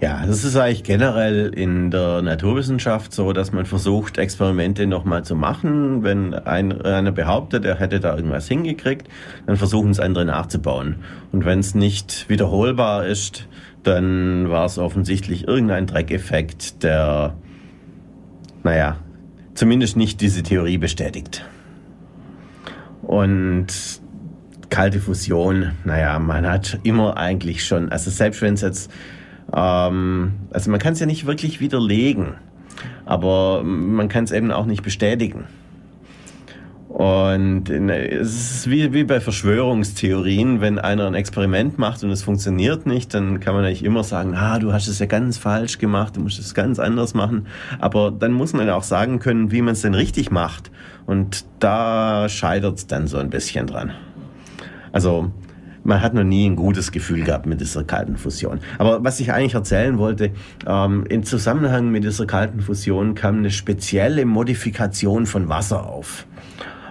[0.00, 5.36] Ja, das ist eigentlich generell in der Naturwissenschaft so, dass man versucht, Experimente nochmal zu
[5.36, 6.02] machen.
[6.02, 9.08] Wenn ein, einer behauptet, er hätte da irgendwas hingekriegt,
[9.46, 10.96] dann versuchen es andere nachzubauen.
[11.32, 13.46] Und wenn es nicht wiederholbar ist,
[13.82, 17.34] dann war es offensichtlich irgendein Dreckeffekt, der,
[18.62, 18.96] naja,
[19.52, 21.44] zumindest nicht diese Theorie bestätigt.
[23.02, 23.66] Und
[24.70, 28.90] kalte Fusion, naja, man hat immer eigentlich schon, also selbst wenn es jetzt,
[29.54, 32.34] ähm, also man kann es ja nicht wirklich widerlegen,
[33.04, 35.44] aber man kann es eben auch nicht bestätigen.
[36.88, 42.84] Und es ist wie, wie bei Verschwörungstheorien, wenn einer ein Experiment macht und es funktioniert
[42.84, 46.16] nicht, dann kann man eigentlich immer sagen, ah, du hast es ja ganz falsch gemacht,
[46.16, 47.46] du musst es ganz anders machen.
[47.78, 50.72] Aber dann muss man auch sagen können, wie man es denn richtig macht.
[51.06, 53.92] Und da scheitert es dann so ein bisschen dran.
[54.90, 55.30] Also
[55.84, 58.60] man hat noch nie ein gutes Gefühl gehabt mit dieser kalten Fusion.
[58.78, 60.30] Aber was ich eigentlich erzählen wollte,
[60.66, 66.26] ähm, im Zusammenhang mit dieser kalten Fusion kam eine spezielle Modifikation von Wasser auf.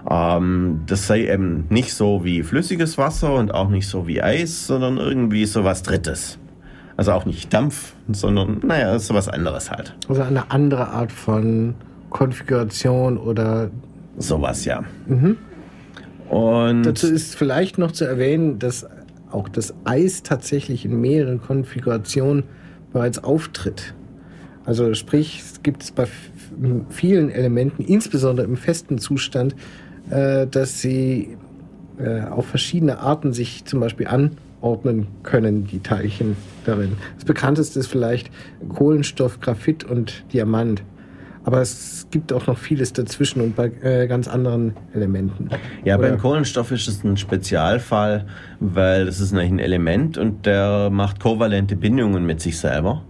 [0.09, 4.67] Ähm, das sei eben nicht so wie flüssiges Wasser und auch nicht so wie Eis,
[4.67, 6.39] sondern irgendwie so was Drittes.
[6.97, 9.95] Also auch nicht Dampf, sondern naja, so was anderes halt.
[10.09, 11.75] Also eine andere Art von
[12.09, 13.69] Konfiguration oder
[14.17, 14.83] sowas, ja.
[15.07, 15.37] Mhm.
[16.29, 18.87] Und dazu ist vielleicht noch zu erwähnen, dass
[19.31, 22.43] auch das Eis tatsächlich in mehreren Konfigurationen
[22.93, 23.93] bereits auftritt.
[24.65, 26.07] Also sprich, es gibt es bei
[26.89, 29.55] vielen Elementen, insbesondere im festen Zustand,
[30.09, 31.37] äh, dass sie
[31.97, 36.35] äh, auf verschiedene Arten sich zum Beispiel anordnen können, die Teilchen
[36.65, 36.93] darin.
[37.15, 38.29] Das bekannteste ist vielleicht
[38.69, 40.83] Kohlenstoff, Graphit und Diamant.
[41.43, 45.49] Aber es gibt auch noch vieles dazwischen und bei äh, ganz anderen Elementen.
[45.85, 46.09] Ja, Oder?
[46.09, 48.25] beim Kohlenstoff ist es ein Spezialfall,
[48.59, 53.03] weil es ist ein Element und der macht kovalente Bindungen mit sich selber.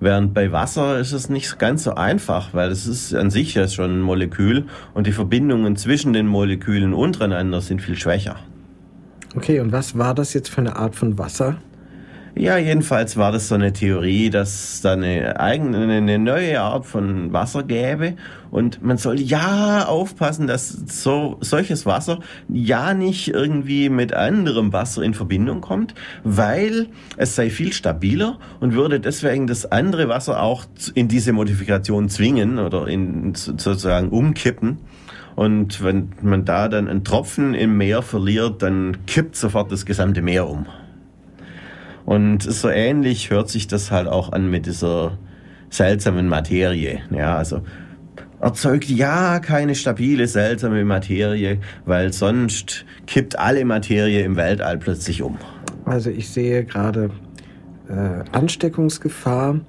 [0.00, 3.68] Während bei Wasser ist es nicht ganz so einfach, weil es ist an sich ja
[3.68, 8.36] schon ein Molekül und die Verbindungen zwischen den Molekülen untereinander sind viel schwächer.
[9.36, 11.58] Okay, und was war das jetzt für eine Art von Wasser?
[12.34, 17.30] Ja, jedenfalls war das so eine Theorie, dass da eine eigene, eine neue Art von
[17.34, 18.14] Wasser gäbe
[18.50, 25.02] und man soll ja aufpassen, dass so, solches Wasser ja nicht irgendwie mit anderem Wasser
[25.02, 25.94] in Verbindung kommt,
[26.24, 26.86] weil
[27.18, 30.64] es sei viel stabiler und würde deswegen das andere Wasser auch
[30.94, 34.78] in diese Modifikation zwingen oder in sozusagen umkippen.
[35.34, 40.22] Und wenn man da dann einen Tropfen im Meer verliert, dann kippt sofort das gesamte
[40.22, 40.66] Meer um.
[42.04, 45.18] Und so ähnlich hört sich das halt auch an mit dieser
[45.70, 47.00] seltsamen Materie.
[47.10, 47.62] Ja, also
[48.40, 55.38] erzeugt ja keine stabile, seltsame Materie, weil sonst kippt alle Materie im Weltall plötzlich um.
[55.84, 57.10] Also ich sehe gerade
[57.88, 59.60] äh, Ansteckungsgefahr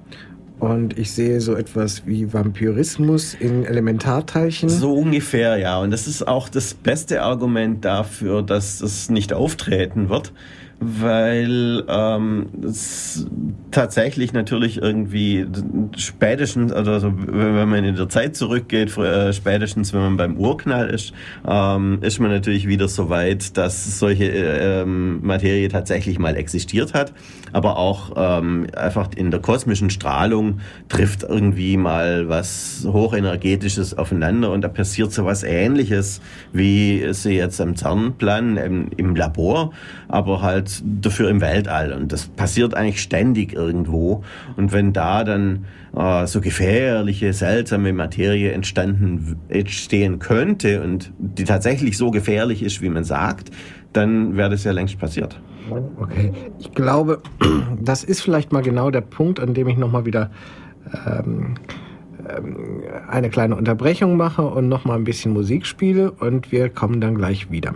[0.58, 4.68] und ich sehe so etwas wie Vampirismus in Elementarteilchen.
[4.68, 5.78] So ungefähr, ja.
[5.78, 10.32] Und das ist auch das beste Argument dafür, dass das nicht auftreten wird
[10.86, 13.26] weil ähm, es
[13.70, 15.46] tatsächlich natürlich irgendwie
[15.96, 21.12] spätestens, also wenn man in der Zeit zurückgeht, äh, spätestens wenn man beim Urknall ist,
[21.48, 26.94] ähm, ist man natürlich wieder so weit, dass solche äh, ähm, Materie tatsächlich mal existiert
[26.94, 27.12] hat,
[27.52, 34.62] aber auch ähm, einfach in der kosmischen Strahlung trifft irgendwie mal was hochenergetisches aufeinander und
[34.62, 36.20] da passiert so was Ähnliches,
[36.52, 39.72] wie sie jetzt am CERN-Plan im, im Labor,
[40.08, 41.92] aber halt dafür im Weltall.
[41.92, 44.22] Und das passiert eigentlich ständig irgendwo.
[44.56, 51.96] Und wenn da dann äh, so gefährliche, seltsame Materie entstanden, entstehen könnte und die tatsächlich
[51.96, 53.50] so gefährlich ist, wie man sagt,
[53.92, 55.40] dann wäre das ja längst passiert.
[55.98, 57.22] Okay, ich glaube,
[57.80, 60.30] das ist vielleicht mal genau der Punkt, an dem ich nochmal wieder
[61.06, 61.54] ähm,
[62.28, 67.14] ähm, eine kleine Unterbrechung mache und nochmal ein bisschen Musik spiele und wir kommen dann
[67.14, 67.74] gleich wieder.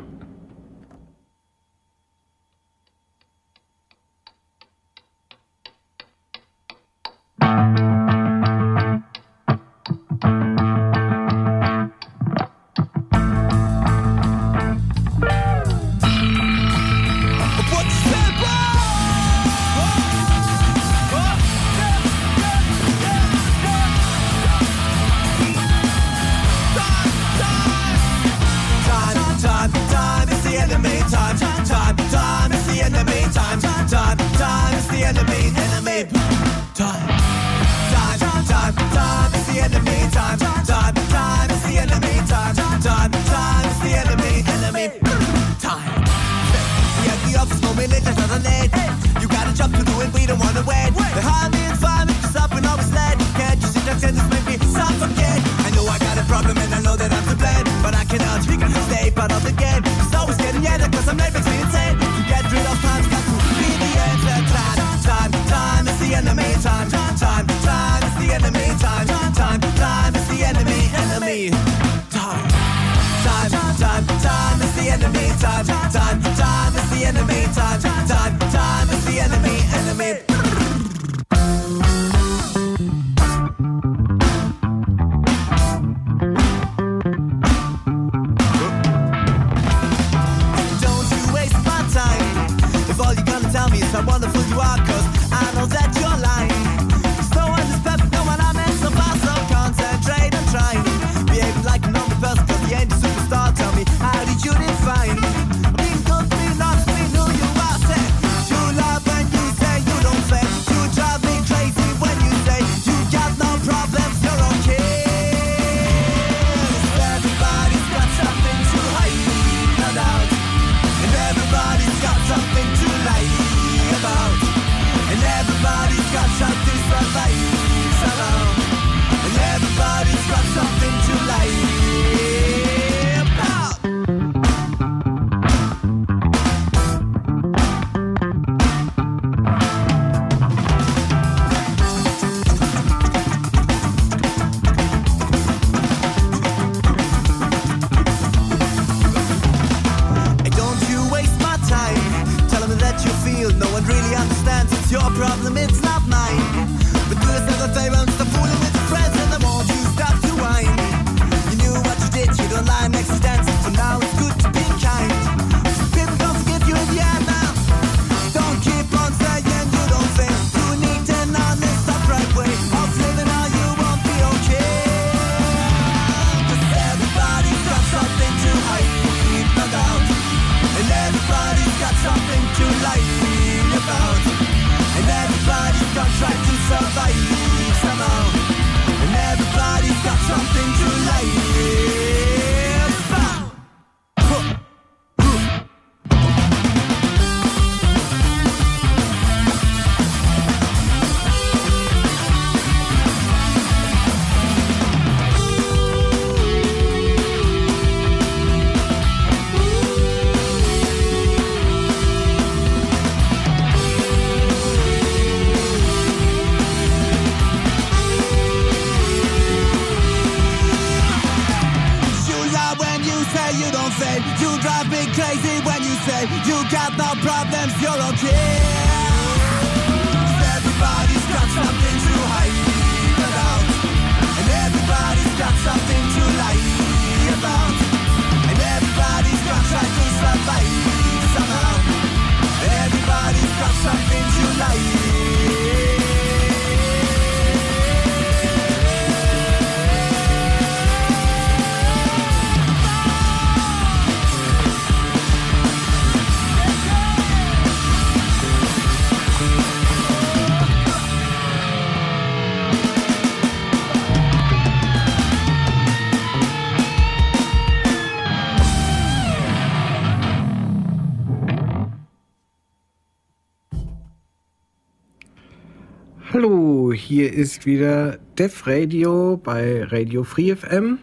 [277.29, 280.99] Hier ist wieder Def Radio bei Radio Free FM.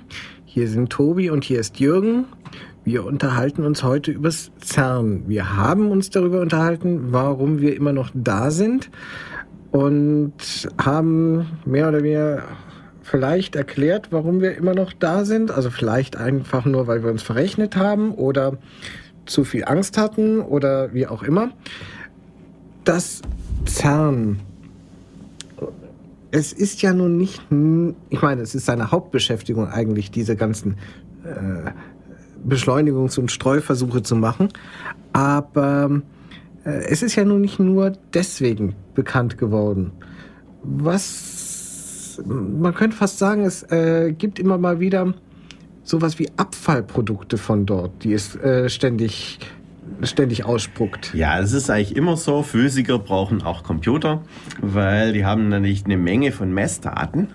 [0.46, 2.26] Hier sind Tobi und hier ist Jürgen.
[2.84, 5.26] Wir unterhalten uns heute übers CERN.
[5.28, 8.90] Wir haben uns darüber unterhalten, warum wir immer noch da sind
[9.72, 10.34] und
[10.84, 12.42] haben mehr oder weniger
[13.04, 15.52] vielleicht erklärt, warum wir immer noch da sind.
[15.52, 18.58] Also vielleicht einfach nur, weil wir uns verrechnet haben oder
[19.28, 21.52] zu viel Angst hatten oder wie auch immer.
[22.84, 23.22] Das
[23.68, 24.40] CERN
[26.36, 27.42] es ist ja nun nicht,
[28.10, 30.76] ich meine, es ist seine Hauptbeschäftigung eigentlich, diese ganzen
[31.24, 31.72] äh,
[32.46, 34.50] Beschleunigungs- und Streuversuche zu machen.
[35.14, 36.02] Aber
[36.66, 39.94] äh, es ist ja nun nicht nur deswegen bekannt geworden.
[40.62, 45.14] Was, man könnte fast sagen, es äh, gibt immer mal wieder
[45.84, 49.40] sowas wie Abfallprodukte von dort, die es äh, ständig,
[50.04, 51.14] ständig ausspuckt.
[51.14, 54.22] Ja, es ist eigentlich immer so, Physiker brauchen auch Computer,
[54.62, 57.30] weil die haben nämlich eine Menge von Messdaten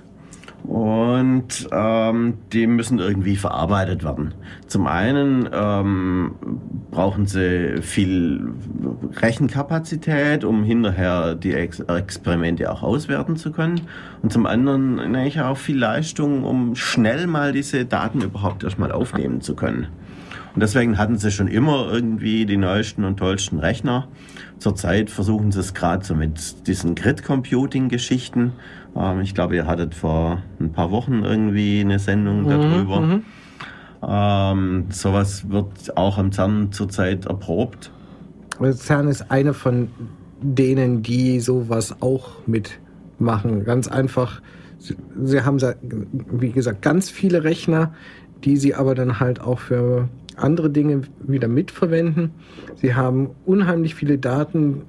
[0.64, 4.34] und ähm, die müssen irgendwie verarbeitet werden.
[4.66, 6.34] Zum einen ähm,
[6.90, 8.52] brauchen sie viel
[9.16, 13.80] Rechenkapazität, um hinterher die Ex Experimente auch auswerten zu können.
[14.22, 19.40] Und zum anderen natürlich auch viel Leistung, um schnell mal diese Daten überhaupt erstmal aufnehmen
[19.40, 19.88] zu können.
[20.54, 24.08] Und deswegen hatten sie schon immer irgendwie die neuesten und tollsten Rechner.
[24.58, 28.52] Zurzeit versuchen sie es gerade so mit diesen Grid-Computing-Geschichten.
[28.96, 33.20] Ähm, ich glaube, ihr hattet vor ein paar Wochen irgendwie eine Sendung darüber.
[34.02, 37.90] Ähm, sowas wird auch am CERN zurzeit erprobt.
[38.72, 39.88] CERN ist eine von
[40.42, 43.64] denen, die sowas auch mitmachen.
[43.64, 44.40] Ganz einfach,
[44.78, 45.58] sie, sie haben,
[46.30, 47.92] wie gesagt, ganz viele Rechner,
[48.44, 50.08] die sie aber dann halt auch für
[50.42, 52.32] andere Dinge wieder mitverwenden.
[52.76, 54.82] Sie haben unheimlich viele Daten,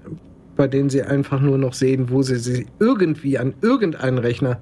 [0.56, 4.60] bei denen sie einfach nur noch sehen, wo sie sie irgendwie an irgendeinen Rechner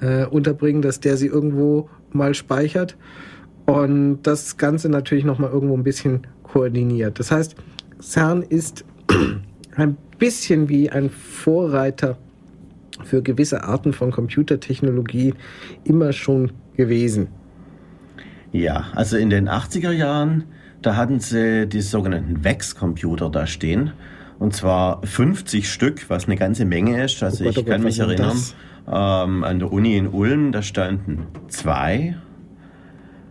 [0.00, 2.96] äh, unterbringen, dass der sie irgendwo mal speichert.
[3.66, 7.18] Und das Ganze natürlich nochmal irgendwo ein bisschen koordiniert.
[7.18, 7.54] Das heißt,
[8.00, 8.84] CERN ist
[9.76, 12.16] ein bisschen wie ein Vorreiter
[13.04, 15.34] für gewisse Arten von Computertechnologie
[15.84, 17.28] immer schon gewesen.
[18.52, 20.44] Ja, also in den 80er Jahren,
[20.82, 23.92] da hatten sie die sogenannten VEX-Computer da stehen.
[24.38, 27.22] Und zwar 50 Stück, was eine ganze Menge ist.
[27.22, 28.36] Also oh Gott, ich oh kann mich erinnern,
[28.86, 32.16] ähm, an der Uni in Ulm, da standen zwei.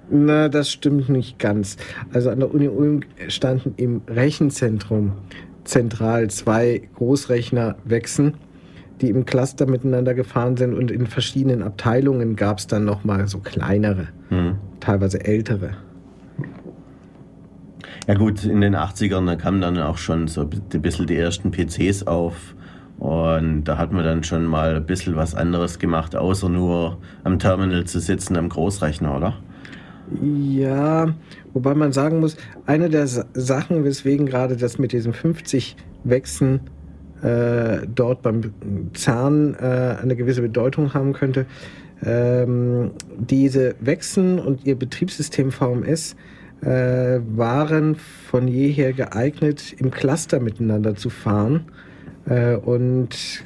[0.09, 1.77] Na, das stimmt nicht ganz.
[2.13, 5.13] Also an der Uni Ulm standen im Rechenzentrum
[5.63, 8.35] zentral zwei Großrechner wechseln,
[9.01, 13.39] die im Cluster miteinander gefahren sind und in verschiedenen Abteilungen gab es dann nochmal so
[13.39, 14.55] kleinere, hm.
[14.79, 15.71] teilweise ältere.
[18.07, 21.51] Ja gut, in den 80ern, da kamen dann auch schon so ein bisschen die ersten
[21.51, 22.55] PCs auf.
[22.99, 27.37] Und da hat man dann schon mal ein bisschen was anderes gemacht, außer nur am
[27.37, 29.33] Terminal zu sitzen am Großrechner, oder?
[30.21, 31.13] Ja,
[31.53, 35.75] wobei man sagen muss, eine der Sachen, weswegen gerade das mit diesen 50
[36.05, 36.61] Wechseln
[37.21, 38.41] äh, dort beim
[38.93, 41.45] Zahn äh, eine gewisse Bedeutung haben könnte,
[42.05, 46.15] ähm, diese Wechseln und ihr Betriebssystem VMS
[46.61, 51.65] äh, waren von jeher geeignet, im Cluster miteinander zu fahren
[52.25, 53.45] äh, und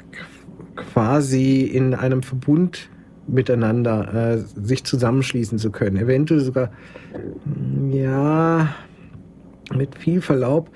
[0.76, 2.88] quasi in einem Verbund
[3.26, 5.96] miteinander äh, sich zusammenschließen zu können.
[5.96, 6.70] Eventuell sogar,
[7.90, 8.74] ja,
[9.74, 10.70] mit viel Verlaub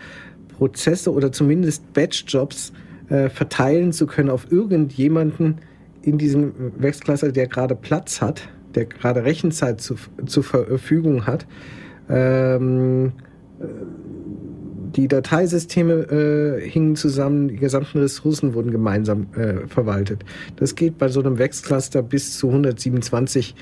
[0.56, 2.73] Prozesse oder zumindest Batch-Jobs
[3.08, 5.56] äh, verteilen zu können auf irgendjemanden
[6.02, 9.96] in diesem Wechselklasse, der gerade Platz hat, der gerade Rechenzeit zu,
[10.26, 11.46] zur Verfügung hat.
[12.08, 13.12] Ähm,
[14.96, 20.24] die Dateisysteme äh, hingen zusammen, die gesamten Ressourcen wurden gemeinsam äh, verwaltet.
[20.56, 23.54] Das geht bei so einem Wechscluster bis zu 127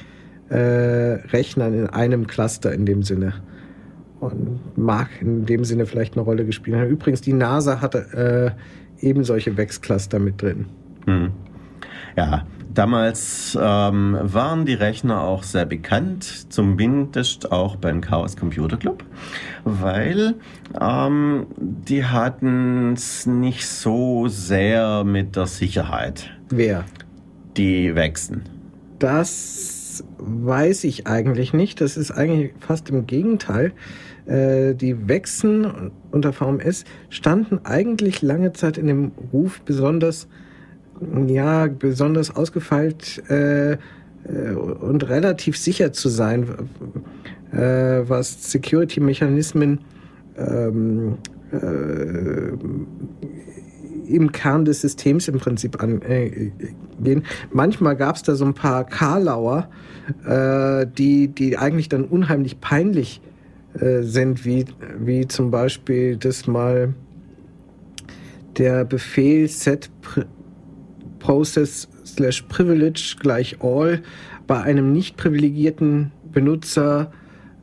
[0.50, 3.34] äh, Rechnern in einem Cluster in dem Sinne.
[4.20, 6.88] Und mag in dem Sinne vielleicht eine Rolle gespielt haben.
[6.88, 8.60] Übrigens, die NASA hatte äh,
[9.05, 10.66] eben solche Wechscluster mit drin.
[11.06, 11.31] Hm.
[12.16, 19.05] Ja, Damals ähm, waren die Rechner auch sehr bekannt, zumindest auch beim Chaos Computer Club,
[19.62, 20.35] weil
[20.81, 26.32] ähm, die hatten es nicht so sehr mit der Sicherheit.
[26.51, 26.85] Wer?
[27.56, 28.43] Die Wechseln.
[28.98, 31.81] Das weiß ich eigentlich nicht.
[31.81, 33.72] Das ist eigentlich fast im Gegenteil.
[34.26, 40.28] Äh, die Wechseln unter VMS standen eigentlich lange Zeit in dem Ruf besonders
[41.26, 43.76] ja, besonders ausgefeilt äh, äh,
[44.55, 46.48] und relativ sicher zu sein,
[47.52, 49.80] äh, was Security-Mechanismen
[50.36, 51.18] ähm,
[51.52, 52.52] äh,
[54.06, 56.52] im Kern des Systems im Prinzip angehen.
[57.05, 57.20] Äh,
[57.52, 59.68] Manchmal gab es da so ein paar Karlauer,
[60.98, 63.22] die, die eigentlich dann unheimlich peinlich
[63.74, 64.64] sind, wie,
[64.98, 66.94] wie zum Beispiel das mal
[68.56, 69.90] der Befehl set
[71.18, 74.02] Process slash Privilege gleich All
[74.46, 77.10] bei einem nicht privilegierten Benutzer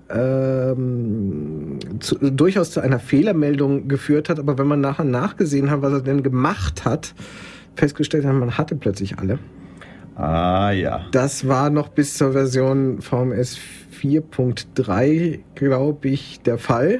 [0.09, 5.93] ähm, zu, durchaus zu einer Fehlermeldung geführt hat, aber wenn man nachher nachgesehen hat, was
[5.93, 7.13] er denn gemacht hat,
[7.75, 9.39] festgestellt hat, man hatte plötzlich alle.
[10.21, 11.07] Ah ja.
[11.11, 13.57] Das war noch bis zur Version VMS
[13.99, 16.99] 4.3, glaube ich, der Fall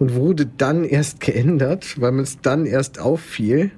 [0.00, 3.70] und wurde dann erst geändert, weil man es dann erst auffiel.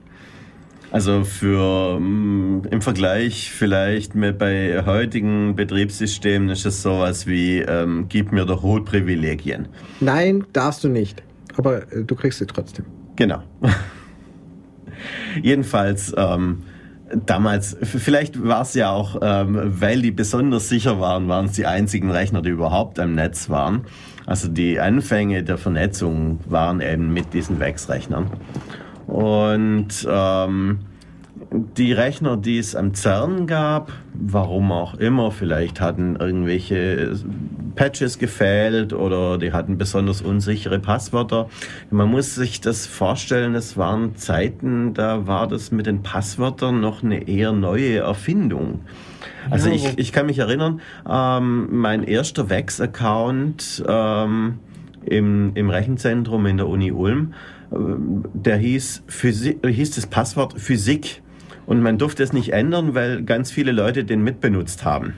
[0.92, 8.06] Also für mm, im Vergleich vielleicht mit bei heutigen Betriebssystemen ist es sowas wie ähm,
[8.08, 9.68] gib mir doch Hohlprivilegien.
[10.00, 11.22] Nein, darfst du nicht.
[11.58, 12.86] Aber äh, du kriegst sie trotzdem.
[13.16, 13.42] Genau.
[15.42, 16.62] Jedenfalls ähm,
[17.14, 21.66] damals, vielleicht war es ja auch, ähm, weil die besonders sicher waren, waren es die
[21.66, 23.84] einzigen Rechner, die überhaupt am Netz waren.
[24.26, 28.30] Also die Anfänge der Vernetzung waren eben mit diesen Wechsrechnern.
[29.06, 30.80] Und ähm,
[31.52, 37.16] die Rechner, die es am CERN gab, warum auch immer, vielleicht hatten irgendwelche
[37.74, 41.48] Patches gefehlt oder die hatten besonders unsichere Passwörter.
[41.90, 47.02] Man muss sich das vorstellen, es waren Zeiten, da war das mit den Passwörtern noch
[47.02, 48.80] eine eher neue Erfindung.
[49.50, 54.60] Also ja, ich, ich kann mich erinnern, ähm, mein erster Vex-Account ähm,
[55.04, 57.34] im, im Rechenzentrum in der Uni Ulm,
[57.72, 61.22] der hieß, Physik, hieß das Passwort Physik.
[61.66, 65.14] Und man durfte es nicht ändern, weil ganz viele Leute den mitbenutzt haben.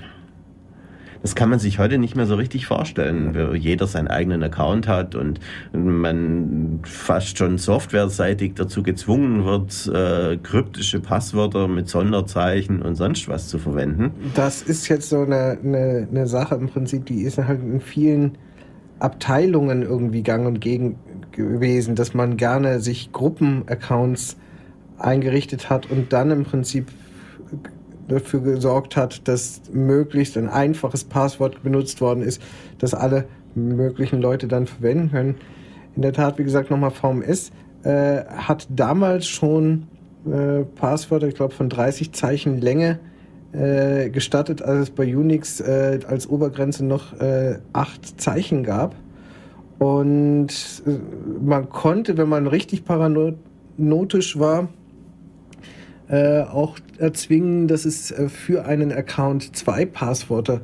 [1.22, 4.88] Das kann man sich heute nicht mehr so richtig vorstellen, wo jeder seinen eigenen Account
[4.88, 5.38] hat und
[5.72, 13.48] man fast schon softwareseitig dazu gezwungen wird, äh, kryptische Passwörter mit Sonderzeichen und sonst was
[13.48, 14.10] zu verwenden.
[14.34, 18.36] Das ist jetzt so eine, eine, eine Sache im Prinzip, die ist halt in vielen
[18.98, 20.96] Abteilungen irgendwie gang und gegen
[21.30, 24.36] gewesen, dass man gerne sich Gruppenaccounts
[25.02, 26.90] eingerichtet hat und dann im Prinzip
[28.08, 32.42] dafür gesorgt hat, dass möglichst ein einfaches Passwort benutzt worden ist,
[32.78, 35.34] das alle möglichen Leute dann verwenden können.
[35.94, 37.50] In der Tat, wie gesagt, nochmal VMS
[37.84, 39.88] äh, hat damals schon
[40.26, 42.98] äh, Passwörter, ich glaube, von 30 Zeichen Länge
[43.52, 48.94] äh, gestattet, als es bei Unix äh, als Obergrenze noch äh, 8 Zeichen gab.
[49.78, 50.48] Und
[50.86, 50.90] äh,
[51.44, 54.68] man konnte, wenn man richtig paranotisch war,
[56.12, 60.60] äh, auch erzwingen, dass es äh, für einen Account zwei Passwörter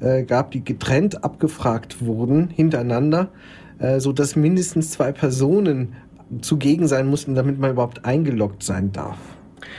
[0.00, 3.28] äh, gab, die getrennt abgefragt wurden hintereinander,
[3.80, 5.94] äh, so dass mindestens zwei Personen
[6.40, 9.18] zugegen sein mussten, damit man überhaupt eingeloggt sein darf.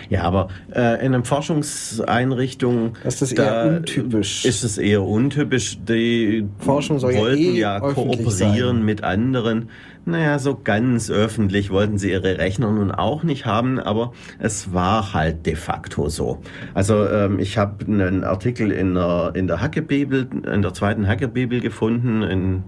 [0.09, 4.45] Ja, aber äh, in einer Forschungseinrichtung das ist da eher untypisch.
[4.45, 5.77] Ist es eher untypisch.
[5.87, 8.85] Die Forschung soll wollten ja, eh ja kooperieren sein.
[8.85, 9.69] mit anderen.
[10.05, 15.13] Naja, so ganz öffentlich wollten sie ihre Rechner nun auch nicht haben, aber es war
[15.13, 16.41] halt de facto so.
[16.73, 21.61] Also ähm, ich habe einen Artikel in der, in der Hackebibel, in der zweiten Hackebibel
[21.61, 22.63] gefunden, in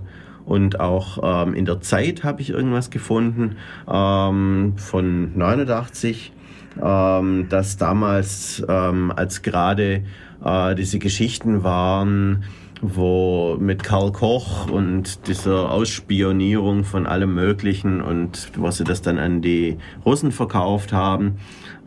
[0.45, 3.55] und auch ähm, in der Zeit habe ich irgendwas gefunden
[3.91, 6.33] ähm, von 89
[6.81, 10.03] ähm, dass damals, ähm, als gerade
[10.43, 12.43] äh, diese Geschichten waren,
[12.81, 19.18] wo mit Karl Koch und dieser Ausspionierung von allem Möglichen und wo sie das dann
[19.18, 21.38] an die Russen verkauft haben,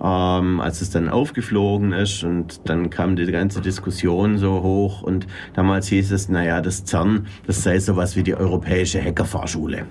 [0.02, 5.26] ähm, als es dann aufgeflogen ist und dann kam die ganze Diskussion so hoch und
[5.54, 9.86] damals hieß es, naja, das CERN, das sei sowas wie die europäische Hackerfahrschule.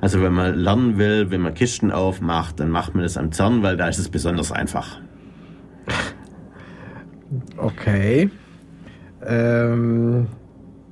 [0.00, 3.62] Also wenn man lernen will, wenn man Kisten aufmacht, dann macht man das am CERN,
[3.62, 5.00] weil da ist es besonders einfach.
[7.56, 8.30] Okay.
[9.26, 10.26] Ähm,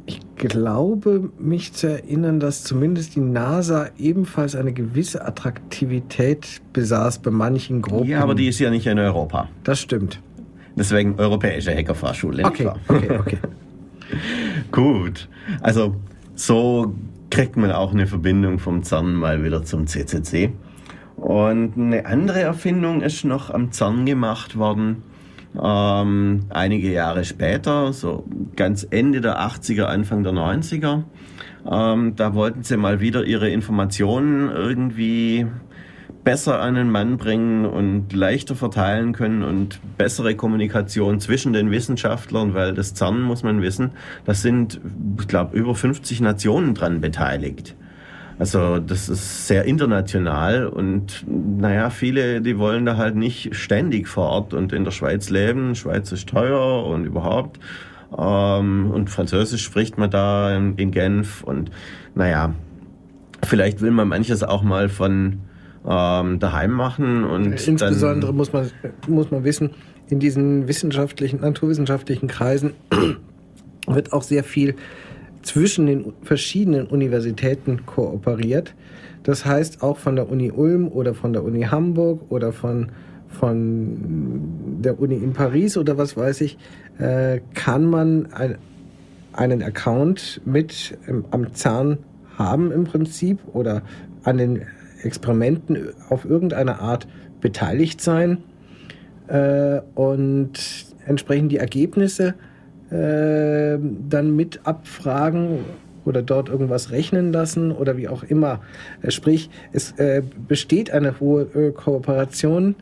[0.07, 7.31] ich glaube, mich zu erinnern, dass zumindest die NASA ebenfalls eine gewisse Attraktivität besaß bei
[7.31, 8.09] manchen Gruppen.
[8.09, 9.49] Ja, aber die ist ja nicht in Europa.
[9.65, 10.21] Das stimmt.
[10.77, 12.45] Deswegen europäische Hackerfahrschule.
[12.45, 13.39] Okay, okay, okay.
[14.73, 15.29] Gut.
[15.61, 15.97] Also
[16.35, 16.95] so
[17.31, 20.53] kriegt man auch eine Verbindung vom CERN mal wieder zum CCC.
[21.17, 25.03] Und eine andere Erfindung ist noch am CERN gemacht worden.
[25.61, 28.24] Ähm, einige Jahre später, so
[28.57, 31.03] ganz Ende der 80er, Anfang der 90er.
[31.70, 35.47] Ähm, da wollten sie mal wieder ihre Informationen irgendwie
[36.24, 42.55] besser an den Mann bringen und leichter verteilen können und bessere Kommunikation zwischen den Wissenschaftlern,
[42.55, 43.91] weil das CERN, muss man wissen,
[44.24, 44.81] das sind,
[45.20, 47.74] ich glaube, über 50 Nationen dran beteiligt.
[48.39, 54.29] Also das ist sehr international und naja, viele, die wollen da halt nicht ständig vor
[54.29, 55.75] Ort und in der Schweiz leben.
[55.75, 57.61] Schweiz ist teuer und überhaupt.
[58.17, 61.71] Ähm, und Französisch spricht man da in, in Genf und
[62.15, 62.55] naja,
[63.45, 65.41] vielleicht will man manches auch mal von
[65.87, 67.25] ähm, daheim machen.
[67.25, 68.71] Und Insbesondere muss man,
[69.09, 69.71] muss man wissen,
[70.09, 72.73] in diesen wissenschaftlichen, naturwissenschaftlichen Kreisen
[73.87, 74.75] wird auch sehr viel
[75.43, 78.74] zwischen den verschiedenen Universitäten kooperiert.
[79.23, 82.89] Das heißt, auch von der Uni Ulm oder von der Uni Hamburg oder von,
[83.28, 86.59] von der Uni in Paris oder was weiß ich,
[86.98, 88.59] äh, kann man ein,
[89.32, 91.98] einen Account mit ähm, am CERN
[92.36, 93.82] haben im Prinzip oder
[94.24, 94.62] an den
[95.02, 97.06] Experimenten auf irgendeine Art
[97.40, 98.39] beteiligt sein
[99.28, 100.52] äh, und
[101.06, 102.35] entsprechend die Ergebnisse
[102.93, 103.78] äh,
[104.09, 105.60] dann mit abfragen
[106.05, 108.60] oder dort irgendwas rechnen lassen oder wie auch immer.
[109.01, 112.74] Äh, sprich, es äh, besteht eine hohe äh, Kooperation,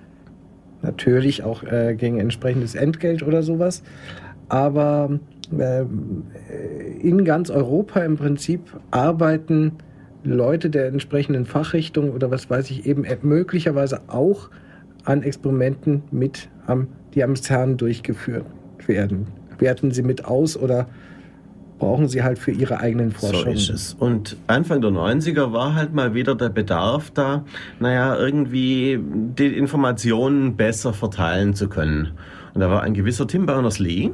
[0.83, 3.83] natürlich auch äh, gegen entsprechendes Entgelt oder sowas,
[4.49, 5.21] aber
[5.57, 5.85] äh,
[7.01, 8.61] in ganz Europa im Prinzip
[8.91, 9.73] arbeiten
[10.25, 14.51] Leute der entsprechenden Fachrichtung oder was weiß ich eben möglicherweise auch
[15.05, 18.45] an Experimenten mit am, die am CERN durchgeführt
[18.87, 19.40] werden.
[19.61, 20.89] Werten sie mit aus oder
[21.79, 23.57] brauchen sie halt für ihre eigenen Forschungen.
[23.57, 23.95] So ist es.
[23.95, 27.45] Und Anfang der 90er war halt mal wieder der Bedarf da,
[27.81, 32.13] naja, irgendwie die Informationen besser verteilen zu können.
[32.55, 34.11] Und da war ein gewisser Tim Berners-Lee,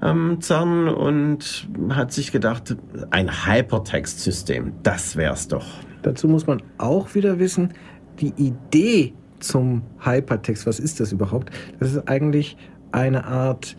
[0.00, 2.76] am CERN und hat sich gedacht,
[3.10, 5.66] ein Hypertext-System, das wär's doch.
[6.02, 7.72] Dazu muss man auch wieder wissen,
[8.20, 11.50] die Idee zum Hypertext, was ist das überhaupt?
[11.78, 12.56] Das ist eigentlich
[12.90, 13.76] eine Art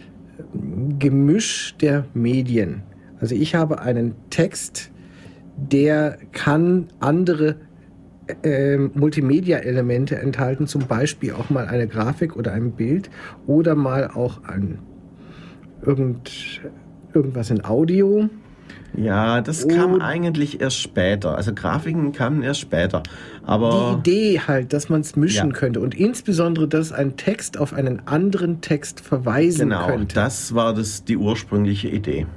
[1.00, 2.84] Gemisch der Medien.
[3.20, 4.92] Also ich habe einen Text,
[5.58, 7.58] der kann andere
[8.44, 13.10] äh, Multimedia-Elemente enthalten, zum Beispiel auch mal eine Grafik oder ein Bild
[13.48, 14.80] oder mal auch ein
[15.82, 16.62] irgend,
[17.14, 18.30] irgendwas in Audio.
[18.96, 19.70] Ja, das Oh.
[19.70, 21.36] kam eigentlich erst später.
[21.36, 23.02] Also Grafiken kamen erst später.
[23.44, 25.54] Aber Die Idee halt, dass man es mischen Ja.
[25.56, 30.14] könnte und insbesondere, dass ein Text auf einen anderen Text verweisen genau, könnte.
[30.16, 32.28] das war das, die ursprüngliche Idee.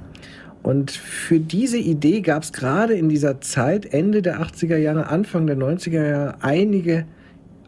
[0.63, 5.47] Und für diese Idee gab es gerade in dieser Zeit, Ende der 80er Jahre, Anfang
[5.47, 7.05] der 90er Jahre, einige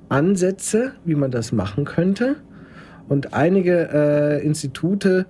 [0.10, 2.38] Ansätze, wie man das machen könnte.
[3.08, 5.26] Und einige äh, Institute,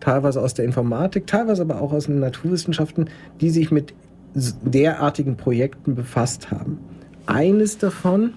[0.00, 3.08] teilweise aus der Informatik, teilweise aber auch aus den Naturwissenschaften,
[3.40, 3.94] die sich mit
[4.34, 6.78] derartigen Projekten befasst haben.
[7.26, 8.34] Eines davon,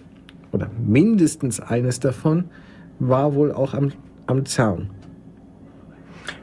[0.51, 2.45] oder mindestens eines davon,
[2.99, 3.91] war wohl auch am,
[4.27, 4.89] am CERN.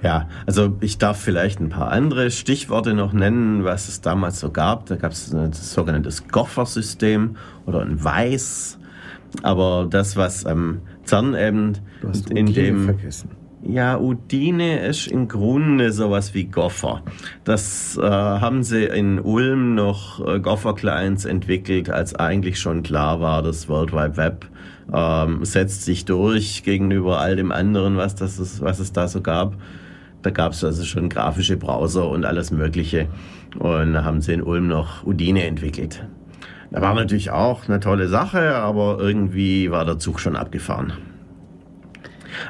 [0.02, 4.50] Ja, also ich darf vielleicht ein paar andere Stichworte noch nennen, was es damals so
[4.50, 4.86] gab.
[4.86, 7.36] Da gab es das sogenannte Goffer-System
[7.66, 8.78] oder ein Weiß.
[9.42, 13.30] Aber das, was am CERN eben Du hast in dem vergessen.
[13.62, 17.02] Ja, Udine ist im Grunde sowas wie Gopher.
[17.44, 23.42] Das äh, haben sie in Ulm noch äh, Gopher-Clients entwickelt, als eigentlich schon klar war,
[23.42, 24.46] das World Wide Web
[24.92, 29.20] ähm, setzt sich durch gegenüber all dem anderen, was, das ist, was es da so
[29.20, 29.56] gab.
[30.22, 33.08] Da gab es also schon grafische Browser und alles Mögliche.
[33.58, 36.06] Und da haben sie in Ulm noch Udine entwickelt.
[36.70, 40.92] Da war natürlich auch eine tolle Sache, aber irgendwie war der Zug schon abgefahren.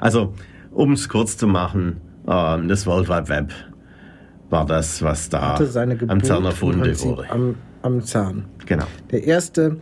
[0.00, 0.34] Also,
[0.70, 3.52] um es kurz zu machen, ähm, das World Wide Web
[4.50, 7.30] war das, was da am im erfunden wurde.
[7.30, 8.44] Am, am CERN.
[8.66, 8.86] Genau.
[9.10, 9.76] Der erste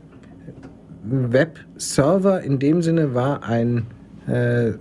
[1.04, 3.86] Web-Server in dem Sinne war ein,
[4.26, 4.72] äh,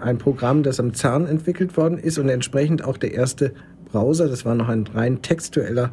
[0.00, 3.52] ein Programm, das am CERN entwickelt worden ist und entsprechend auch der erste
[3.90, 4.28] Browser.
[4.28, 5.90] Das war noch ein rein textueller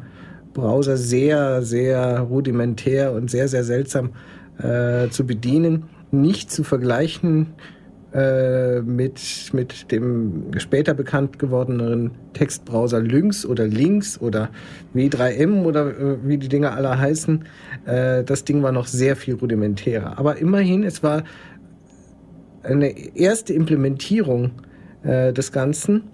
[0.54, 4.10] Browser, sehr, sehr rudimentär und sehr, sehr seltsam
[4.58, 5.84] äh, zu bedienen.
[6.12, 7.48] Nicht zu vergleichen
[8.14, 9.20] äh, mit,
[9.52, 14.48] mit dem später bekannt gewordenen Textbrowser Lynx oder Lynx oder
[14.94, 17.44] W3M oder äh, wie die Dinger alle heißen.
[17.84, 20.18] Äh, das Ding war noch sehr viel rudimentärer.
[20.18, 21.24] Aber immerhin, es war
[22.62, 24.50] eine erste Implementierung
[25.02, 26.04] äh, des Ganzen,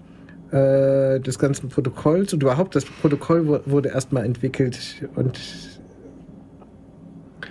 [0.51, 5.39] äh, des ganzen Protokolls und überhaupt das Protokoll wu- wurde erstmal entwickelt und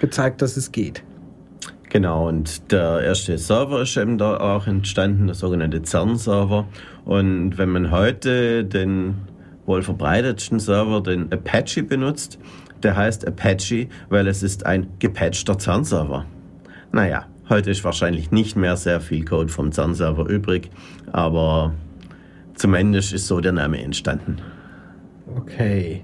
[0.01, 1.03] gezeigt, dass es geht.
[1.93, 6.67] Genau, und der erste Server ist eben da auch entstanden, der sogenannte CERN-Server.
[7.05, 9.17] Und wenn man heute den
[9.67, 12.39] wohl verbreitetsten Server, den Apache benutzt,
[12.83, 16.25] der heißt Apache, weil es ist ein gepatchter CERN-Server.
[16.93, 20.71] Naja, heute ist wahrscheinlich nicht mehr sehr viel Code vom CERN-Server übrig,
[21.13, 21.75] aber
[22.55, 24.39] zumindest ist so der Name entstanden.
[25.37, 26.03] Okay.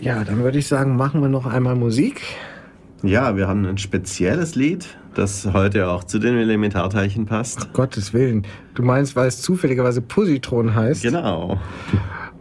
[0.00, 2.20] Ja, dann würde ich sagen, machen wir noch einmal Musik.
[3.02, 7.72] Ja, wir haben ein spezielles Lied, das heute auch zu den Elementarteilchen passt.
[7.72, 8.46] Gottes Willen.
[8.74, 11.02] Du meinst, weil es zufälligerweise Positron heißt?
[11.02, 11.58] Genau.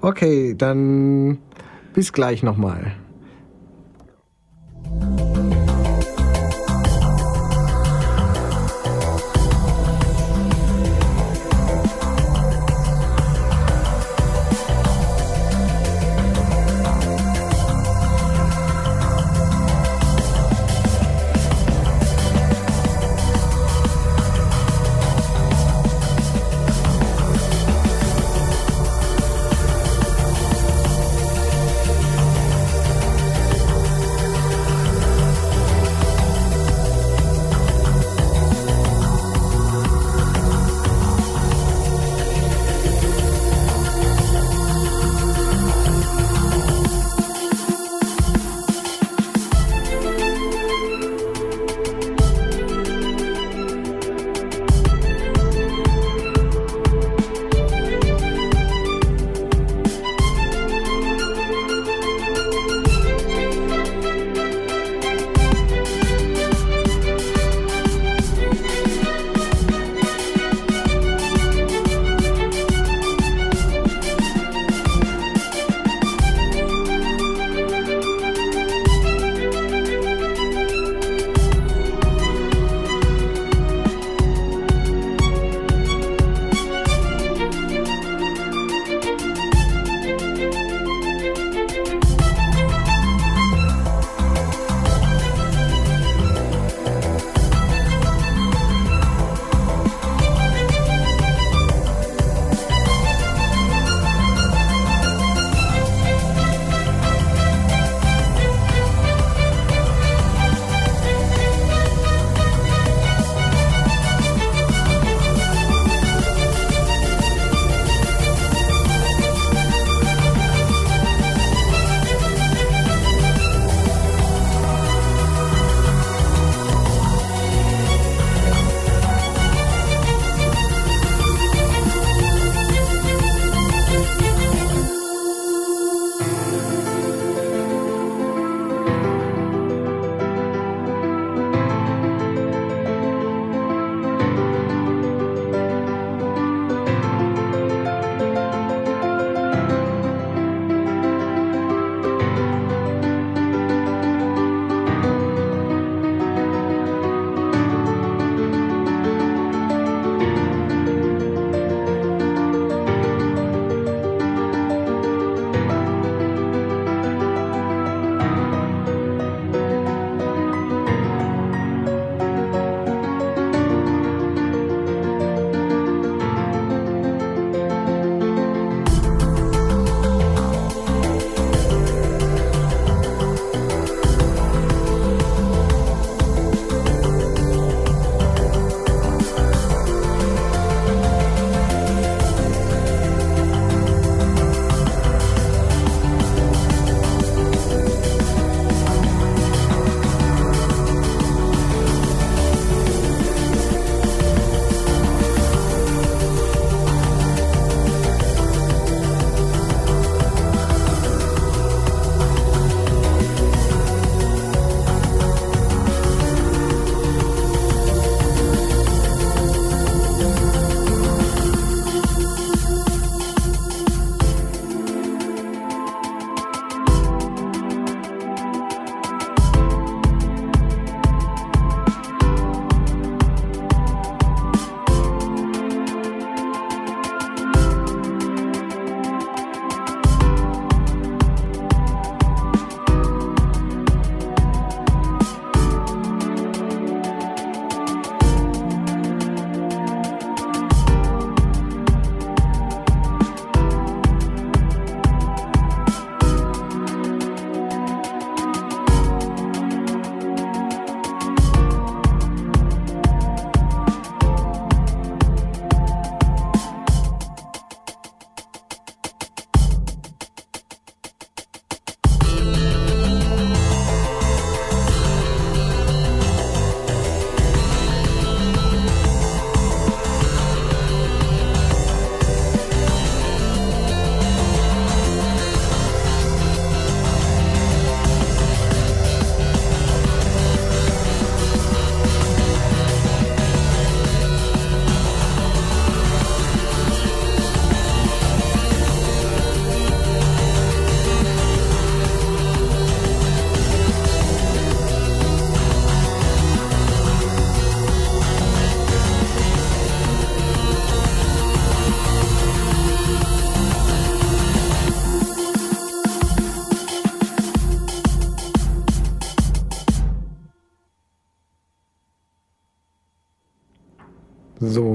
[0.02, 1.40] Okay, dann
[1.94, 2.94] bis gleich nochmal.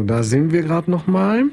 [0.07, 1.45] Da sind wir gerade noch mal.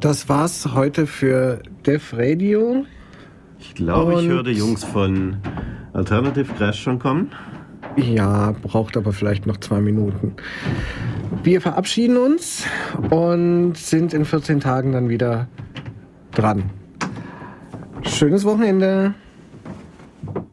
[0.00, 2.84] Das war's heute für Def Radio.
[3.58, 5.36] Ich glaube, ich höre die Jungs von
[5.92, 7.30] Alternative Crash schon kommen.
[7.96, 10.34] Ja, braucht aber vielleicht noch zwei Minuten.
[11.42, 12.64] Wir verabschieden uns
[13.10, 15.48] und sind in 14 Tagen dann wieder
[16.32, 16.64] dran.
[18.02, 19.14] Schönes Wochenende.